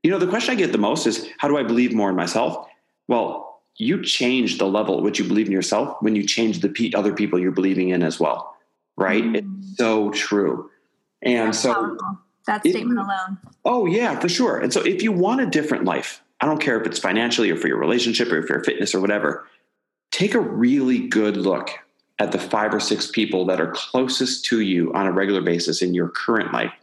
You 0.03 0.11
know, 0.11 0.19
the 0.19 0.27
question 0.27 0.51
I 0.51 0.55
get 0.55 0.71
the 0.71 0.77
most 0.77 1.07
is 1.07 1.29
how 1.37 1.47
do 1.47 1.57
I 1.57 1.63
believe 1.63 1.93
more 1.93 2.09
in 2.09 2.15
myself? 2.15 2.67
Well, 3.07 3.61
you 3.77 4.03
change 4.03 4.57
the 4.57 4.67
level 4.67 4.97
at 4.97 5.03
which 5.03 5.19
you 5.19 5.25
believe 5.25 5.47
in 5.47 5.51
yourself 5.51 5.97
when 6.01 6.15
you 6.15 6.23
change 6.23 6.59
the 6.59 6.93
other 6.95 7.13
people 7.13 7.39
you're 7.39 7.51
believing 7.51 7.89
in 7.89 8.03
as 8.03 8.19
well, 8.19 8.55
right? 8.97 9.23
Mm. 9.23 9.35
It's 9.37 9.77
so 9.77 10.11
true. 10.11 10.69
And 11.21 11.47
That's 11.47 11.59
so 11.59 11.73
powerful. 11.73 12.19
that 12.45 12.65
it, 12.65 12.71
statement 12.71 12.99
alone. 12.99 13.37
Oh 13.65 13.85
yeah, 13.85 14.19
for 14.19 14.29
sure. 14.29 14.59
And 14.59 14.71
so 14.71 14.81
if 14.81 15.01
you 15.01 15.11
want 15.11 15.41
a 15.41 15.45
different 15.45 15.85
life, 15.85 16.21
I 16.39 16.45
don't 16.45 16.61
care 16.61 16.79
if 16.79 16.85
it's 16.85 16.99
financially 16.99 17.49
or 17.49 17.55
for 17.55 17.67
your 17.67 17.79
relationship 17.79 18.31
or 18.31 18.41
for 18.43 18.53
your 18.53 18.63
fitness 18.63 18.93
or 18.93 19.01
whatever, 19.01 19.47
take 20.11 20.33
a 20.33 20.39
really 20.39 21.07
good 21.07 21.37
look 21.37 21.71
at 22.19 22.31
the 22.31 22.39
five 22.39 22.73
or 22.73 22.79
six 22.79 23.09
people 23.09 23.45
that 23.45 23.61
are 23.61 23.71
closest 23.71 24.45
to 24.45 24.61
you 24.61 24.91
on 24.93 25.07
a 25.07 25.11
regular 25.11 25.41
basis 25.41 25.81
in 25.81 25.93
your 25.93 26.09
current 26.09 26.53
life. 26.53 26.73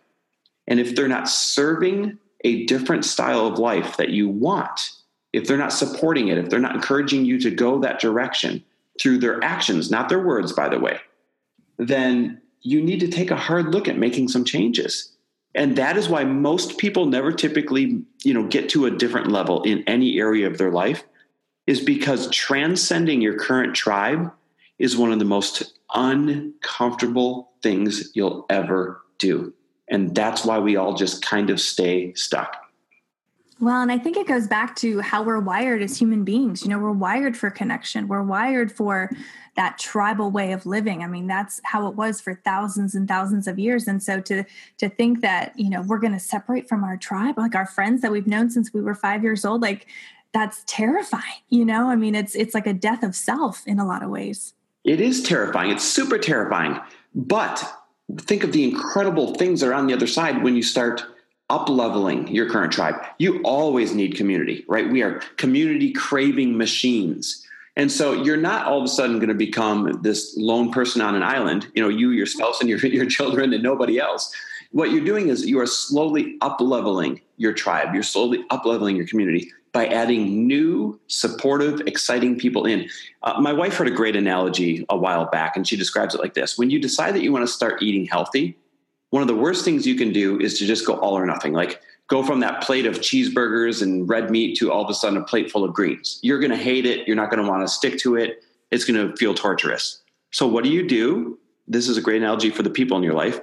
And 0.66 0.80
if 0.80 0.94
they're 0.94 1.08
not 1.08 1.28
serving 1.28 2.18
a 2.44 2.64
different 2.66 3.04
style 3.04 3.46
of 3.46 3.58
life 3.58 3.96
that 3.96 4.10
you 4.10 4.28
want, 4.28 4.90
if 5.32 5.46
they're 5.46 5.56
not 5.56 5.72
supporting 5.72 6.28
it, 6.28 6.38
if 6.38 6.48
they're 6.48 6.60
not 6.60 6.74
encouraging 6.74 7.24
you 7.24 7.40
to 7.40 7.50
go 7.50 7.80
that 7.80 8.00
direction 8.00 8.62
through 9.00 9.18
their 9.18 9.42
actions, 9.42 9.90
not 9.90 10.08
their 10.08 10.24
words, 10.24 10.52
by 10.52 10.68
the 10.68 10.78
way, 10.78 11.00
then 11.78 12.40
you 12.64 12.82
need 12.82 13.00
to 13.00 13.08
take 13.08 13.30
a 13.30 13.36
hard 13.36 13.72
look 13.72 13.86
at 13.86 13.98
making 13.98 14.28
some 14.28 14.44
changes. 14.44 15.12
And 15.54 15.76
that 15.76 15.96
is 15.96 16.08
why 16.08 16.24
most 16.24 16.78
people 16.78 17.06
never 17.06 17.30
typically, 17.30 18.02
you 18.24 18.34
know, 18.34 18.48
get 18.48 18.68
to 18.70 18.86
a 18.86 18.90
different 18.90 19.30
level 19.30 19.62
in 19.62 19.84
any 19.86 20.18
area 20.18 20.48
of 20.48 20.58
their 20.58 20.72
life 20.72 21.04
is 21.66 21.80
because 21.80 22.28
transcending 22.30 23.20
your 23.20 23.38
current 23.38 23.76
tribe 23.76 24.32
is 24.78 24.96
one 24.96 25.12
of 25.12 25.20
the 25.20 25.24
most 25.24 25.78
uncomfortable 25.94 27.52
things 27.62 28.10
you'll 28.14 28.46
ever 28.50 29.00
do. 29.18 29.54
And 29.88 30.14
that's 30.14 30.44
why 30.44 30.58
we 30.58 30.76
all 30.76 30.94
just 30.94 31.24
kind 31.24 31.50
of 31.50 31.60
stay 31.60 32.12
stuck. 32.14 32.56
Well, 33.60 33.80
and 33.80 33.92
I 33.92 33.98
think 33.98 34.16
it 34.16 34.26
goes 34.26 34.48
back 34.48 34.74
to 34.76 35.00
how 35.00 35.22
we're 35.22 35.38
wired 35.40 35.80
as 35.80 35.96
human 35.96 36.24
beings. 36.24 36.62
You 36.62 36.70
know, 36.70 36.78
we're 36.78 36.92
wired 36.92 37.36
for 37.36 37.50
connection. 37.50 38.08
We're 38.08 38.22
wired 38.22 38.72
for 38.72 39.10
that 39.54 39.78
tribal 39.78 40.32
way 40.32 40.52
of 40.52 40.66
living. 40.66 41.04
I 41.04 41.06
mean, 41.06 41.28
that's 41.28 41.60
how 41.64 41.86
it 41.86 41.94
was 41.94 42.20
for 42.20 42.34
thousands 42.44 42.96
and 42.96 43.06
thousands 43.06 43.46
of 43.46 43.58
years. 43.58 43.86
And 43.86 44.02
so 44.02 44.20
to 44.22 44.44
to 44.78 44.88
think 44.88 45.20
that, 45.20 45.52
you 45.56 45.70
know, 45.70 45.82
we're 45.82 46.00
going 46.00 46.12
to 46.12 46.18
separate 46.18 46.68
from 46.68 46.82
our 46.82 46.96
tribe, 46.96 47.38
like 47.38 47.54
our 47.54 47.66
friends 47.66 48.02
that 48.02 48.10
we've 48.10 48.26
known 48.26 48.50
since 48.50 48.74
we 48.74 48.82
were 48.82 48.94
5 48.94 49.22
years 49.22 49.44
old, 49.44 49.62
like 49.62 49.86
that's 50.32 50.64
terrifying, 50.66 51.40
you 51.48 51.64
know? 51.64 51.88
I 51.88 51.94
mean, 51.94 52.16
it's 52.16 52.34
it's 52.34 52.54
like 52.54 52.66
a 52.66 52.74
death 52.74 53.04
of 53.04 53.14
self 53.14 53.62
in 53.66 53.78
a 53.78 53.86
lot 53.86 54.02
of 54.02 54.10
ways. 54.10 54.54
It 54.82 55.00
is 55.00 55.22
terrifying. 55.22 55.70
It's 55.70 55.84
super 55.84 56.18
terrifying. 56.18 56.80
But 57.14 57.64
think 58.18 58.42
of 58.42 58.50
the 58.50 58.64
incredible 58.64 59.34
things 59.34 59.60
that 59.60 59.68
are 59.68 59.74
on 59.74 59.86
the 59.86 59.94
other 59.94 60.08
side 60.08 60.42
when 60.42 60.56
you 60.56 60.62
start 60.62 61.04
up 61.50 61.68
leveling 61.68 62.28
your 62.28 62.48
current 62.48 62.72
tribe. 62.72 62.94
You 63.18 63.40
always 63.42 63.94
need 63.94 64.16
community, 64.16 64.64
right? 64.66 64.90
We 64.90 65.02
are 65.02 65.20
community 65.36 65.92
craving 65.92 66.56
machines. 66.56 67.46
And 67.76 67.90
so 67.90 68.12
you're 68.12 68.36
not 68.36 68.66
all 68.66 68.78
of 68.78 68.84
a 68.84 68.88
sudden 68.88 69.18
going 69.18 69.28
to 69.28 69.34
become 69.34 70.00
this 70.02 70.36
lone 70.36 70.70
person 70.70 71.02
on 71.02 71.14
an 71.14 71.22
island, 71.22 71.66
you 71.74 71.82
know, 71.82 71.88
you, 71.88 72.10
your 72.10 72.26
spouse, 72.26 72.60
and 72.60 72.68
your, 72.68 72.78
your 72.86 73.06
children, 73.06 73.52
and 73.52 73.62
nobody 73.62 73.98
else. 73.98 74.32
What 74.70 74.90
you're 74.90 75.04
doing 75.04 75.28
is 75.28 75.46
you 75.46 75.60
are 75.60 75.66
slowly 75.66 76.36
up 76.40 76.60
leveling 76.60 77.20
your 77.36 77.52
tribe. 77.52 77.94
You're 77.94 78.02
slowly 78.02 78.44
up 78.50 78.64
leveling 78.64 78.96
your 78.96 79.06
community. 79.06 79.52
by 79.72 79.86
adding 79.86 80.46
new, 80.46 80.98
supportive, 81.08 81.80
exciting 81.88 82.38
people 82.38 82.64
in. 82.64 82.88
Uh, 83.24 83.40
my 83.40 83.52
wife 83.52 83.74
heard 83.74 83.88
a 83.88 83.90
great 83.90 84.14
analogy 84.14 84.86
a 84.88 84.96
while 84.96 85.26
back, 85.26 85.56
and 85.56 85.66
she 85.66 85.76
describes 85.76 86.14
it 86.14 86.20
like 86.20 86.34
this 86.34 86.56
When 86.56 86.70
you 86.70 86.78
decide 86.78 87.14
that 87.14 87.22
you 87.22 87.32
want 87.32 87.46
to 87.46 87.52
start 87.52 87.82
eating 87.82 88.06
healthy, 88.06 88.56
one 89.14 89.22
of 89.22 89.28
the 89.28 89.36
worst 89.36 89.64
things 89.64 89.86
you 89.86 89.94
can 89.94 90.12
do 90.12 90.40
is 90.40 90.58
to 90.58 90.66
just 90.66 90.84
go 90.84 90.94
all 90.94 91.16
or 91.16 91.24
nothing. 91.24 91.52
Like, 91.52 91.80
go 92.08 92.24
from 92.24 92.40
that 92.40 92.64
plate 92.64 92.84
of 92.84 92.98
cheeseburgers 92.98 93.80
and 93.80 94.08
red 94.08 94.28
meat 94.28 94.58
to 94.58 94.72
all 94.72 94.82
of 94.82 94.90
a 94.90 94.94
sudden 94.94 95.16
a 95.16 95.22
plate 95.22 95.52
full 95.52 95.62
of 95.62 95.72
greens. 95.72 96.18
You're 96.20 96.40
going 96.40 96.50
to 96.50 96.56
hate 96.56 96.84
it. 96.84 97.06
You're 97.06 97.14
not 97.14 97.30
going 97.30 97.40
to 97.40 97.48
want 97.48 97.62
to 97.62 97.72
stick 97.72 97.96
to 97.98 98.16
it. 98.16 98.42
It's 98.72 98.84
going 98.84 99.08
to 99.08 99.16
feel 99.16 99.32
torturous. 99.32 100.02
So, 100.32 100.48
what 100.48 100.64
do 100.64 100.70
you 100.70 100.84
do? 100.84 101.38
This 101.68 101.88
is 101.88 101.96
a 101.96 102.00
great 102.00 102.22
analogy 102.22 102.50
for 102.50 102.64
the 102.64 102.70
people 102.70 102.96
in 102.96 103.04
your 103.04 103.14
life. 103.14 103.38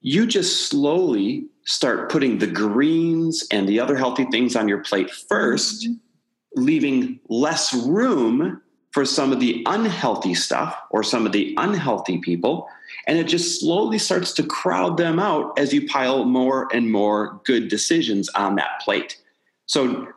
You 0.00 0.28
just 0.28 0.68
slowly 0.68 1.46
start 1.64 2.08
putting 2.08 2.38
the 2.38 2.46
greens 2.46 3.44
and 3.50 3.68
the 3.68 3.80
other 3.80 3.96
healthy 3.96 4.26
things 4.26 4.54
on 4.54 4.68
your 4.68 4.84
plate 4.84 5.08
1st 5.08 5.88
mm-hmm. 5.88 6.62
leaving 6.62 7.18
less 7.28 7.74
room 7.74 8.62
for 8.92 9.04
some 9.04 9.32
of 9.32 9.40
the 9.40 9.64
unhealthy 9.66 10.34
stuff 10.34 10.78
or 10.90 11.02
some 11.02 11.26
of 11.26 11.32
the 11.32 11.52
unhealthy 11.58 12.18
people. 12.18 12.68
And 13.06 13.18
it 13.18 13.24
just 13.24 13.60
slowly 13.60 13.98
starts 13.98 14.32
to 14.34 14.42
crowd 14.42 14.96
them 14.96 15.18
out 15.18 15.58
as 15.58 15.72
you 15.72 15.86
pile 15.86 16.24
more 16.24 16.68
and 16.72 16.90
more 16.90 17.40
good 17.44 17.68
decisions 17.68 18.28
on 18.30 18.56
that 18.56 18.80
plate. 18.80 19.20
So, 19.66 20.08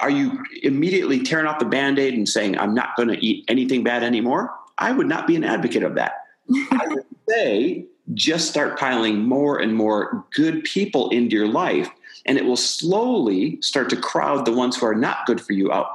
are 0.00 0.10
you 0.10 0.44
immediately 0.62 1.20
tearing 1.22 1.46
off 1.46 1.58
the 1.58 1.64
band 1.64 1.98
aid 1.98 2.14
and 2.14 2.28
saying, 2.28 2.56
I'm 2.58 2.74
not 2.74 2.94
going 2.96 3.08
to 3.08 3.24
eat 3.24 3.44
anything 3.48 3.82
bad 3.82 4.04
anymore? 4.04 4.54
I 4.78 4.92
would 4.92 5.08
not 5.08 5.26
be 5.26 5.34
an 5.34 5.42
advocate 5.42 5.82
of 5.82 5.96
that. 5.96 6.12
I 6.70 6.86
would 6.88 7.04
say, 7.28 7.86
just 8.14 8.48
start 8.48 8.78
piling 8.78 9.20
more 9.20 9.58
and 9.58 9.74
more 9.74 10.24
good 10.34 10.64
people 10.64 11.10
into 11.10 11.36
your 11.36 11.48
life, 11.48 11.90
and 12.26 12.38
it 12.38 12.44
will 12.44 12.56
slowly 12.56 13.60
start 13.62 13.90
to 13.90 13.96
crowd 13.96 14.44
the 14.44 14.52
ones 14.52 14.76
who 14.76 14.86
are 14.86 14.94
not 14.94 15.26
good 15.26 15.40
for 15.40 15.52
you 15.52 15.72
out. 15.72 15.90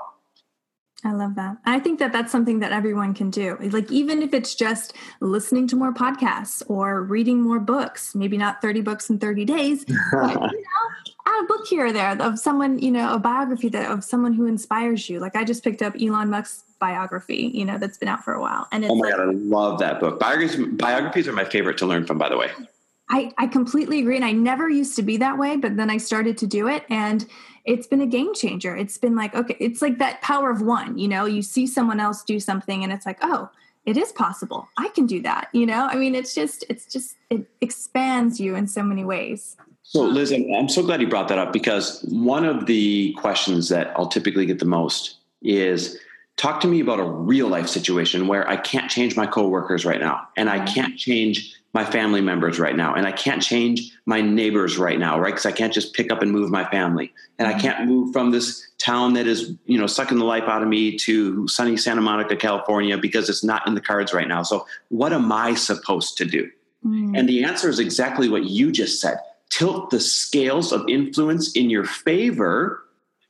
I 1.06 1.12
love 1.12 1.36
that. 1.36 1.58
I 1.66 1.80
think 1.80 2.00
that 2.00 2.12
that's 2.12 2.32
something 2.32 2.60
that 2.62 2.72
everyone 2.72 3.14
can 3.14 3.30
do. 3.30 3.58
Like, 3.62 3.92
even 3.92 4.24
if 4.24 4.34
it's 4.34 4.56
just 4.56 4.94
listening 5.20 5.68
to 5.68 5.76
more 5.76 5.94
podcasts 5.94 6.64
or 6.68 7.04
reading 7.04 7.44
more 7.44 7.60
books, 7.60 8.16
maybe 8.16 8.38
not 8.38 8.60
30 8.60 8.82
books 8.82 9.08
in 9.12 9.20
30 9.20 9.46
days, 9.46 9.86
but, 10.12 10.34
you 10.34 10.40
know, 10.40 11.14
add 11.28 11.44
a 11.44 11.48
book 11.48 11.68
here 11.68 11.86
or 11.86 11.94
there 11.94 12.20
of 12.20 12.40
someone, 12.40 12.80
you 12.80 12.90
know, 12.90 13.14
a 13.14 13.20
biography 13.20 13.70
that 13.70 13.92
of 13.92 14.04
someone 14.04 14.34
who 14.34 14.48
inspires 14.48 15.08
you. 15.08 15.20
Like, 15.20 15.36
I 15.36 15.44
just 15.44 15.64
picked 15.64 15.84
up 15.84 15.94
Elon 16.02 16.32
Musk's 16.32 16.64
biography, 16.80 17.52
you 17.54 17.66
know, 17.66 17.78
that's 17.78 18.00
been 18.00 18.10
out 18.10 18.24
for 18.24 18.34
a 18.34 18.42
while. 18.42 18.68
And 18.72 18.84
oh 18.86 18.96
my 18.96 19.10
like, 19.10 19.16
god, 19.16 19.30
I 19.30 19.32
love 19.32 19.80
that 19.80 20.00
book. 20.00 20.20
Biographies, 20.20 20.66
biographies 20.74 21.28
are 21.28 21.34
my 21.34 21.46
favorite 21.46 21.78
to 21.78 21.86
learn 21.86 22.08
from, 22.08 22.18
by 22.18 22.30
the 22.30 22.38
way. 22.38 22.50
I, 23.12 23.32
I 23.38 23.46
completely 23.46 24.00
agree. 24.00 24.16
And 24.16 24.26
I 24.26 24.32
never 24.32 24.68
used 24.68 24.96
to 24.96 25.04
be 25.04 25.18
that 25.18 25.38
way, 25.38 25.56
but 25.58 25.78
then 25.78 25.92
I 25.92 25.98
started 25.98 26.40
to 26.40 26.48
do 26.48 26.68
it 26.68 26.84
and 26.90 27.28
it's 27.66 27.88
been 27.88 28.02
a 28.02 28.06
game 28.06 28.34
changer. 28.34 28.76
It's 28.76 28.98
been 28.98 29.16
like, 29.16 29.36
okay, 29.36 29.58
it's 29.60 29.82
like 29.82 29.98
that 29.98 30.22
power 30.22 30.50
of 30.50 30.62
one, 30.62 30.98
you 30.98 31.08
know, 31.08 31.26
you 31.26 31.42
see 31.42 31.66
someone 31.66 32.00
else 32.00 32.24
do 32.24 32.40
something 32.40 32.84
and 32.84 32.94
it's 32.94 33.06
like, 33.06 33.18
oh, 33.22 33.50
it 33.86 33.98
is 33.98 34.12
possible. 34.12 34.68
I 34.78 34.90
can 34.90 35.06
do 35.06 35.22
that. 35.22 35.50
You 35.52 35.66
know, 35.66 35.88
I 35.88 35.96
mean, 35.96 36.16
it's 36.16 36.34
just, 36.34 36.64
it's 36.70 36.86
just, 36.86 37.18
it 37.30 37.48
expands 37.62 38.40
you 38.40 38.56
in 38.56 38.68
so 38.68 38.84
many 38.84 39.04
ways. 39.04 39.58
So, 39.84 40.02
Liz, 40.02 40.32
I'm 40.32 40.70
so 40.70 40.82
glad 40.82 41.02
you 41.02 41.08
brought 41.08 41.28
that 41.28 41.38
up 41.38 41.54
because 41.54 42.02
one 42.10 42.46
of 42.46 42.66
the 42.66 43.14
questions 43.14 43.70
that 43.70 43.94
I'll 43.96 44.08
typically 44.08 44.46
get 44.46 44.60
the 44.60 44.66
most 44.66 45.18
is 45.44 46.00
talk 46.38 46.60
to 46.62 46.68
me 46.68 46.80
about 46.80 47.00
a 47.00 47.04
real 47.04 47.48
life 47.48 47.68
situation 47.68 48.28
where 48.28 48.48
I 48.50 48.58
can't 48.58 48.90
change 48.90 49.16
my 49.16 49.28
coworkers 49.28 49.86
right 49.86 50.00
now 50.00 50.28
and 50.36 50.50
I 50.50 50.66
can't 50.66 50.98
change 50.98 51.55
my 51.76 51.84
family 51.84 52.22
members 52.22 52.58
right 52.58 52.78
now 52.78 52.96
and 52.96 53.06
I 53.06 53.12
can't 53.12 53.42
change 53.42 53.92
my 54.06 54.22
neighbors 54.22 54.78
right 54.78 54.98
now, 54.98 55.20
right? 55.20 55.34
Because 55.34 55.46
I 55.46 55.52
can't 55.52 55.74
just 55.74 55.94
pick 55.94 56.10
up 56.10 56.22
and 56.22 56.32
move 56.32 56.50
my 56.50 56.64
family 56.70 57.14
and 57.38 57.50
I 57.50 57.52
mm-hmm. 57.52 57.60
can't 57.60 57.86
move 57.86 58.14
from 58.14 58.32
this 58.32 58.66
town 58.78 59.12
that 59.16 59.28
is, 59.28 59.52
you 59.66 59.78
know, 59.78 59.86
sucking 59.86 60.18
the 60.18 60.24
life 60.24 60.46
out 60.46 60.62
of 60.62 60.70
me 60.70 60.96
to 61.00 61.46
sunny 61.50 61.76
Santa 61.76 62.00
Monica, 62.00 62.38
California 62.38 62.98
because 62.98 63.28
it's 63.28 63.44
not 63.44 63.68
in 63.68 63.76
the 63.76 63.82
cards 63.82 64.14
right 64.14 64.26
now. 64.26 64.42
So, 64.42 64.66
what 64.88 65.12
am 65.12 65.30
I 65.34 65.54
supposed 65.54 66.16
to 66.20 66.24
do? 66.24 66.50
Mm. 66.86 67.20
And 67.20 67.28
the 67.28 67.44
answer 67.44 67.68
is 67.68 67.80
exactly 67.80 68.30
what 68.30 68.46
you 68.46 68.72
just 68.72 69.02
said 69.02 69.18
tilt 69.50 69.90
the 69.90 70.00
scales 70.00 70.72
of 70.72 70.88
influence 70.88 71.52
in 71.58 71.70
your 71.70 71.84
favor 71.84 72.86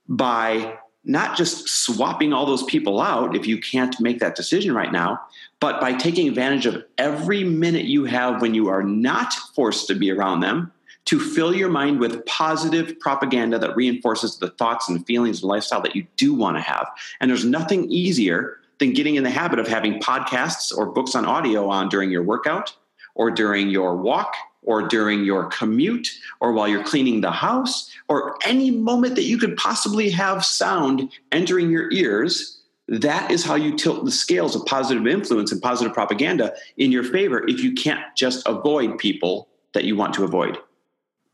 by 0.08 0.77
not 1.06 1.38
just 1.38 1.70
swapping 1.70 2.34
all 2.34 2.46
those 2.46 2.63
people 2.63 3.00
out 3.00 3.36
if 3.36 3.48
you 3.48 3.60
can't 3.60 4.00
make 4.00 4.20
that 4.20 4.36
decision 4.36 4.74
right 4.74 4.91
now, 4.91 5.22
but 5.60 5.80
by 5.80 5.94
taking 5.94 6.28
advantage 6.28 6.65
of 6.65 6.84
every 6.98 7.44
minute 7.44 7.86
you 7.86 8.06
have 8.06 8.41
when 8.41 8.54
you 8.54 8.68
are 8.70 8.84
not 8.84 9.34
forced 9.34 9.88
to 9.88 9.96
be 9.96 10.12
around 10.12 10.39
them 10.39 10.72
to 11.06 11.20
fill 11.20 11.56
your 11.56 11.70
mind 11.70 12.00
with 12.00 12.26
positive 12.26 13.00
propaganda 13.00 13.60
that 13.60 13.76
reinforces 13.76 14.38
the 14.38 14.50
thoughts 14.50 14.89
and 14.89 15.06
feelings 15.06 15.41
and 15.41 15.50
lifestyle 15.50 15.82
that 15.82 15.96
you 15.96 16.06
do 16.18 16.34
want 16.34 16.58
to 16.58 16.62
have. 16.62 16.88
And 17.22 17.30
there's 17.30 17.46
nothing 17.46 17.89
easier 17.91 18.58
than 18.80 18.94
getting 18.94 19.15
in 19.15 19.24
the 19.24 19.30
habit 19.30 19.60
of 19.60 19.68
having 19.68 20.00
podcasts 20.00 20.76
or 20.76 20.88
books 20.88 21.15
on 21.15 21.26
audio 21.26 21.70
on 21.70 21.89
during 21.89 22.10
your 22.10 22.24
workout 22.24 22.76
or 23.13 23.32
during 23.32 23.70
your 23.70 23.96
walk 23.96 24.34
or 24.65 24.88
during 24.88 25.23
your 25.23 25.45
commute 25.45 26.10
or 26.39 26.51
while 26.51 26.67
you're 26.67 26.84
cleaning 26.84 27.21
the 27.21 27.32
house 27.32 27.91
or 28.10 28.38
any 28.43 28.71
moment 28.71 29.15
that 29.15 29.23
you 29.23 29.38
could 29.38 29.56
possibly 29.58 30.10
have 30.10 30.45
sound 30.45 31.12
entering 31.32 31.69
your 31.69 31.91
ears 31.91 32.62
that 32.88 33.32
is 33.32 33.43
how 33.43 33.56
you 33.56 33.75
tilt 33.75 34.06
the 34.06 34.12
scales 34.12 34.56
of 34.56 34.65
positive 34.65 35.08
influence 35.08 35.51
and 35.51 35.62
positive 35.62 35.93
propaganda 35.93 36.54
in 36.78 36.91
your 36.91 37.04
favor 37.04 37.47
if 37.47 37.63
you 37.63 37.73
can't 37.73 38.04
just 38.15 38.47
avoid 38.47 38.97
people 38.97 39.47
that 39.73 39.86
you 39.86 39.95
want 39.95 40.13
to 40.13 40.23
avoid. 40.23 40.58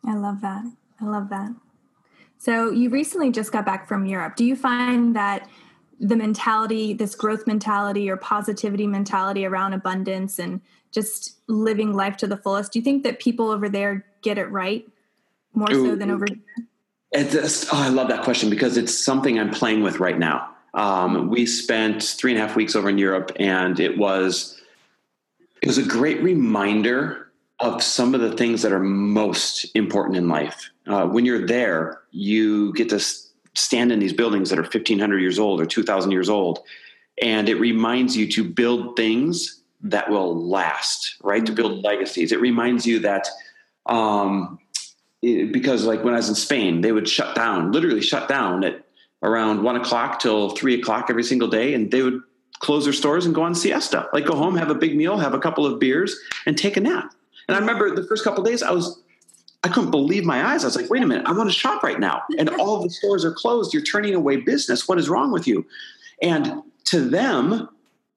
I 0.05 0.15
love 0.15 0.41
that. 0.41 0.63
I 1.01 1.05
love 1.05 1.29
that. 1.29 1.53
So 2.37 2.71
you 2.71 2.89
recently 2.89 3.31
just 3.31 3.51
got 3.51 3.65
back 3.65 3.87
from 3.87 4.05
europe. 4.05 4.35
Do 4.35 4.45
you 4.45 4.55
find 4.55 5.15
that 5.15 5.47
the 5.99 6.15
mentality 6.15 6.93
this 6.93 7.13
growth 7.13 7.45
mentality 7.45 8.09
or 8.09 8.17
positivity 8.17 8.87
mentality 8.87 9.45
around 9.45 9.73
abundance 9.73 10.39
and 10.39 10.59
just 10.91 11.37
living 11.47 11.93
life 11.93 12.17
to 12.17 12.27
the 12.27 12.37
fullest. 12.37 12.73
Do 12.73 12.79
you 12.79 12.83
think 12.83 13.03
that 13.03 13.19
people 13.19 13.49
over 13.49 13.69
there 13.69 14.05
get 14.21 14.37
it 14.37 14.51
right 14.51 14.87
more 15.53 15.71
Ooh, 15.71 15.91
so 15.91 15.95
than 15.95 16.11
over 16.11 16.25
here? 16.27 16.37
It's, 17.11 17.65
oh, 17.73 17.77
I 17.77 17.89
love 17.89 18.07
that 18.09 18.23
question 18.23 18.49
because 18.49 18.77
it's 18.77 18.97
something 18.97 19.39
I'm 19.39 19.51
playing 19.51 19.83
with 19.83 19.99
right 19.99 20.17
now. 20.17 20.49
Um, 20.73 21.29
we 21.29 21.45
spent 21.45 22.01
three 22.01 22.31
and 22.31 22.41
a 22.41 22.45
half 22.45 22.55
weeks 22.55 22.75
over 22.75 22.89
in 22.89 22.97
Europe, 22.97 23.31
and 23.37 23.79
it 23.79 23.97
was 23.97 24.61
it 25.61 25.67
was 25.67 25.77
a 25.77 25.83
great 25.83 26.23
reminder 26.23 27.31
of 27.59 27.83
some 27.83 28.15
of 28.15 28.21
the 28.21 28.35
things 28.35 28.61
that 28.63 28.71
are 28.71 28.79
most 28.79 29.65
important 29.75 30.17
in 30.17 30.27
life. 30.27 30.71
Uh, 30.87 31.05
when 31.05 31.25
you're 31.25 31.45
there, 31.45 32.01
you 32.11 32.73
get 32.73 32.89
to 32.89 32.99
stand 33.53 33.91
in 33.91 33.99
these 33.99 34.13
buildings 34.13 34.49
that 34.49 34.57
are 34.57 34.63
1,500 34.63 35.19
years 35.19 35.37
old 35.37 35.61
or 35.61 35.65
2,000 35.65 36.09
years 36.11 36.29
old, 36.29 36.59
and 37.21 37.49
it 37.49 37.55
reminds 37.55 38.15
you 38.15 38.31
to 38.31 38.43
build 38.43 38.95
things 38.95 39.60
that 39.83 40.09
will 40.09 40.47
last, 40.47 41.15
right? 41.23 41.45
To 41.45 41.51
build 41.51 41.83
legacies. 41.83 42.31
It 42.31 42.39
reminds 42.39 42.85
you 42.85 42.99
that 42.99 43.27
um, 43.85 44.59
it, 45.21 45.51
because 45.51 45.85
like 45.85 46.03
when 46.03 46.13
I 46.13 46.17
was 46.17 46.29
in 46.29 46.35
Spain, 46.35 46.81
they 46.81 46.91
would 46.91 47.07
shut 47.07 47.35
down, 47.35 47.71
literally 47.71 48.01
shut 48.01 48.27
down 48.29 48.63
at 48.63 48.85
around 49.23 49.63
one 49.63 49.75
o'clock 49.75 50.19
till 50.19 50.51
three 50.51 50.79
o'clock 50.79 51.07
every 51.09 51.23
single 51.23 51.47
day, 51.47 51.73
and 51.73 51.91
they 51.91 52.01
would 52.01 52.21
close 52.59 52.83
their 52.83 52.93
stores 52.93 53.25
and 53.25 53.33
go 53.33 53.41
on 53.41 53.55
siesta, 53.55 54.07
like 54.13 54.25
go 54.25 54.35
home, 54.35 54.55
have 54.55 54.69
a 54.69 54.75
big 54.75 54.95
meal, 54.95 55.17
have 55.17 55.33
a 55.33 55.39
couple 55.39 55.65
of 55.65 55.79
beers, 55.79 56.19
and 56.45 56.57
take 56.57 56.77
a 56.77 56.81
nap. 56.81 57.13
And 57.47 57.55
I 57.55 57.59
remember 57.59 57.93
the 57.95 58.07
first 58.07 58.23
couple 58.23 58.43
days, 58.43 58.61
I 58.61 58.71
was 58.71 59.01
I 59.63 59.67
couldn't 59.67 59.91
believe 59.91 60.25
my 60.25 60.53
eyes. 60.53 60.63
I 60.63 60.67
was 60.67 60.75
like, 60.75 60.89
wait 60.89 61.03
a 61.03 61.07
minute, 61.07 61.27
I 61.27 61.33
want 61.33 61.49
to 61.49 61.55
shop 61.55 61.83
right 61.83 61.99
now. 61.99 62.23
And 62.39 62.49
all 62.49 62.81
the 62.81 62.89
stores 62.89 63.23
are 63.23 63.31
closed. 63.31 63.73
You're 63.73 63.83
turning 63.83 64.15
away 64.15 64.37
business. 64.37 64.87
What 64.87 64.97
is 64.97 65.07
wrong 65.07 65.31
with 65.31 65.47
you? 65.47 65.65
And 66.21 66.63
to 66.85 67.01
them, 67.01 67.69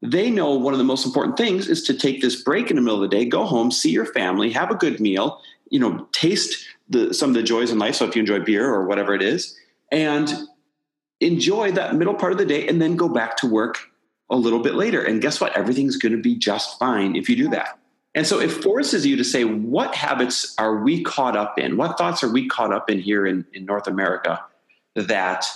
they 0.05 0.31
know 0.31 0.55
one 0.55 0.75
of 0.75 0.79
the 0.79 0.85
most 0.85 1.07
important 1.07 1.39
things 1.39 1.67
is 1.67 1.83
to 1.85 1.95
take 1.95 2.21
this 2.21 2.43
break 2.43 2.71
in 2.71 2.77
the 2.77 2.83
middle 2.83 3.03
of 3.03 3.11
the 3.11 3.17
day, 3.17 3.25
go 3.25 3.45
home, 3.47 3.71
see 3.71 3.91
your 3.91 4.05
family, 4.05 4.51
have 4.51 4.71
a 4.71 4.75
good 4.75 5.01
meal, 5.01 5.41
you 5.71 5.79
know, 5.79 6.07
taste 6.13 6.67
the, 6.91 7.15
some 7.15 7.31
of 7.31 7.35
the 7.35 7.43
joys 7.43 7.71
in 7.71 7.79
life. 7.79 7.95
So 7.95 8.07
if 8.07 8.15
you 8.15 8.21
enjoy 8.21 8.41
beer 8.41 8.69
or 8.69 8.87
whatever 8.87 9.15
it 9.15 9.23
is, 9.23 9.59
and 9.91 10.31
enjoy 11.21 11.73
that 11.73 11.95
middle 11.95 12.15
part 12.15 12.33
of 12.33 12.39
the 12.39 12.45
day 12.45 12.69
and 12.69 12.83
then 12.83 12.97
go 12.97 13.09
back 13.09 13.37
to 13.39 13.47
work 13.47 13.79
a 14.29 14.37
little 14.37 14.59
bit 14.59 14.75
later. 14.75 15.03
And 15.03 15.23
guess 15.23 15.41
what? 15.41 15.57
Everything's 15.57 15.97
going 15.97 16.13
to 16.13 16.21
be 16.21 16.37
just 16.37 16.79
fine 16.79 17.17
if 17.17 17.29
you 17.29 17.37
do 17.37 17.49
that. 17.51 17.79
And 18.15 18.27
so 18.27 18.41
it 18.41 18.51
forces 18.51 19.07
you 19.07 19.17
to 19.17 19.25
say, 19.25 19.45
what 19.45 19.95
habits 19.95 20.55
are 20.59 20.77
we 20.77 21.03
caught 21.03 21.37
up 21.37 21.59
in? 21.59 21.77
What 21.77 21.97
thoughts 21.99 22.23
are 22.23 22.31
we 22.31 22.47
caught 22.47 22.73
up 22.73 22.91
in 22.91 23.01
here 23.01 23.27
in, 23.27 23.47
in 23.53 23.65
North 23.65 23.87
America 23.87 24.45
that 24.95 25.47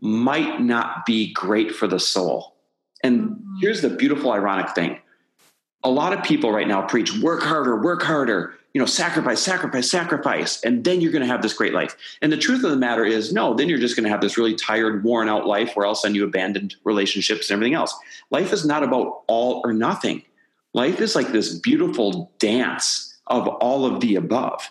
might 0.00 0.60
not 0.60 1.04
be 1.04 1.32
great 1.32 1.74
for 1.74 1.86
the 1.86 2.00
soul? 2.00 2.55
And 3.06 3.30
mm-hmm. 3.30 3.56
here's 3.60 3.80
the 3.80 3.90
beautiful, 3.90 4.32
ironic 4.32 4.74
thing. 4.74 4.98
A 5.84 5.90
lot 5.90 6.12
of 6.12 6.24
people 6.24 6.50
right 6.50 6.66
now 6.66 6.82
preach 6.82 7.16
work 7.18 7.42
harder, 7.42 7.80
work 7.80 8.02
harder, 8.02 8.54
you 8.74 8.80
know, 8.80 8.86
sacrifice, 8.86 9.40
sacrifice, 9.40 9.90
sacrifice, 9.90 10.62
and 10.62 10.84
then 10.84 11.00
you're 11.00 11.12
going 11.12 11.22
to 11.22 11.28
have 11.28 11.42
this 11.42 11.54
great 11.54 11.72
life. 11.72 11.96
And 12.20 12.32
the 12.32 12.36
truth 12.36 12.64
of 12.64 12.70
the 12.70 12.76
matter 12.76 13.04
is, 13.04 13.32
no, 13.32 13.54
then 13.54 13.68
you're 13.68 13.78
just 13.78 13.96
going 13.96 14.04
to 14.04 14.10
have 14.10 14.20
this 14.20 14.36
really 14.36 14.54
tired, 14.54 15.04
worn 15.04 15.28
out 15.28 15.46
life 15.46 15.74
where 15.74 15.86
all 15.86 15.92
of 15.92 15.98
a 15.98 16.00
sudden 16.00 16.14
you 16.14 16.24
abandoned 16.24 16.74
relationships 16.84 17.48
and 17.48 17.56
everything 17.56 17.74
else. 17.74 17.96
Life 18.30 18.52
is 18.52 18.66
not 18.66 18.82
about 18.82 19.22
all 19.28 19.62
or 19.64 19.72
nothing. 19.72 20.22
Life 20.74 21.00
is 21.00 21.14
like 21.14 21.28
this 21.28 21.54
beautiful 21.54 22.32
dance 22.38 23.18
of 23.28 23.46
all 23.48 23.86
of 23.86 24.00
the 24.00 24.16
above. 24.16 24.68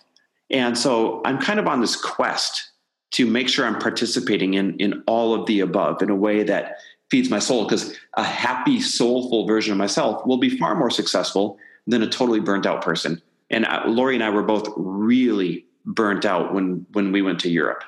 And 0.51 0.77
so 0.77 1.21
I'm 1.25 1.39
kind 1.39 1.59
of 1.59 1.67
on 1.67 1.81
this 1.81 1.95
quest 1.95 2.71
to 3.11 3.25
make 3.25 3.47
sure 3.47 3.65
I'm 3.65 3.79
participating 3.79 4.55
in 4.55 4.77
in 4.77 5.01
all 5.07 5.33
of 5.33 5.45
the 5.45 5.61
above 5.61 6.01
in 6.01 6.09
a 6.09 6.15
way 6.15 6.43
that 6.43 6.77
feeds 7.09 7.29
my 7.29 7.39
soul 7.39 7.65
because 7.65 7.95
a 8.15 8.23
happy 8.23 8.81
soulful 8.81 9.45
version 9.45 9.71
of 9.71 9.77
myself 9.77 10.25
will 10.25 10.37
be 10.37 10.57
far 10.57 10.75
more 10.75 10.89
successful 10.89 11.57
than 11.87 12.01
a 12.01 12.09
totally 12.09 12.39
burnt 12.39 12.65
out 12.65 12.81
person 12.81 13.21
and 13.49 13.65
uh, 13.65 13.83
Lori 13.87 14.15
and 14.15 14.23
I 14.23 14.29
were 14.29 14.43
both 14.43 14.67
really 14.75 15.65
burnt 15.85 16.25
out 16.25 16.53
when 16.53 16.85
when 16.93 17.11
we 17.11 17.21
went 17.21 17.39
to 17.41 17.49
Europe. 17.49 17.83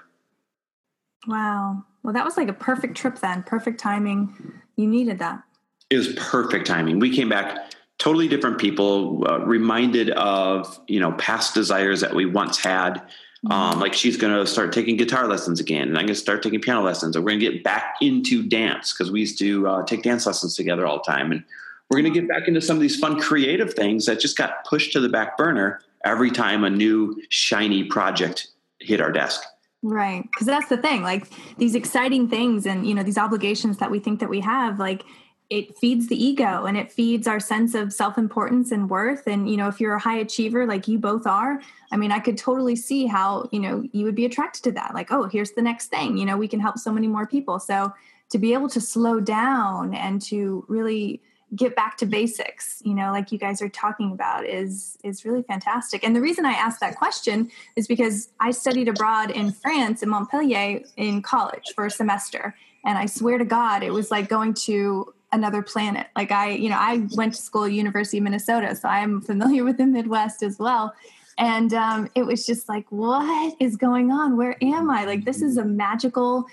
Wow. 1.27 1.83
Well, 2.03 2.13
that 2.13 2.23
was 2.23 2.37
like 2.37 2.47
a 2.47 2.53
perfect 2.53 2.95
trip 2.95 3.19
then. 3.19 3.43
Perfect 3.43 3.79
timing. 3.79 4.61
You 4.75 4.87
needed 4.87 5.19
that. 5.19 5.43
It 5.89 5.97
was 5.97 6.13
perfect 6.13 6.67
timing. 6.67 6.99
We 6.99 7.13
came 7.13 7.29
back 7.29 7.71
totally 7.97 8.27
different 8.27 8.59
people, 8.59 9.25
uh, 9.27 9.39
reminded 9.39 10.11
of 10.11 10.79
you 10.87 10.99
know 10.99 11.13
past 11.13 11.53
desires 11.53 12.01
that 12.01 12.13
we 12.13 12.25
once 12.25 12.57
had. 12.57 13.01
Um, 13.49 13.79
like 13.79 13.93
she's 13.93 14.17
going 14.17 14.33
to 14.33 14.47
start 14.49 14.73
taking 14.73 14.97
guitar 14.97 15.27
lessons 15.27 15.59
again, 15.59 15.89
and 15.89 15.97
I'm 15.97 16.05
going 16.05 16.15
to 16.15 16.15
start 16.15 16.41
taking 16.41 16.59
piano 16.59 16.81
lessons. 16.81 17.15
And 17.15 17.23
we're 17.23 17.31
going 17.31 17.39
to 17.41 17.51
get 17.51 17.63
back 17.63 17.95
into 18.01 18.43
dance 18.43 18.91
because 18.91 19.11
we 19.11 19.19
used 19.19 19.37
to 19.39 19.67
uh, 19.67 19.85
take 19.85 20.01
dance 20.03 20.25
lessons 20.25 20.55
together 20.55 20.87
all 20.87 20.97
the 20.97 21.11
time. 21.11 21.31
And 21.31 21.43
we're 21.89 22.01
going 22.01 22.11
to 22.11 22.19
get 22.19 22.27
back 22.27 22.47
into 22.47 22.61
some 22.61 22.77
of 22.77 22.81
these 22.81 22.99
fun 22.99 23.19
creative 23.19 23.73
things 23.73 24.05
that 24.07 24.19
just 24.19 24.37
got 24.37 24.65
pushed 24.65 24.91
to 24.93 24.99
the 24.99 25.09
back 25.09 25.37
burner 25.37 25.81
every 26.03 26.31
time 26.31 26.63
a 26.63 26.69
new 26.69 27.21
shiny 27.29 27.83
project 27.83 28.47
hit 28.79 29.01
our 29.01 29.11
desk. 29.11 29.43
Right. 29.83 30.23
Because 30.23 30.47
that's 30.47 30.69
the 30.69 30.77
thing. 30.77 31.03
Like 31.03 31.27
these 31.57 31.75
exciting 31.75 32.27
things 32.27 32.65
and, 32.65 32.87
you 32.87 32.95
know, 32.95 33.03
these 33.03 33.17
obligations 33.17 33.77
that 33.77 33.91
we 33.91 33.99
think 33.99 34.19
that 34.19 34.29
we 34.29 34.39
have, 34.41 34.79
like 34.79 35.03
it 35.49 35.77
feeds 35.77 36.07
the 36.07 36.21
ego 36.21 36.65
and 36.65 36.77
it 36.77 36.91
feeds 36.91 37.25
our 37.25 37.39
sense 37.39 37.73
of 37.73 37.93
self-importance 37.93 38.71
and 38.71 38.89
worth. 38.89 39.27
And 39.27 39.49
you 39.49 39.57
know 39.57 39.67
if 39.67 39.79
you're 39.79 39.95
a 39.95 39.99
high 39.99 40.17
achiever 40.17 40.65
like 40.65 40.87
you 40.87 40.99
both 40.99 41.25
are 41.25 41.61
i 41.91 41.97
mean 41.97 42.11
i 42.11 42.19
could 42.19 42.37
totally 42.37 42.75
see 42.75 43.05
how 43.05 43.47
you 43.51 43.59
know 43.59 43.83
you 43.93 44.03
would 44.03 44.15
be 44.15 44.25
attracted 44.25 44.63
to 44.63 44.71
that. 44.73 44.93
Like 44.93 45.11
oh 45.11 45.23
here's 45.25 45.51
the 45.51 45.61
next 45.61 45.87
thing. 45.87 46.17
You 46.17 46.25
know 46.25 46.37
we 46.37 46.47
can 46.47 46.59
help 46.59 46.77
so 46.77 46.91
many 46.91 47.07
more 47.07 47.25
people. 47.25 47.59
So 47.59 47.93
to 48.29 48.37
be 48.37 48.53
able 48.53 48.69
to 48.69 48.81
slow 48.81 49.19
down 49.21 49.93
and 49.93 50.21
to 50.23 50.65
really 50.67 51.21
get 51.55 51.77
back 51.77 51.95
to 51.95 52.05
basics 52.05 52.81
you 52.83 52.93
know 52.93 53.09
like 53.09 53.31
you 53.31 53.37
guys 53.37 53.61
are 53.61 53.69
talking 53.69 54.11
about 54.11 54.45
is 54.45 54.97
is 55.03 55.23
really 55.23 55.43
fantastic. 55.43 56.03
And 56.03 56.13
the 56.13 56.21
reason 56.21 56.45
i 56.45 56.51
asked 56.51 56.81
that 56.81 56.97
question 56.97 57.49
is 57.77 57.87
because 57.87 58.29
i 58.41 58.51
studied 58.51 58.89
abroad 58.89 59.31
in 59.31 59.53
france 59.53 60.03
in 60.03 60.09
montpellier 60.09 60.81
in 60.97 61.21
college 61.21 61.71
for 61.73 61.85
a 61.85 61.91
semester. 61.91 62.53
And 62.83 62.97
i 62.97 63.05
swear 63.05 63.37
to 63.37 63.45
god 63.45 63.81
it 63.81 63.93
was 63.93 64.11
like 64.11 64.27
going 64.27 64.53
to 64.65 65.13
another 65.37 65.61
planet 65.61 66.07
like 66.15 66.31
i 66.31 66.49
you 66.49 66.69
know 66.69 66.77
i 66.79 67.05
went 67.15 67.33
to 67.33 67.41
school 67.41 67.63
at 67.63 67.71
university 67.71 68.17
of 68.17 68.23
minnesota 68.23 68.75
so 68.75 68.89
i'm 68.89 69.21
familiar 69.21 69.63
with 69.63 69.77
the 69.77 69.85
midwest 69.85 70.43
as 70.43 70.59
well 70.59 70.93
and 71.39 71.71
um, 71.71 72.09
it 72.15 72.23
was 72.23 72.47
just 72.47 72.67
like 72.67 72.91
what 72.91 73.55
is 73.59 73.75
going 73.75 74.11
on 74.11 74.35
where 74.35 74.57
am 74.61 74.89
i 74.89 75.05
like 75.05 75.23
this 75.23 75.41
is 75.41 75.57
a 75.57 75.65
magical 75.65 76.45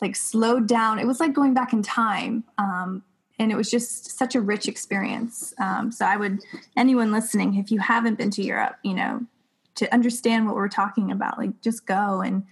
like 0.00 0.16
slowed 0.16 0.66
down 0.66 0.98
it 0.98 1.06
was 1.06 1.20
like 1.20 1.32
going 1.32 1.54
back 1.54 1.72
in 1.72 1.82
time 1.82 2.44
um, 2.58 3.02
and 3.42 3.50
it 3.50 3.56
was 3.56 3.70
just 3.70 4.16
such 4.16 4.34
a 4.34 4.40
rich 4.40 4.68
experience. 4.68 5.52
Um, 5.58 5.90
so 5.90 6.04
I 6.06 6.16
would 6.16 6.40
anyone 6.76 7.12
listening, 7.12 7.56
if 7.56 7.70
you 7.70 7.80
haven't 7.80 8.16
been 8.16 8.30
to 8.30 8.42
Europe, 8.42 8.76
you 8.82 8.94
know, 8.94 9.26
to 9.76 9.92
understand 9.92 10.46
what 10.46 10.54
we're 10.54 10.68
talking 10.68 11.10
about, 11.10 11.38
like 11.38 11.60
just 11.60 11.86
go 11.86 12.20
and 12.20 12.44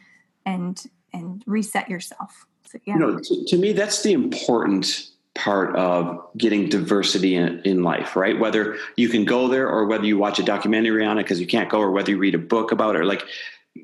and 0.44 0.82
and 1.12 1.42
reset 1.46 1.88
yourself. 1.88 2.46
So, 2.66 2.78
yeah. 2.84 2.94
You 2.94 3.00
know, 3.00 3.18
to, 3.18 3.44
to 3.46 3.56
me, 3.56 3.72
that's 3.72 4.02
the 4.02 4.12
important 4.12 5.08
part 5.40 5.74
of 5.76 6.20
getting 6.36 6.68
diversity 6.68 7.34
in, 7.34 7.60
in 7.62 7.82
life, 7.82 8.14
right? 8.14 8.38
Whether 8.38 8.76
you 8.96 9.08
can 9.08 9.24
go 9.24 9.48
there 9.48 9.68
or 9.68 9.86
whether 9.86 10.04
you 10.04 10.18
watch 10.18 10.38
a 10.38 10.42
documentary 10.42 11.04
on 11.04 11.18
it 11.18 11.22
because 11.22 11.40
you 11.40 11.46
can't 11.46 11.70
go, 11.70 11.80
or 11.80 11.90
whether 11.90 12.10
you 12.10 12.18
read 12.18 12.34
a 12.34 12.38
book 12.38 12.72
about 12.72 12.94
it, 12.94 13.00
or 13.00 13.04
like 13.04 13.24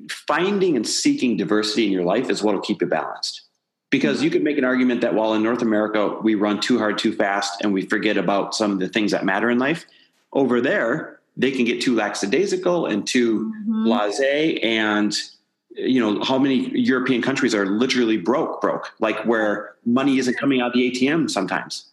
finding 0.09 0.75
and 0.75 0.87
seeking 0.87 1.37
diversity 1.37 1.85
in 1.85 1.91
your 1.91 2.03
life 2.03 2.29
is 2.29 2.43
what 2.43 2.53
will 2.53 2.61
keep 2.61 2.81
you 2.81 2.87
balanced 2.87 3.41
because 3.89 4.21
you 4.21 4.29
could 4.29 4.43
make 4.43 4.57
an 4.57 4.65
argument 4.65 5.01
that 5.01 5.13
while 5.13 5.33
in 5.33 5.43
North 5.43 5.61
America 5.61 6.17
we 6.21 6.35
run 6.35 6.59
too 6.59 6.77
hard 6.77 6.97
too 6.97 7.13
fast 7.13 7.61
and 7.61 7.73
we 7.73 7.83
forget 7.83 8.17
about 8.17 8.53
some 8.53 8.71
of 8.71 8.79
the 8.79 8.89
things 8.89 9.11
that 9.11 9.25
matter 9.25 9.49
in 9.49 9.59
life, 9.59 9.85
over 10.33 10.61
there 10.61 11.19
they 11.37 11.51
can 11.51 11.65
get 11.65 11.81
too 11.81 11.95
lackadaisical 11.95 12.87
and 12.87 13.07
too 13.07 13.53
mm-hmm. 13.53 13.87
blasé 13.87 14.63
and 14.63 15.15
you 15.77 15.99
know 15.99 16.23
how 16.23 16.37
many 16.37 16.69
European 16.77 17.21
countries 17.21 17.53
are 17.53 17.65
literally 17.65 18.17
broke 18.17 18.61
broke 18.61 18.93
like 18.99 19.23
where 19.25 19.75
money 19.85 20.17
isn't 20.17 20.37
coming 20.37 20.61
out 20.61 20.67
of 20.67 20.73
the 20.73 20.91
ATM 20.91 21.29
sometimes. 21.29 21.89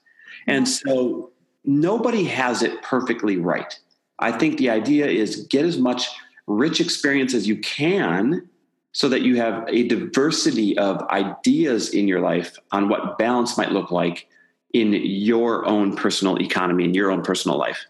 And 0.46 0.68
so 0.68 1.30
nobody 1.64 2.24
has 2.24 2.62
it 2.62 2.82
perfectly 2.82 3.36
right. 3.36 3.78
I 4.18 4.32
think 4.32 4.58
the 4.58 4.70
idea 4.70 5.06
is 5.06 5.46
get 5.46 5.64
as 5.64 5.78
much 5.78 6.08
rich 6.46 6.80
experience 6.80 7.34
as 7.34 7.48
you 7.48 7.56
can 7.58 8.48
so 8.92 9.08
that 9.08 9.22
you 9.22 9.36
have 9.36 9.64
a 9.68 9.88
diversity 9.88 10.78
of 10.78 11.00
ideas 11.08 11.90
in 11.90 12.06
your 12.06 12.20
life 12.20 12.56
on 12.70 12.88
what 12.88 13.18
balance 13.18 13.58
might 13.58 13.72
look 13.72 13.90
like 13.90 14.28
in 14.72 14.92
your 14.92 15.66
own 15.66 15.96
personal 15.96 16.40
economy, 16.40 16.84
in 16.84 16.94
your 16.94 17.10
own 17.10 17.22
personal 17.22 17.58
life. 17.58 17.86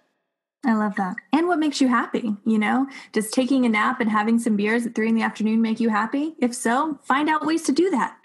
I 0.64 0.74
love 0.74 0.94
that. 0.96 1.16
And 1.32 1.46
what 1.46 1.58
makes 1.58 1.80
you 1.80 1.88
happy? 1.88 2.34
You 2.44 2.58
know, 2.58 2.86
does 3.12 3.30
taking 3.30 3.66
a 3.66 3.68
nap 3.68 4.00
and 4.00 4.10
having 4.10 4.38
some 4.38 4.56
beers 4.56 4.86
at 4.86 4.94
three 4.94 5.08
in 5.08 5.14
the 5.14 5.22
afternoon 5.22 5.60
make 5.60 5.80
you 5.80 5.90
happy? 5.90 6.34
If 6.38 6.54
so, 6.54 6.98
find 7.02 7.28
out 7.28 7.44
ways 7.44 7.62
to 7.64 7.72
do 7.72 7.90
that. 7.90 8.16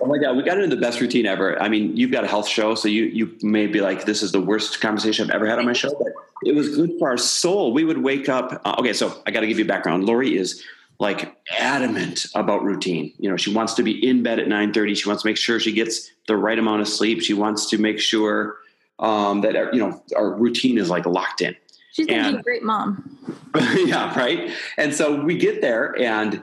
oh 0.00 0.06
my 0.06 0.18
God, 0.18 0.36
we 0.36 0.42
got 0.42 0.58
into 0.58 0.74
the 0.74 0.80
best 0.80 1.00
routine 1.00 1.26
ever. 1.26 1.60
I 1.60 1.68
mean, 1.68 1.96
you've 1.96 2.10
got 2.10 2.24
a 2.24 2.28
health 2.28 2.48
show, 2.48 2.74
so 2.74 2.88
you 2.88 3.04
you 3.04 3.36
may 3.42 3.66
be 3.66 3.80
like, 3.80 4.04
this 4.04 4.22
is 4.22 4.32
the 4.32 4.40
worst 4.40 4.80
conversation 4.80 5.28
I've 5.28 5.34
ever 5.34 5.46
had 5.46 5.58
on 5.58 5.66
my 5.66 5.72
show, 5.72 5.94
but 5.98 6.12
it 6.44 6.54
was 6.54 6.76
good 6.76 6.92
for 6.98 7.08
our 7.08 7.16
soul. 7.16 7.72
We 7.72 7.84
would 7.84 8.02
wake 8.02 8.28
up. 8.28 8.60
Uh, 8.64 8.76
okay, 8.78 8.92
so 8.92 9.22
I 9.26 9.30
got 9.30 9.40
to 9.40 9.46
give 9.46 9.58
you 9.58 9.64
background. 9.64 10.04
Lori 10.04 10.36
is 10.36 10.62
like 10.98 11.36
adamant 11.58 12.26
about 12.34 12.62
routine. 12.62 13.12
You 13.18 13.30
know, 13.30 13.36
she 13.36 13.52
wants 13.52 13.74
to 13.74 13.82
be 13.82 14.06
in 14.06 14.22
bed 14.22 14.38
at 14.38 14.46
9:30. 14.46 14.96
She 14.96 15.08
wants 15.08 15.22
to 15.22 15.28
make 15.28 15.36
sure 15.36 15.60
she 15.60 15.72
gets 15.72 16.10
the 16.28 16.36
right 16.36 16.58
amount 16.58 16.82
of 16.82 16.88
sleep. 16.88 17.22
She 17.22 17.34
wants 17.34 17.68
to 17.70 17.78
make 17.78 17.98
sure 17.98 18.56
um, 18.98 19.40
that 19.42 19.74
you 19.74 19.80
know 19.80 20.02
our 20.16 20.30
routine 20.30 20.78
is 20.78 20.90
like 20.90 21.06
locked 21.06 21.40
in. 21.40 21.56
She's 21.94 22.06
gonna 22.06 22.22
and, 22.22 22.36
be 22.36 22.40
a 22.40 22.42
great 22.42 22.64
mom. 22.64 23.18
yeah, 23.86 24.18
right. 24.18 24.50
And 24.76 24.92
so 24.92 25.22
we 25.22 25.38
get 25.38 25.60
there, 25.60 25.96
and 26.00 26.42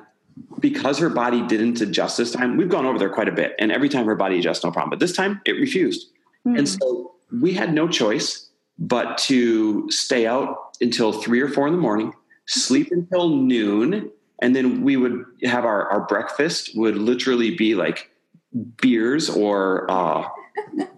because 0.61 0.97
her 0.99 1.09
body 1.09 1.45
didn't 1.45 1.81
adjust 1.81 2.17
this 2.17 2.31
time, 2.31 2.55
we've 2.55 2.69
gone 2.69 2.85
over 2.85 2.97
there 2.97 3.09
quite 3.09 3.27
a 3.27 3.33
bit. 3.33 3.53
And 3.59 3.69
every 3.69 3.89
time 3.89 4.05
her 4.05 4.15
body 4.15 4.39
adjusts, 4.39 4.63
no 4.63 4.71
problem. 4.71 4.91
But 4.91 4.99
this 4.99 5.11
time 5.11 5.41
it 5.43 5.51
refused. 5.51 6.09
Mm. 6.47 6.59
And 6.59 6.69
so 6.69 7.15
we 7.41 7.53
had 7.53 7.73
no 7.73 7.89
choice 7.89 8.47
but 8.79 9.17
to 9.17 9.91
stay 9.91 10.25
out 10.25 10.77
until 10.79 11.11
three 11.11 11.41
or 11.41 11.49
four 11.49 11.67
in 11.67 11.73
the 11.73 11.81
morning, 11.81 12.13
sleep 12.45 12.87
until 12.91 13.35
noon, 13.35 14.09
and 14.41 14.55
then 14.55 14.83
we 14.83 14.95
would 14.95 15.25
have 15.43 15.65
our, 15.65 15.89
our 15.89 16.07
breakfast 16.07 16.77
would 16.77 16.95
literally 16.95 17.55
be 17.57 17.75
like 17.75 18.09
beers 18.77 19.29
or 19.29 19.91
uh, 19.91 20.25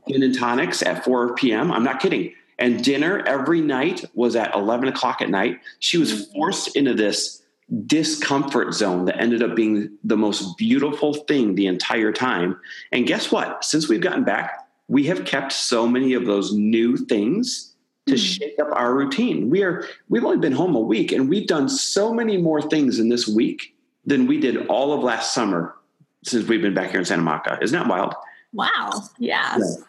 gin 0.07 0.21
and 0.21 0.37
tonics 0.37 0.83
at 0.83 1.03
4 1.03 1.33
p.m. 1.33 1.71
I'm 1.71 1.83
not 1.83 1.99
kidding. 1.99 2.33
And 2.59 2.83
dinner 2.83 3.23
every 3.25 3.61
night 3.61 4.05
was 4.13 4.35
at 4.35 4.53
11 4.55 4.87
o'clock 4.87 5.21
at 5.21 5.29
night. 5.29 5.59
She 5.79 5.97
was 5.97 6.27
forced 6.27 6.75
into 6.75 6.93
this 6.93 7.41
discomfort 7.85 8.73
zone 8.73 9.05
that 9.05 9.19
ended 9.19 9.41
up 9.41 9.55
being 9.55 9.97
the 10.03 10.17
most 10.17 10.57
beautiful 10.57 11.13
thing 11.13 11.55
the 11.55 11.67
entire 11.67 12.11
time. 12.11 12.59
And 12.91 13.07
guess 13.07 13.31
what? 13.31 13.63
Since 13.63 13.89
we've 13.89 14.01
gotten 14.01 14.23
back, 14.23 14.67
we 14.87 15.05
have 15.05 15.25
kept 15.25 15.51
so 15.51 15.87
many 15.87 16.13
of 16.13 16.25
those 16.25 16.53
new 16.53 16.97
things 16.97 17.73
to 18.05 18.13
mm. 18.13 18.17
shake 18.17 18.59
up 18.59 18.67
our 18.73 18.93
routine. 18.93 19.49
We 19.49 19.63
are 19.63 19.87
we've 20.09 20.25
only 20.25 20.37
been 20.37 20.51
home 20.51 20.75
a 20.75 20.79
week 20.79 21.11
and 21.11 21.29
we've 21.29 21.47
done 21.47 21.69
so 21.69 22.13
many 22.13 22.37
more 22.37 22.61
things 22.61 22.99
in 22.99 23.09
this 23.09 23.27
week 23.27 23.75
than 24.05 24.27
we 24.27 24.39
did 24.39 24.67
all 24.67 24.93
of 24.93 25.01
last 25.01 25.33
summer 25.33 25.75
since 26.23 26.47
we've 26.47 26.61
been 26.61 26.73
back 26.73 26.91
here 26.91 26.99
in 26.99 27.05
Santa 27.05 27.21
Monica. 27.21 27.57
Isn't 27.61 27.77
that 27.77 27.87
wild? 27.87 28.13
Wow. 28.51 29.03
Yes. 29.17 29.59
Yeah. 29.59 29.85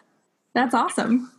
That's 0.53 0.73
awesome. 0.73 1.31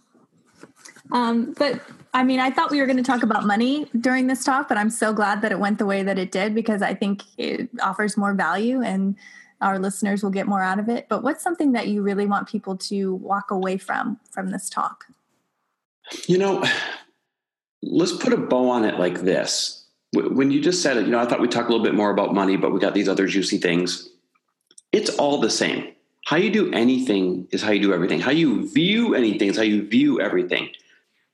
Um, 1.12 1.54
but 1.58 1.80
I 2.14 2.24
mean, 2.24 2.40
I 2.40 2.50
thought 2.50 2.70
we 2.70 2.80
were 2.80 2.86
going 2.86 2.96
to 2.96 3.02
talk 3.02 3.22
about 3.22 3.44
money 3.44 3.88
during 4.00 4.26
this 4.26 4.42
talk, 4.44 4.68
but 4.68 4.78
I'm 4.78 4.90
so 4.90 5.12
glad 5.12 5.42
that 5.42 5.52
it 5.52 5.58
went 5.58 5.78
the 5.78 5.86
way 5.86 6.02
that 6.02 6.18
it 6.18 6.32
did 6.32 6.54
because 6.54 6.82
I 6.82 6.94
think 6.94 7.22
it 7.36 7.68
offers 7.82 8.16
more 8.16 8.34
value 8.34 8.82
and 8.82 9.16
our 9.60 9.78
listeners 9.78 10.22
will 10.22 10.30
get 10.30 10.46
more 10.46 10.62
out 10.62 10.78
of 10.78 10.88
it. 10.88 11.08
But 11.08 11.22
what's 11.22 11.42
something 11.42 11.72
that 11.72 11.88
you 11.88 12.02
really 12.02 12.26
want 12.26 12.48
people 12.48 12.76
to 12.78 13.14
walk 13.16 13.50
away 13.50 13.76
from 13.78 14.18
from 14.30 14.50
this 14.50 14.68
talk? 14.68 15.06
You 16.26 16.38
know, 16.38 16.64
let's 17.82 18.12
put 18.12 18.32
a 18.32 18.36
bow 18.36 18.70
on 18.70 18.84
it 18.84 18.98
like 18.98 19.22
this. 19.22 19.84
When 20.12 20.50
you 20.50 20.60
just 20.60 20.82
said 20.82 20.96
it, 20.96 21.04
you 21.04 21.10
know, 21.10 21.18
I 21.18 21.26
thought 21.26 21.40
we'd 21.40 21.50
talk 21.50 21.68
a 21.68 21.70
little 21.70 21.84
bit 21.84 21.94
more 21.94 22.10
about 22.10 22.32
money, 22.32 22.56
but 22.56 22.72
we 22.72 22.80
got 22.80 22.94
these 22.94 23.08
other 23.08 23.26
juicy 23.26 23.58
things. 23.58 24.08
It's 24.92 25.10
all 25.10 25.40
the 25.40 25.50
same. 25.50 25.92
How 26.24 26.36
you 26.36 26.50
do 26.50 26.72
anything 26.72 27.46
is 27.50 27.62
how 27.62 27.72
you 27.72 27.80
do 27.80 27.92
everything. 27.92 28.20
How 28.20 28.30
you 28.30 28.68
view 28.72 29.14
anything 29.14 29.48
is 29.48 29.56
how 29.56 29.62
you 29.62 29.86
view 29.86 30.20
everything. 30.20 30.70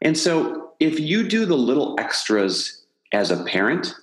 And 0.03 0.17
so 0.19 0.73
if 0.79 1.01
you 1.01 1.27
do 1.27 1.47
the 1.47 1.57
little 1.57 1.97
extras 1.99 2.85
as 3.13 3.31
a 3.31 3.43
parent, 3.45 3.95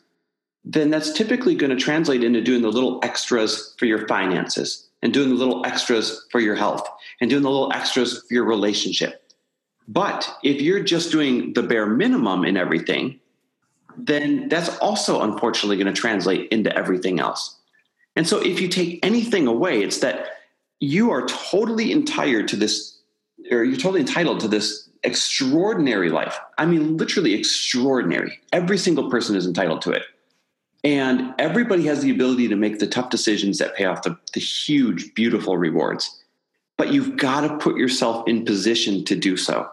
then 0.66 0.90
that's 0.90 1.14
typically 1.14 1.56
going 1.56 1.70
to 1.70 1.76
translate 1.76 2.24
into 2.24 2.42
doing 2.42 2.62
the 2.62 2.72
little 2.72 3.00
extras 3.04 3.76
for 3.78 3.86
your 3.86 4.08
finances 4.08 4.90
and 5.02 5.14
doing 5.14 5.30
the 5.30 5.36
little 5.36 5.66
extras 5.66 6.26
for 6.32 6.40
your 6.40 6.56
health 6.56 6.88
and 7.22 7.30
doing 7.30 7.44
the 7.44 7.50
little 7.50 7.72
extras 7.72 8.24
for 8.28 8.34
your 8.34 8.46
relationship 8.46 9.30
but 9.90 10.38
if 10.44 10.62
you're 10.62 10.84
just 10.84 11.12
doing 11.12 11.54
the 11.54 11.64
bare 11.64 11.88
minimum 11.88 12.46
in 12.46 12.56
everything, 12.56 13.20
then 13.98 14.48
that's 14.48 14.78
also 14.78 15.22
unfortunately 15.22 15.78
going 15.78 15.94
to 15.94 16.00
translate 16.00 16.48
into 16.52 16.74
everything 16.78 17.20
else. 17.20 17.58
And 18.16 18.28
so 18.28 18.40
if 18.40 18.62
you 18.62 18.68
take 18.68 19.04
anything 19.04 19.48
away, 19.48 19.82
it's 19.82 19.98
that 20.00 20.28
you 20.80 21.10
are 21.10 21.26
totally 21.26 21.92
entitled 21.92 22.48
to 22.50 22.56
this, 22.56 23.00
or 23.50 23.64
you're 23.64 23.78
totally 23.78 24.02
entitled 24.02 24.40
to 24.42 24.48
this 24.48 24.89
extraordinary 25.04 26.10
life. 26.10 26.38
I 26.58 26.66
mean, 26.66 26.98
literally 26.98 27.34
extraordinary. 27.34 28.40
Every 28.52 28.78
single 28.78 29.10
person 29.10 29.36
is 29.36 29.46
entitled 29.46 29.82
to 29.84 29.92
it. 29.92 30.04
And 30.84 31.34
everybody 31.38 31.86
has 31.88 32.02
the 32.02 32.12
ability 32.12 32.48
to 32.48 32.56
make 32.56 32.80
the 32.80 32.88
tough 32.88 33.10
decisions 33.10 33.58
that 33.58 33.76
pay 33.76 33.86
off 33.86 34.04
the, 34.04 34.18
the 34.34 34.40
huge, 34.40 35.14
beautiful 35.14 35.58
rewards. 35.58 36.24
But 36.78 36.94
you've 36.94 37.18
got 37.18 37.42
to 37.42 37.58
put 37.58 37.78
yourself 37.78 38.28
in 38.28 38.46
position 38.46 39.04
to 39.06 39.16
do 39.16 39.36
so. 39.36 39.70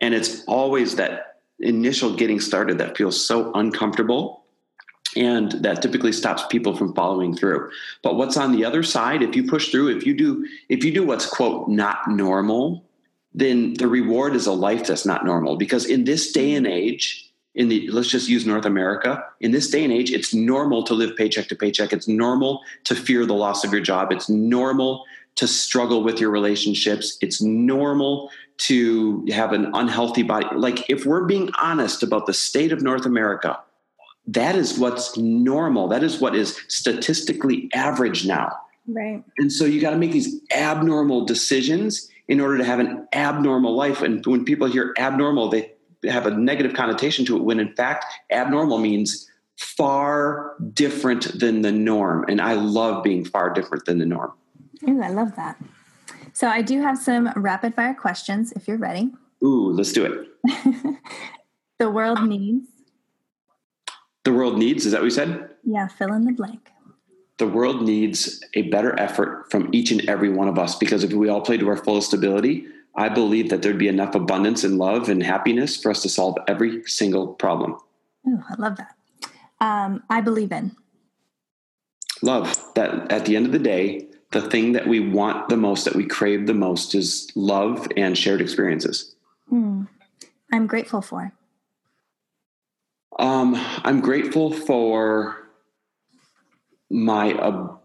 And 0.00 0.14
it's 0.14 0.44
always 0.44 0.96
that 0.96 1.40
initial 1.60 2.14
getting 2.14 2.40
started 2.40 2.78
that 2.78 2.96
feels 2.96 3.24
so 3.24 3.52
uncomfortable 3.54 4.44
and 5.16 5.52
that 5.52 5.82
typically 5.82 6.12
stops 6.12 6.44
people 6.46 6.76
from 6.76 6.94
following 6.94 7.34
through 7.34 7.70
but 8.02 8.16
what's 8.16 8.36
on 8.36 8.52
the 8.52 8.64
other 8.64 8.82
side 8.82 9.22
if 9.22 9.34
you 9.34 9.42
push 9.42 9.70
through 9.70 9.88
if 9.88 10.06
you 10.06 10.14
do 10.14 10.46
if 10.68 10.84
you 10.84 10.92
do 10.92 11.04
what's 11.04 11.26
quote 11.26 11.68
not 11.68 11.98
normal 12.08 12.84
then 13.38 13.74
the 13.74 13.86
reward 13.86 14.34
is 14.34 14.46
a 14.46 14.52
life 14.52 14.86
that's 14.86 15.06
not 15.06 15.24
normal 15.24 15.56
because 15.56 15.86
in 15.86 16.04
this 16.04 16.32
day 16.32 16.54
and 16.54 16.66
mm-hmm. 16.66 16.74
age 16.74 17.24
in 17.54 17.68
the 17.68 17.88
let's 17.90 18.08
just 18.08 18.28
use 18.28 18.46
North 18.46 18.64
America. 18.64 19.24
In 19.40 19.52
this 19.52 19.70
day 19.70 19.82
and 19.82 19.92
age, 19.92 20.12
it's 20.12 20.34
normal 20.34 20.82
to 20.84 20.94
live 20.94 21.16
paycheck 21.16 21.48
to 21.48 21.56
paycheck. 21.56 21.92
It's 21.92 22.06
normal 22.06 22.62
to 22.84 22.94
fear 22.94 23.26
the 23.26 23.34
loss 23.34 23.64
of 23.64 23.72
your 23.72 23.80
job. 23.80 24.12
It's 24.12 24.28
normal 24.28 25.04
to 25.36 25.46
struggle 25.46 26.02
with 26.02 26.20
your 26.20 26.30
relationships. 26.30 27.16
It's 27.20 27.40
normal 27.40 28.30
to 28.58 29.24
have 29.30 29.52
an 29.52 29.70
unhealthy 29.74 30.22
body. 30.22 30.46
Like 30.54 30.88
if 30.90 31.06
we're 31.06 31.24
being 31.24 31.50
honest 31.60 32.02
about 32.02 32.26
the 32.26 32.34
state 32.34 32.72
of 32.72 32.82
North 32.82 33.06
America, 33.06 33.58
that 34.26 34.54
is 34.54 34.78
what's 34.78 35.16
normal. 35.16 35.88
That 35.88 36.02
is 36.02 36.20
what 36.20 36.34
is 36.34 36.60
statistically 36.68 37.70
average 37.72 38.26
now. 38.26 38.52
Right. 38.86 39.22
And 39.38 39.52
so 39.52 39.64
you 39.64 39.80
got 39.80 39.90
to 39.90 39.98
make 39.98 40.12
these 40.12 40.40
abnormal 40.50 41.24
decisions 41.24 42.08
in 42.28 42.40
order 42.40 42.58
to 42.58 42.64
have 42.64 42.78
an 42.78 43.08
abnormal 43.12 43.74
life. 43.74 44.02
And 44.02 44.24
when 44.26 44.44
people 44.44 44.68
hear 44.68 44.94
abnormal, 44.98 45.48
they 45.48 45.72
have 46.04 46.26
a 46.26 46.30
negative 46.30 46.74
connotation 46.74 47.24
to 47.24 47.36
it 47.36 47.42
when 47.42 47.58
in 47.58 47.74
fact 47.74 48.04
abnormal 48.30 48.78
means 48.78 49.28
far 49.56 50.54
different 50.72 51.40
than 51.40 51.62
the 51.62 51.72
norm. 51.72 52.24
And 52.28 52.40
i 52.40 52.52
love 52.52 53.02
being 53.02 53.24
far 53.24 53.52
different 53.52 53.86
than 53.86 53.98
the 53.98 54.06
norm. 54.06 54.32
Ooh 54.88 55.02
i 55.02 55.08
love 55.08 55.34
that. 55.36 55.56
So 56.32 56.46
i 56.48 56.62
do 56.62 56.80
have 56.80 56.96
some 56.98 57.32
rapid 57.34 57.74
fire 57.74 57.94
questions 57.94 58.52
if 58.52 58.68
you're 58.68 58.78
ready. 58.78 59.10
Ooh 59.42 59.72
let's 59.72 59.92
do 59.92 60.04
it. 60.04 60.28
The 61.78 61.88
world 61.88 62.24
needs 62.24 62.66
the 64.24 64.32
world 64.32 64.58
needs 64.58 64.84
is 64.84 64.90
that 64.90 65.00
what 65.00 65.04
you 65.04 65.10
said? 65.10 65.50
Yeah 65.64 65.86
fill 65.86 66.12
in 66.12 66.24
the 66.24 66.32
blank 66.32 66.70
the 67.38 67.46
world 67.46 67.82
needs 67.82 68.42
a 68.54 68.62
better 68.62 68.98
effort 68.98 69.50
from 69.50 69.68
each 69.72 69.90
and 69.90 70.08
every 70.08 70.28
one 70.28 70.48
of 70.48 70.58
us 70.58 70.74
because 70.74 71.04
if 71.04 71.12
we 71.12 71.28
all 71.28 71.40
play 71.40 71.56
to 71.56 71.68
our 71.68 71.76
fullest 71.76 72.12
ability 72.12 72.66
I 72.98 73.08
believe 73.08 73.50
that 73.50 73.62
there'd 73.62 73.78
be 73.78 73.86
enough 73.86 74.16
abundance 74.16 74.64
and 74.64 74.76
love 74.76 75.08
and 75.08 75.22
happiness 75.22 75.80
for 75.80 75.90
us 75.90 76.02
to 76.02 76.08
solve 76.08 76.36
every 76.48 76.82
single 76.86 77.28
problem. 77.28 77.76
Oh, 78.26 78.42
I 78.50 78.54
love 78.58 78.76
that. 78.76 78.94
Um, 79.60 80.02
I 80.10 80.20
believe 80.20 80.50
in 80.50 80.74
love. 82.20 82.56
That 82.74 83.12
at 83.12 83.24
the 83.24 83.36
end 83.36 83.46
of 83.46 83.52
the 83.52 83.60
day, 83.60 84.08
the 84.32 84.42
thing 84.42 84.72
that 84.72 84.88
we 84.88 84.98
want 84.98 85.48
the 85.48 85.56
most, 85.56 85.84
that 85.84 85.94
we 85.94 86.06
crave 86.06 86.48
the 86.48 86.54
most, 86.54 86.94
is 86.96 87.30
love 87.36 87.86
and 87.96 88.18
shared 88.18 88.40
experiences. 88.40 89.14
Hmm. 89.48 89.84
I'm 90.52 90.66
grateful 90.66 91.00
for. 91.00 91.32
Um, 93.18 93.54
I'm 93.84 94.00
grateful 94.00 94.52
for 94.52 95.47
my 96.90 97.32
uh, 97.32 97.76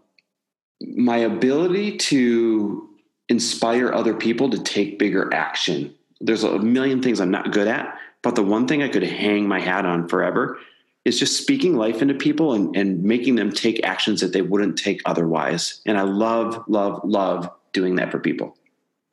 my 0.80 1.18
ability 1.18 1.96
to 1.96 2.88
inspire 3.28 3.92
other 3.92 4.14
people 4.14 4.50
to 4.50 4.62
take 4.62 4.98
bigger 4.98 5.32
action. 5.32 5.94
There's 6.20 6.44
a 6.44 6.58
million 6.58 7.02
things 7.02 7.20
I'm 7.20 7.30
not 7.30 7.52
good 7.52 7.68
at, 7.68 7.98
but 8.22 8.34
the 8.34 8.42
one 8.42 8.66
thing 8.66 8.82
I 8.82 8.88
could 8.88 9.02
hang 9.02 9.48
my 9.48 9.60
hat 9.60 9.86
on 9.86 10.08
forever 10.08 10.58
is 11.04 11.18
just 11.18 11.36
speaking 11.36 11.76
life 11.76 12.00
into 12.00 12.14
people 12.14 12.54
and, 12.54 12.74
and 12.76 13.02
making 13.02 13.34
them 13.34 13.52
take 13.52 13.84
actions 13.84 14.20
that 14.20 14.32
they 14.32 14.42
wouldn't 14.42 14.78
take 14.78 15.02
otherwise. 15.04 15.82
And 15.84 15.98
I 15.98 16.02
love, 16.02 16.64
love, 16.66 17.00
love 17.04 17.50
doing 17.72 17.96
that 17.96 18.10
for 18.10 18.18
people. 18.18 18.56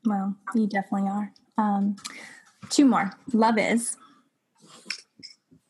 Well, 0.05 0.35
you 0.55 0.67
definitely 0.67 1.09
are. 1.09 1.33
Um, 1.57 1.97
two 2.69 2.85
more. 2.85 3.11
Love 3.33 3.57
is. 3.57 3.97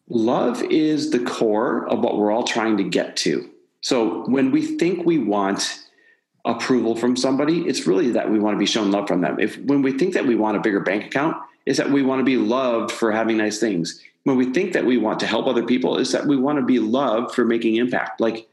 Love 0.10 0.62
is 0.64 1.10
the 1.10 1.20
core 1.20 1.88
of 1.88 2.00
what 2.00 2.18
we're 2.18 2.32
all 2.32 2.44
trying 2.44 2.78
to 2.78 2.84
get 2.84 3.16
to. 3.18 3.50
So 3.82 4.26
when 4.28 4.52
we 4.52 4.62
think 4.78 5.06
we 5.06 5.18
want 5.18 5.80
approval 6.46 6.96
from 6.96 7.16
somebody, 7.16 7.68
it's 7.68 7.86
really 7.86 8.12
that 8.12 8.30
we 8.30 8.40
want 8.40 8.56
to 8.56 8.60
be 8.60 8.66
shown 8.66 8.92
love 8.92 9.08
from 9.08 9.22
them. 9.22 9.40
If 9.40 9.58
when 9.60 9.82
we 9.82 9.92
think 9.92 10.14
that 10.14 10.26
we 10.26 10.36
want 10.36 10.58
a 10.58 10.60
bigger 10.60 10.80
bank 10.80 11.06
account, 11.06 11.38
is 11.66 11.78
that 11.78 11.92
we 11.92 12.02
want 12.02 12.20
to 12.20 12.24
be 12.24 12.38
loved 12.38 12.92
for 12.92 13.12
having 13.12 13.38
nice 13.38 13.60
things. 13.60 14.02
When 14.24 14.38
we 14.38 14.52
think 14.52 14.74
that 14.74 14.86
we 14.86 14.98
want 14.98 15.20
to 15.22 15.28
help 15.28 15.48
other 15.48 15.64
people, 15.64 15.98
is 15.98 16.12
that 16.12 16.26
we 16.26 16.38
want 16.38 16.60
to 16.60 16.66
be 16.66 16.80
loved 16.80 17.34
for 17.34 17.46
making 17.46 17.76
impact. 17.76 18.22
Like 18.22 18.48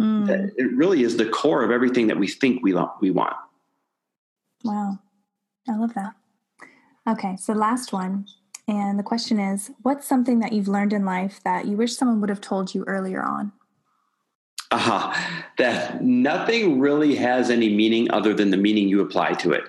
mm. 0.00 0.52
it 0.56 0.72
really 0.74 1.02
is 1.02 1.16
the 1.16 1.28
core 1.28 1.62
of 1.62 1.70
everything 1.70 2.06
that 2.06 2.18
we 2.18 2.28
think 2.28 2.62
we 2.62 2.74
we 3.00 3.10
want. 3.10 3.36
Wow, 4.64 4.98
I 5.68 5.76
love 5.76 5.94
that. 5.94 6.14
Okay, 7.08 7.36
so 7.36 7.52
last 7.52 7.92
one, 7.92 8.26
and 8.66 8.98
the 8.98 9.04
question 9.04 9.38
is, 9.38 9.70
what's 9.82 10.06
something 10.06 10.40
that 10.40 10.52
you've 10.52 10.68
learned 10.68 10.92
in 10.92 11.04
life 11.04 11.40
that 11.44 11.66
you 11.66 11.76
wish 11.76 11.94
someone 11.94 12.20
would 12.20 12.30
have 12.30 12.40
told 12.40 12.74
you 12.74 12.84
earlier 12.84 13.22
on? 13.22 13.52
Uh, 14.70 15.14
that 15.58 16.02
nothing 16.02 16.80
really 16.80 17.14
has 17.14 17.50
any 17.50 17.74
meaning 17.74 18.10
other 18.10 18.34
than 18.34 18.50
the 18.50 18.56
meaning 18.56 18.88
you 18.88 19.00
apply 19.00 19.32
to 19.34 19.52
it. 19.52 19.64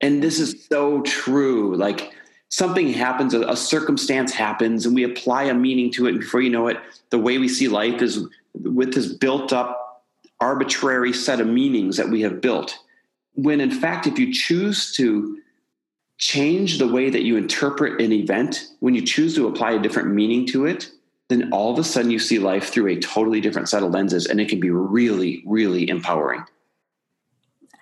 And 0.00 0.22
this 0.22 0.38
is 0.38 0.66
so 0.66 1.02
true. 1.02 1.74
Like 1.74 2.12
something 2.48 2.92
happens, 2.92 3.34
a, 3.34 3.42
a, 3.42 3.56
circumstance 3.56 4.32
happens, 4.32 4.86
and 4.86 4.94
we 4.94 5.04
apply 5.04 5.44
a 5.44 5.54
meaning 5.54 5.90
to 5.92 6.06
it. 6.06 6.10
And 6.10 6.20
before 6.20 6.40
you 6.40 6.50
know 6.50 6.68
it, 6.68 6.78
the 7.10 7.18
way 7.18 7.38
we 7.38 7.48
see 7.48 7.68
life 7.68 8.00
is 8.00 8.26
with 8.54 8.94
this 8.94 9.12
built 9.12 9.52
up 9.52 10.04
arbitrary 10.40 11.12
set 11.12 11.40
of 11.40 11.46
meanings 11.46 11.96
that 11.96 12.08
we 12.08 12.20
have 12.22 12.40
built. 12.40 12.78
When 13.34 13.60
in 13.60 13.70
fact, 13.70 14.06
if 14.06 14.18
you 14.18 14.32
choose 14.32 14.94
to 14.96 15.38
change 16.18 16.78
the 16.78 16.88
way 16.88 17.10
that 17.10 17.22
you 17.22 17.36
interpret 17.36 18.00
an 18.00 18.12
event, 18.12 18.68
when 18.80 18.94
you 18.94 19.02
choose 19.02 19.34
to 19.36 19.46
apply 19.46 19.72
a 19.72 19.78
different 19.78 20.14
meaning 20.14 20.46
to 20.46 20.66
it, 20.66 20.90
then 21.28 21.52
all 21.52 21.72
of 21.72 21.78
a 21.78 21.84
sudden 21.84 22.10
you 22.10 22.18
see 22.18 22.38
life 22.38 22.70
through 22.70 22.88
a 22.88 22.96
totally 23.00 23.40
different 23.40 23.68
set 23.68 23.82
of 23.82 23.90
lenses 23.90 24.26
and 24.26 24.40
it 24.40 24.48
can 24.48 24.60
be 24.60 24.70
really, 24.70 25.42
really 25.46 25.88
empowering. 25.88 26.44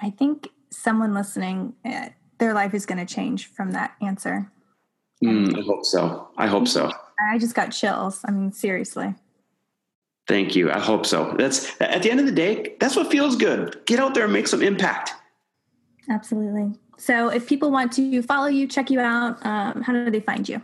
I 0.03 0.11
think 0.11 0.49
someone 0.71 1.15
listening, 1.15 1.75
uh, 1.85 2.09
their 2.39 2.53
life 2.53 2.75
is 2.75 2.87
going 2.87 3.05
to 3.05 3.15
change 3.15 3.47
from 3.47 3.73
that 3.73 3.95
answer. 4.03 4.51
Mm, 5.25 5.59
I 5.59 5.63
hope 5.63 5.85
so. 5.85 6.29
I 6.37 6.47
hope 6.47 6.69
so. 6.69 6.91
I 7.31 7.39
just 7.39 7.55
got 7.55 7.71
chills. 7.71 8.21
I 8.25 8.31
mean, 8.31 8.53
seriously. 8.53 9.15
Thank 10.27 10.57
you. 10.57 10.71
I 10.71 10.81
hope 10.81 11.07
so. 11.07 11.35
That's 11.39 11.81
at 11.81 12.03
the 12.03 12.11
end 12.11 12.21
of 12.21 12.27
the 12.27 12.33
day, 12.33 12.75
that's 12.81 12.97
what 12.97 13.11
feels 13.11 13.37
good. 13.37 13.81
Get 13.87 14.01
out 14.01 14.15
there 14.15 14.25
and 14.25 14.33
make 14.33 14.49
some 14.49 14.61
impact. 14.61 15.13
Absolutely. 16.11 16.73
So, 16.99 17.29
if 17.29 17.47
people 17.47 17.71
want 17.71 17.93
to 17.93 18.23
follow 18.23 18.47
you, 18.47 18.67
check 18.67 18.91
you 18.91 19.01
out, 19.01 19.45
um, 19.45 19.83
how 19.83 19.93
do 19.93 20.11
they 20.11 20.21
find 20.21 20.49
you? 20.49 20.63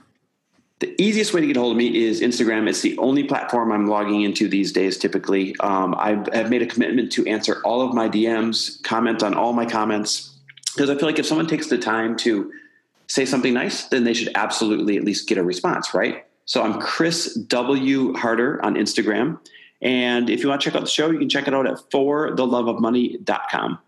The 0.82 1.00
easiest 1.00 1.32
way 1.32 1.40
to 1.40 1.46
get 1.46 1.56
a 1.56 1.60
hold 1.60 1.70
of 1.70 1.76
me 1.76 2.04
is 2.04 2.20
Instagram. 2.20 2.68
It's 2.68 2.80
the 2.80 2.98
only 2.98 3.22
platform 3.22 3.70
I'm 3.70 3.86
logging 3.86 4.22
into 4.22 4.48
these 4.48 4.72
days. 4.72 4.98
Typically, 4.98 5.54
um, 5.60 5.94
I 5.94 6.20
have 6.32 6.50
made 6.50 6.60
a 6.60 6.66
commitment 6.66 7.12
to 7.12 7.24
answer 7.28 7.62
all 7.64 7.82
of 7.82 7.94
my 7.94 8.08
DMs, 8.08 8.82
comment 8.82 9.22
on 9.22 9.32
all 9.32 9.52
my 9.52 9.64
comments, 9.64 10.34
because 10.74 10.90
I 10.90 10.96
feel 10.96 11.06
like 11.06 11.20
if 11.20 11.26
someone 11.26 11.46
takes 11.46 11.68
the 11.68 11.78
time 11.78 12.16
to 12.16 12.50
say 13.06 13.24
something 13.24 13.54
nice, 13.54 13.84
then 13.90 14.02
they 14.02 14.12
should 14.12 14.30
absolutely 14.34 14.96
at 14.96 15.04
least 15.04 15.28
get 15.28 15.38
a 15.38 15.44
response, 15.44 15.94
right? 15.94 16.26
So 16.46 16.64
I'm 16.64 16.80
Chris 16.80 17.32
W. 17.32 18.14
Harder 18.14 18.60
on 18.64 18.74
Instagram. 18.74 19.38
And 19.82 20.28
if 20.28 20.42
you 20.42 20.48
want 20.48 20.62
to 20.62 20.64
check 20.68 20.74
out 20.74 20.82
the 20.82 20.90
show, 20.90 21.12
you 21.12 21.18
can 21.20 21.28
check 21.28 21.46
it 21.46 21.54
out 21.54 21.68
at 21.68 21.76
fortheloveofmoney.com. 21.92 23.78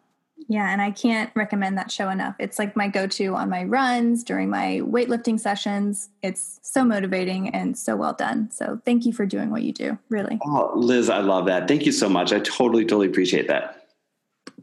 Yeah, 0.49 0.71
and 0.71 0.83
I 0.83 0.91
can't 0.91 1.31
recommend 1.35 1.79
that 1.79 1.91
show 1.91 2.11
enough. 2.11 2.37
It's 2.39 2.59
like 2.59 2.77
my 2.77 2.89
go 2.89 3.07
to 3.07 3.35
on 3.35 3.49
my 3.49 3.65
runs, 3.65 4.23
during 4.23 4.51
my 4.51 4.81
weightlifting 4.85 5.41
sessions. 5.41 6.11
It's 6.23 6.61
so 6.63 6.85
motivating 6.85 7.49
and 7.49 7.77
so 7.79 7.97
well 7.97 8.13
done. 8.13 8.51
So 8.51 8.81
thank 8.85 9.07
you 9.07 9.13
for 9.13 9.27
doing 9.27 9.51
what 9.51 9.63
you 9.63 9.73
do, 9.73 9.99
really. 10.09 10.39
Oh, 10.45 10.73
Liz, 10.75 11.09
I 11.09 11.21
love 11.21 11.47
that. 11.47 11.67
Thank 11.69 11.87
you 11.87 11.93
so 11.93 12.09
much. 12.09 12.33
I 12.33 12.41
totally, 12.41 12.85
totally 12.85 13.07
appreciate 13.07 13.49
that. 13.49 13.81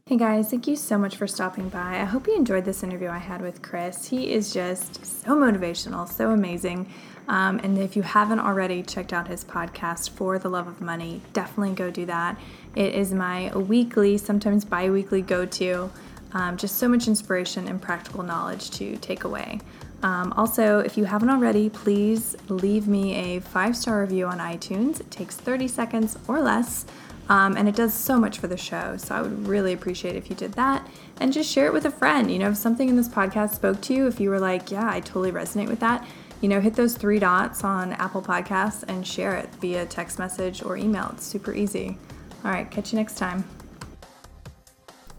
Hey 0.07 0.17
guys, 0.17 0.49
thank 0.49 0.67
you 0.67 0.75
so 0.75 0.97
much 0.97 1.15
for 1.15 1.25
stopping 1.25 1.69
by. 1.69 1.99
I 2.01 2.03
hope 2.03 2.27
you 2.27 2.35
enjoyed 2.35 2.65
this 2.65 2.83
interview 2.83 3.07
I 3.07 3.19
had 3.19 3.41
with 3.41 3.61
Chris. 3.61 4.07
He 4.07 4.33
is 4.33 4.51
just 4.51 5.05
so 5.05 5.35
motivational, 5.35 6.07
so 6.07 6.31
amazing. 6.31 6.91
Um, 7.27 7.61
and 7.63 7.77
if 7.77 7.95
you 7.95 8.01
haven't 8.01 8.39
already 8.39 8.83
checked 8.83 9.13
out 9.13 9.27
his 9.27 9.45
podcast, 9.45 10.09
For 10.09 10.37
the 10.37 10.49
Love 10.49 10.67
of 10.67 10.81
Money, 10.81 11.21
definitely 11.31 11.75
go 11.75 11.89
do 11.89 12.05
that. 12.07 12.37
It 12.75 12.95
is 12.95 13.13
my 13.13 13.55
weekly, 13.55 14.17
sometimes 14.17 14.65
bi 14.65 14.89
weekly 14.89 15.21
go 15.21 15.45
to. 15.45 15.91
Um, 16.33 16.55
just 16.55 16.77
so 16.77 16.87
much 16.87 17.07
inspiration 17.07 17.67
and 17.67 17.81
practical 17.81 18.23
knowledge 18.23 18.71
to 18.71 18.95
take 18.97 19.25
away. 19.25 19.59
Um, 20.03 20.33
also, 20.37 20.79
if 20.79 20.97
you 20.97 21.03
haven't 21.05 21.29
already, 21.29 21.69
please 21.69 22.35
leave 22.47 22.87
me 22.87 23.13
a 23.15 23.39
five 23.41 23.75
star 23.75 24.01
review 24.01 24.27
on 24.27 24.39
iTunes. 24.39 24.99
It 24.99 25.11
takes 25.11 25.35
30 25.35 25.67
seconds 25.67 26.17
or 26.27 26.39
less. 26.39 26.85
Um, 27.29 27.55
and 27.55 27.69
it 27.69 27.75
does 27.75 27.93
so 27.93 28.19
much 28.19 28.39
for 28.39 28.47
the 28.47 28.57
show. 28.57 28.97
So 28.97 29.15
I 29.15 29.21
would 29.21 29.47
really 29.47 29.73
appreciate 29.73 30.15
if 30.15 30.29
you 30.29 30.35
did 30.35 30.53
that 30.53 30.85
and 31.19 31.31
just 31.31 31.49
share 31.49 31.65
it 31.65 31.73
with 31.73 31.85
a 31.85 31.91
friend. 31.91 32.31
You 32.31 32.39
know, 32.39 32.49
if 32.49 32.57
something 32.57 32.89
in 32.89 32.97
this 32.97 33.07
podcast 33.07 33.55
spoke 33.55 33.79
to 33.81 33.93
you, 33.93 34.07
if 34.07 34.19
you 34.19 34.29
were 34.29 34.39
like, 34.39 34.71
yeah, 34.71 34.89
I 34.89 34.99
totally 34.99 35.31
resonate 35.31 35.69
with 35.69 35.79
that, 35.79 36.05
you 36.41 36.49
know, 36.49 36.59
hit 36.59 36.73
those 36.73 36.95
three 36.95 37.19
dots 37.19 37.63
on 37.63 37.93
Apple 37.93 38.21
Podcasts 38.21 38.83
and 38.87 39.05
share 39.07 39.35
it 39.35 39.49
via 39.61 39.85
text 39.85 40.19
message 40.19 40.63
or 40.63 40.75
email. 40.75 41.11
It's 41.13 41.25
super 41.25 41.53
easy. 41.53 41.97
All 42.43 42.49
right, 42.49 42.69
catch 42.69 42.91
you 42.91 42.97
next 42.97 43.17
time. 43.17 43.43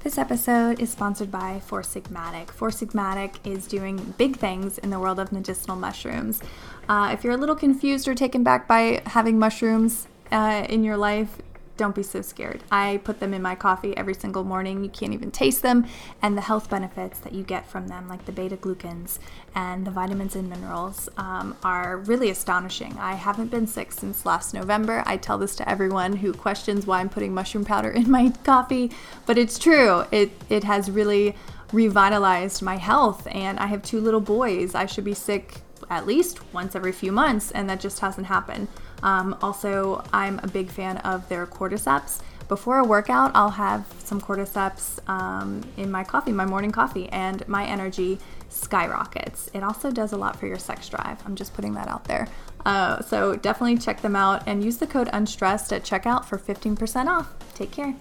This 0.02 0.18
episode 0.18 0.80
is 0.80 0.90
sponsored 0.90 1.30
by 1.30 1.60
Four 1.60 1.82
Sigmatic. 1.82 2.50
Four 2.50 2.70
Sigmatic 2.70 3.36
is 3.44 3.68
doing 3.68 4.14
big 4.18 4.36
things 4.36 4.78
in 4.78 4.90
the 4.90 4.98
world 4.98 5.20
of 5.20 5.30
medicinal 5.30 5.76
mushrooms. 5.76 6.42
Uh, 6.88 7.10
if 7.12 7.22
you're 7.22 7.34
a 7.34 7.36
little 7.36 7.54
confused 7.54 8.08
or 8.08 8.14
taken 8.16 8.42
back 8.42 8.66
by 8.66 9.02
having 9.06 9.38
mushrooms 9.38 10.08
uh, 10.32 10.66
in 10.68 10.82
your 10.82 10.96
life, 10.96 11.38
don't 11.76 11.94
be 11.94 12.02
so 12.02 12.22
scared. 12.22 12.62
I 12.70 13.00
put 13.04 13.20
them 13.20 13.32
in 13.32 13.42
my 13.42 13.54
coffee 13.54 13.96
every 13.96 14.14
single 14.14 14.44
morning. 14.44 14.84
You 14.84 14.90
can't 14.90 15.12
even 15.12 15.30
taste 15.30 15.62
them. 15.62 15.86
And 16.20 16.36
the 16.36 16.42
health 16.42 16.68
benefits 16.68 17.18
that 17.20 17.32
you 17.32 17.42
get 17.42 17.66
from 17.66 17.88
them, 17.88 18.08
like 18.08 18.24
the 18.26 18.32
beta 18.32 18.56
glucans 18.56 19.18
and 19.54 19.86
the 19.86 19.90
vitamins 19.90 20.36
and 20.36 20.48
minerals, 20.48 21.08
um, 21.16 21.56
are 21.62 21.98
really 21.98 22.30
astonishing. 22.30 22.96
I 22.98 23.14
haven't 23.14 23.50
been 23.50 23.66
sick 23.66 23.92
since 23.92 24.26
last 24.26 24.54
November. 24.54 25.02
I 25.06 25.16
tell 25.16 25.38
this 25.38 25.56
to 25.56 25.68
everyone 25.68 26.16
who 26.16 26.32
questions 26.32 26.86
why 26.86 27.00
I'm 27.00 27.08
putting 27.08 27.34
mushroom 27.34 27.64
powder 27.64 27.90
in 27.90 28.10
my 28.10 28.30
coffee, 28.44 28.90
but 29.26 29.38
it's 29.38 29.58
true. 29.58 30.04
It, 30.10 30.30
it 30.48 30.64
has 30.64 30.90
really 30.90 31.34
revitalized 31.72 32.60
my 32.62 32.76
health. 32.76 33.26
And 33.30 33.58
I 33.58 33.66
have 33.66 33.82
two 33.82 34.00
little 34.00 34.20
boys. 34.20 34.74
I 34.74 34.86
should 34.86 35.04
be 35.04 35.14
sick 35.14 35.62
at 35.90 36.06
least 36.06 36.52
once 36.52 36.74
every 36.74 36.92
few 36.92 37.12
months, 37.12 37.50
and 37.50 37.68
that 37.68 37.80
just 37.80 38.00
hasn't 38.00 38.26
happened. 38.26 38.68
Um, 39.02 39.36
also, 39.42 40.04
I'm 40.12 40.38
a 40.42 40.48
big 40.48 40.70
fan 40.70 40.98
of 40.98 41.28
their 41.28 41.46
cordyceps. 41.46 42.20
Before 42.48 42.78
a 42.78 42.84
workout, 42.84 43.30
I'll 43.34 43.50
have 43.50 43.86
some 43.98 44.20
cordyceps 44.20 44.98
um, 45.08 45.62
in 45.76 45.90
my 45.90 46.04
coffee, 46.04 46.32
my 46.32 46.44
morning 46.44 46.70
coffee, 46.70 47.08
and 47.08 47.46
my 47.48 47.64
energy 47.64 48.18
skyrockets. 48.48 49.48
It 49.54 49.62
also 49.62 49.90
does 49.90 50.12
a 50.12 50.16
lot 50.16 50.38
for 50.38 50.46
your 50.46 50.58
sex 50.58 50.88
drive. 50.88 51.18
I'm 51.24 51.34
just 51.34 51.54
putting 51.54 51.74
that 51.74 51.88
out 51.88 52.04
there. 52.04 52.28
Uh, 52.66 53.00
so 53.02 53.36
definitely 53.36 53.78
check 53.78 54.02
them 54.02 54.14
out 54.14 54.46
and 54.46 54.62
use 54.62 54.76
the 54.76 54.86
code 54.86 55.08
UNSTRESSED 55.08 55.72
at 55.72 55.84
checkout 55.84 56.24
for 56.24 56.38
15% 56.38 57.06
off. 57.06 57.32
Take 57.54 57.70
care. 57.70 57.94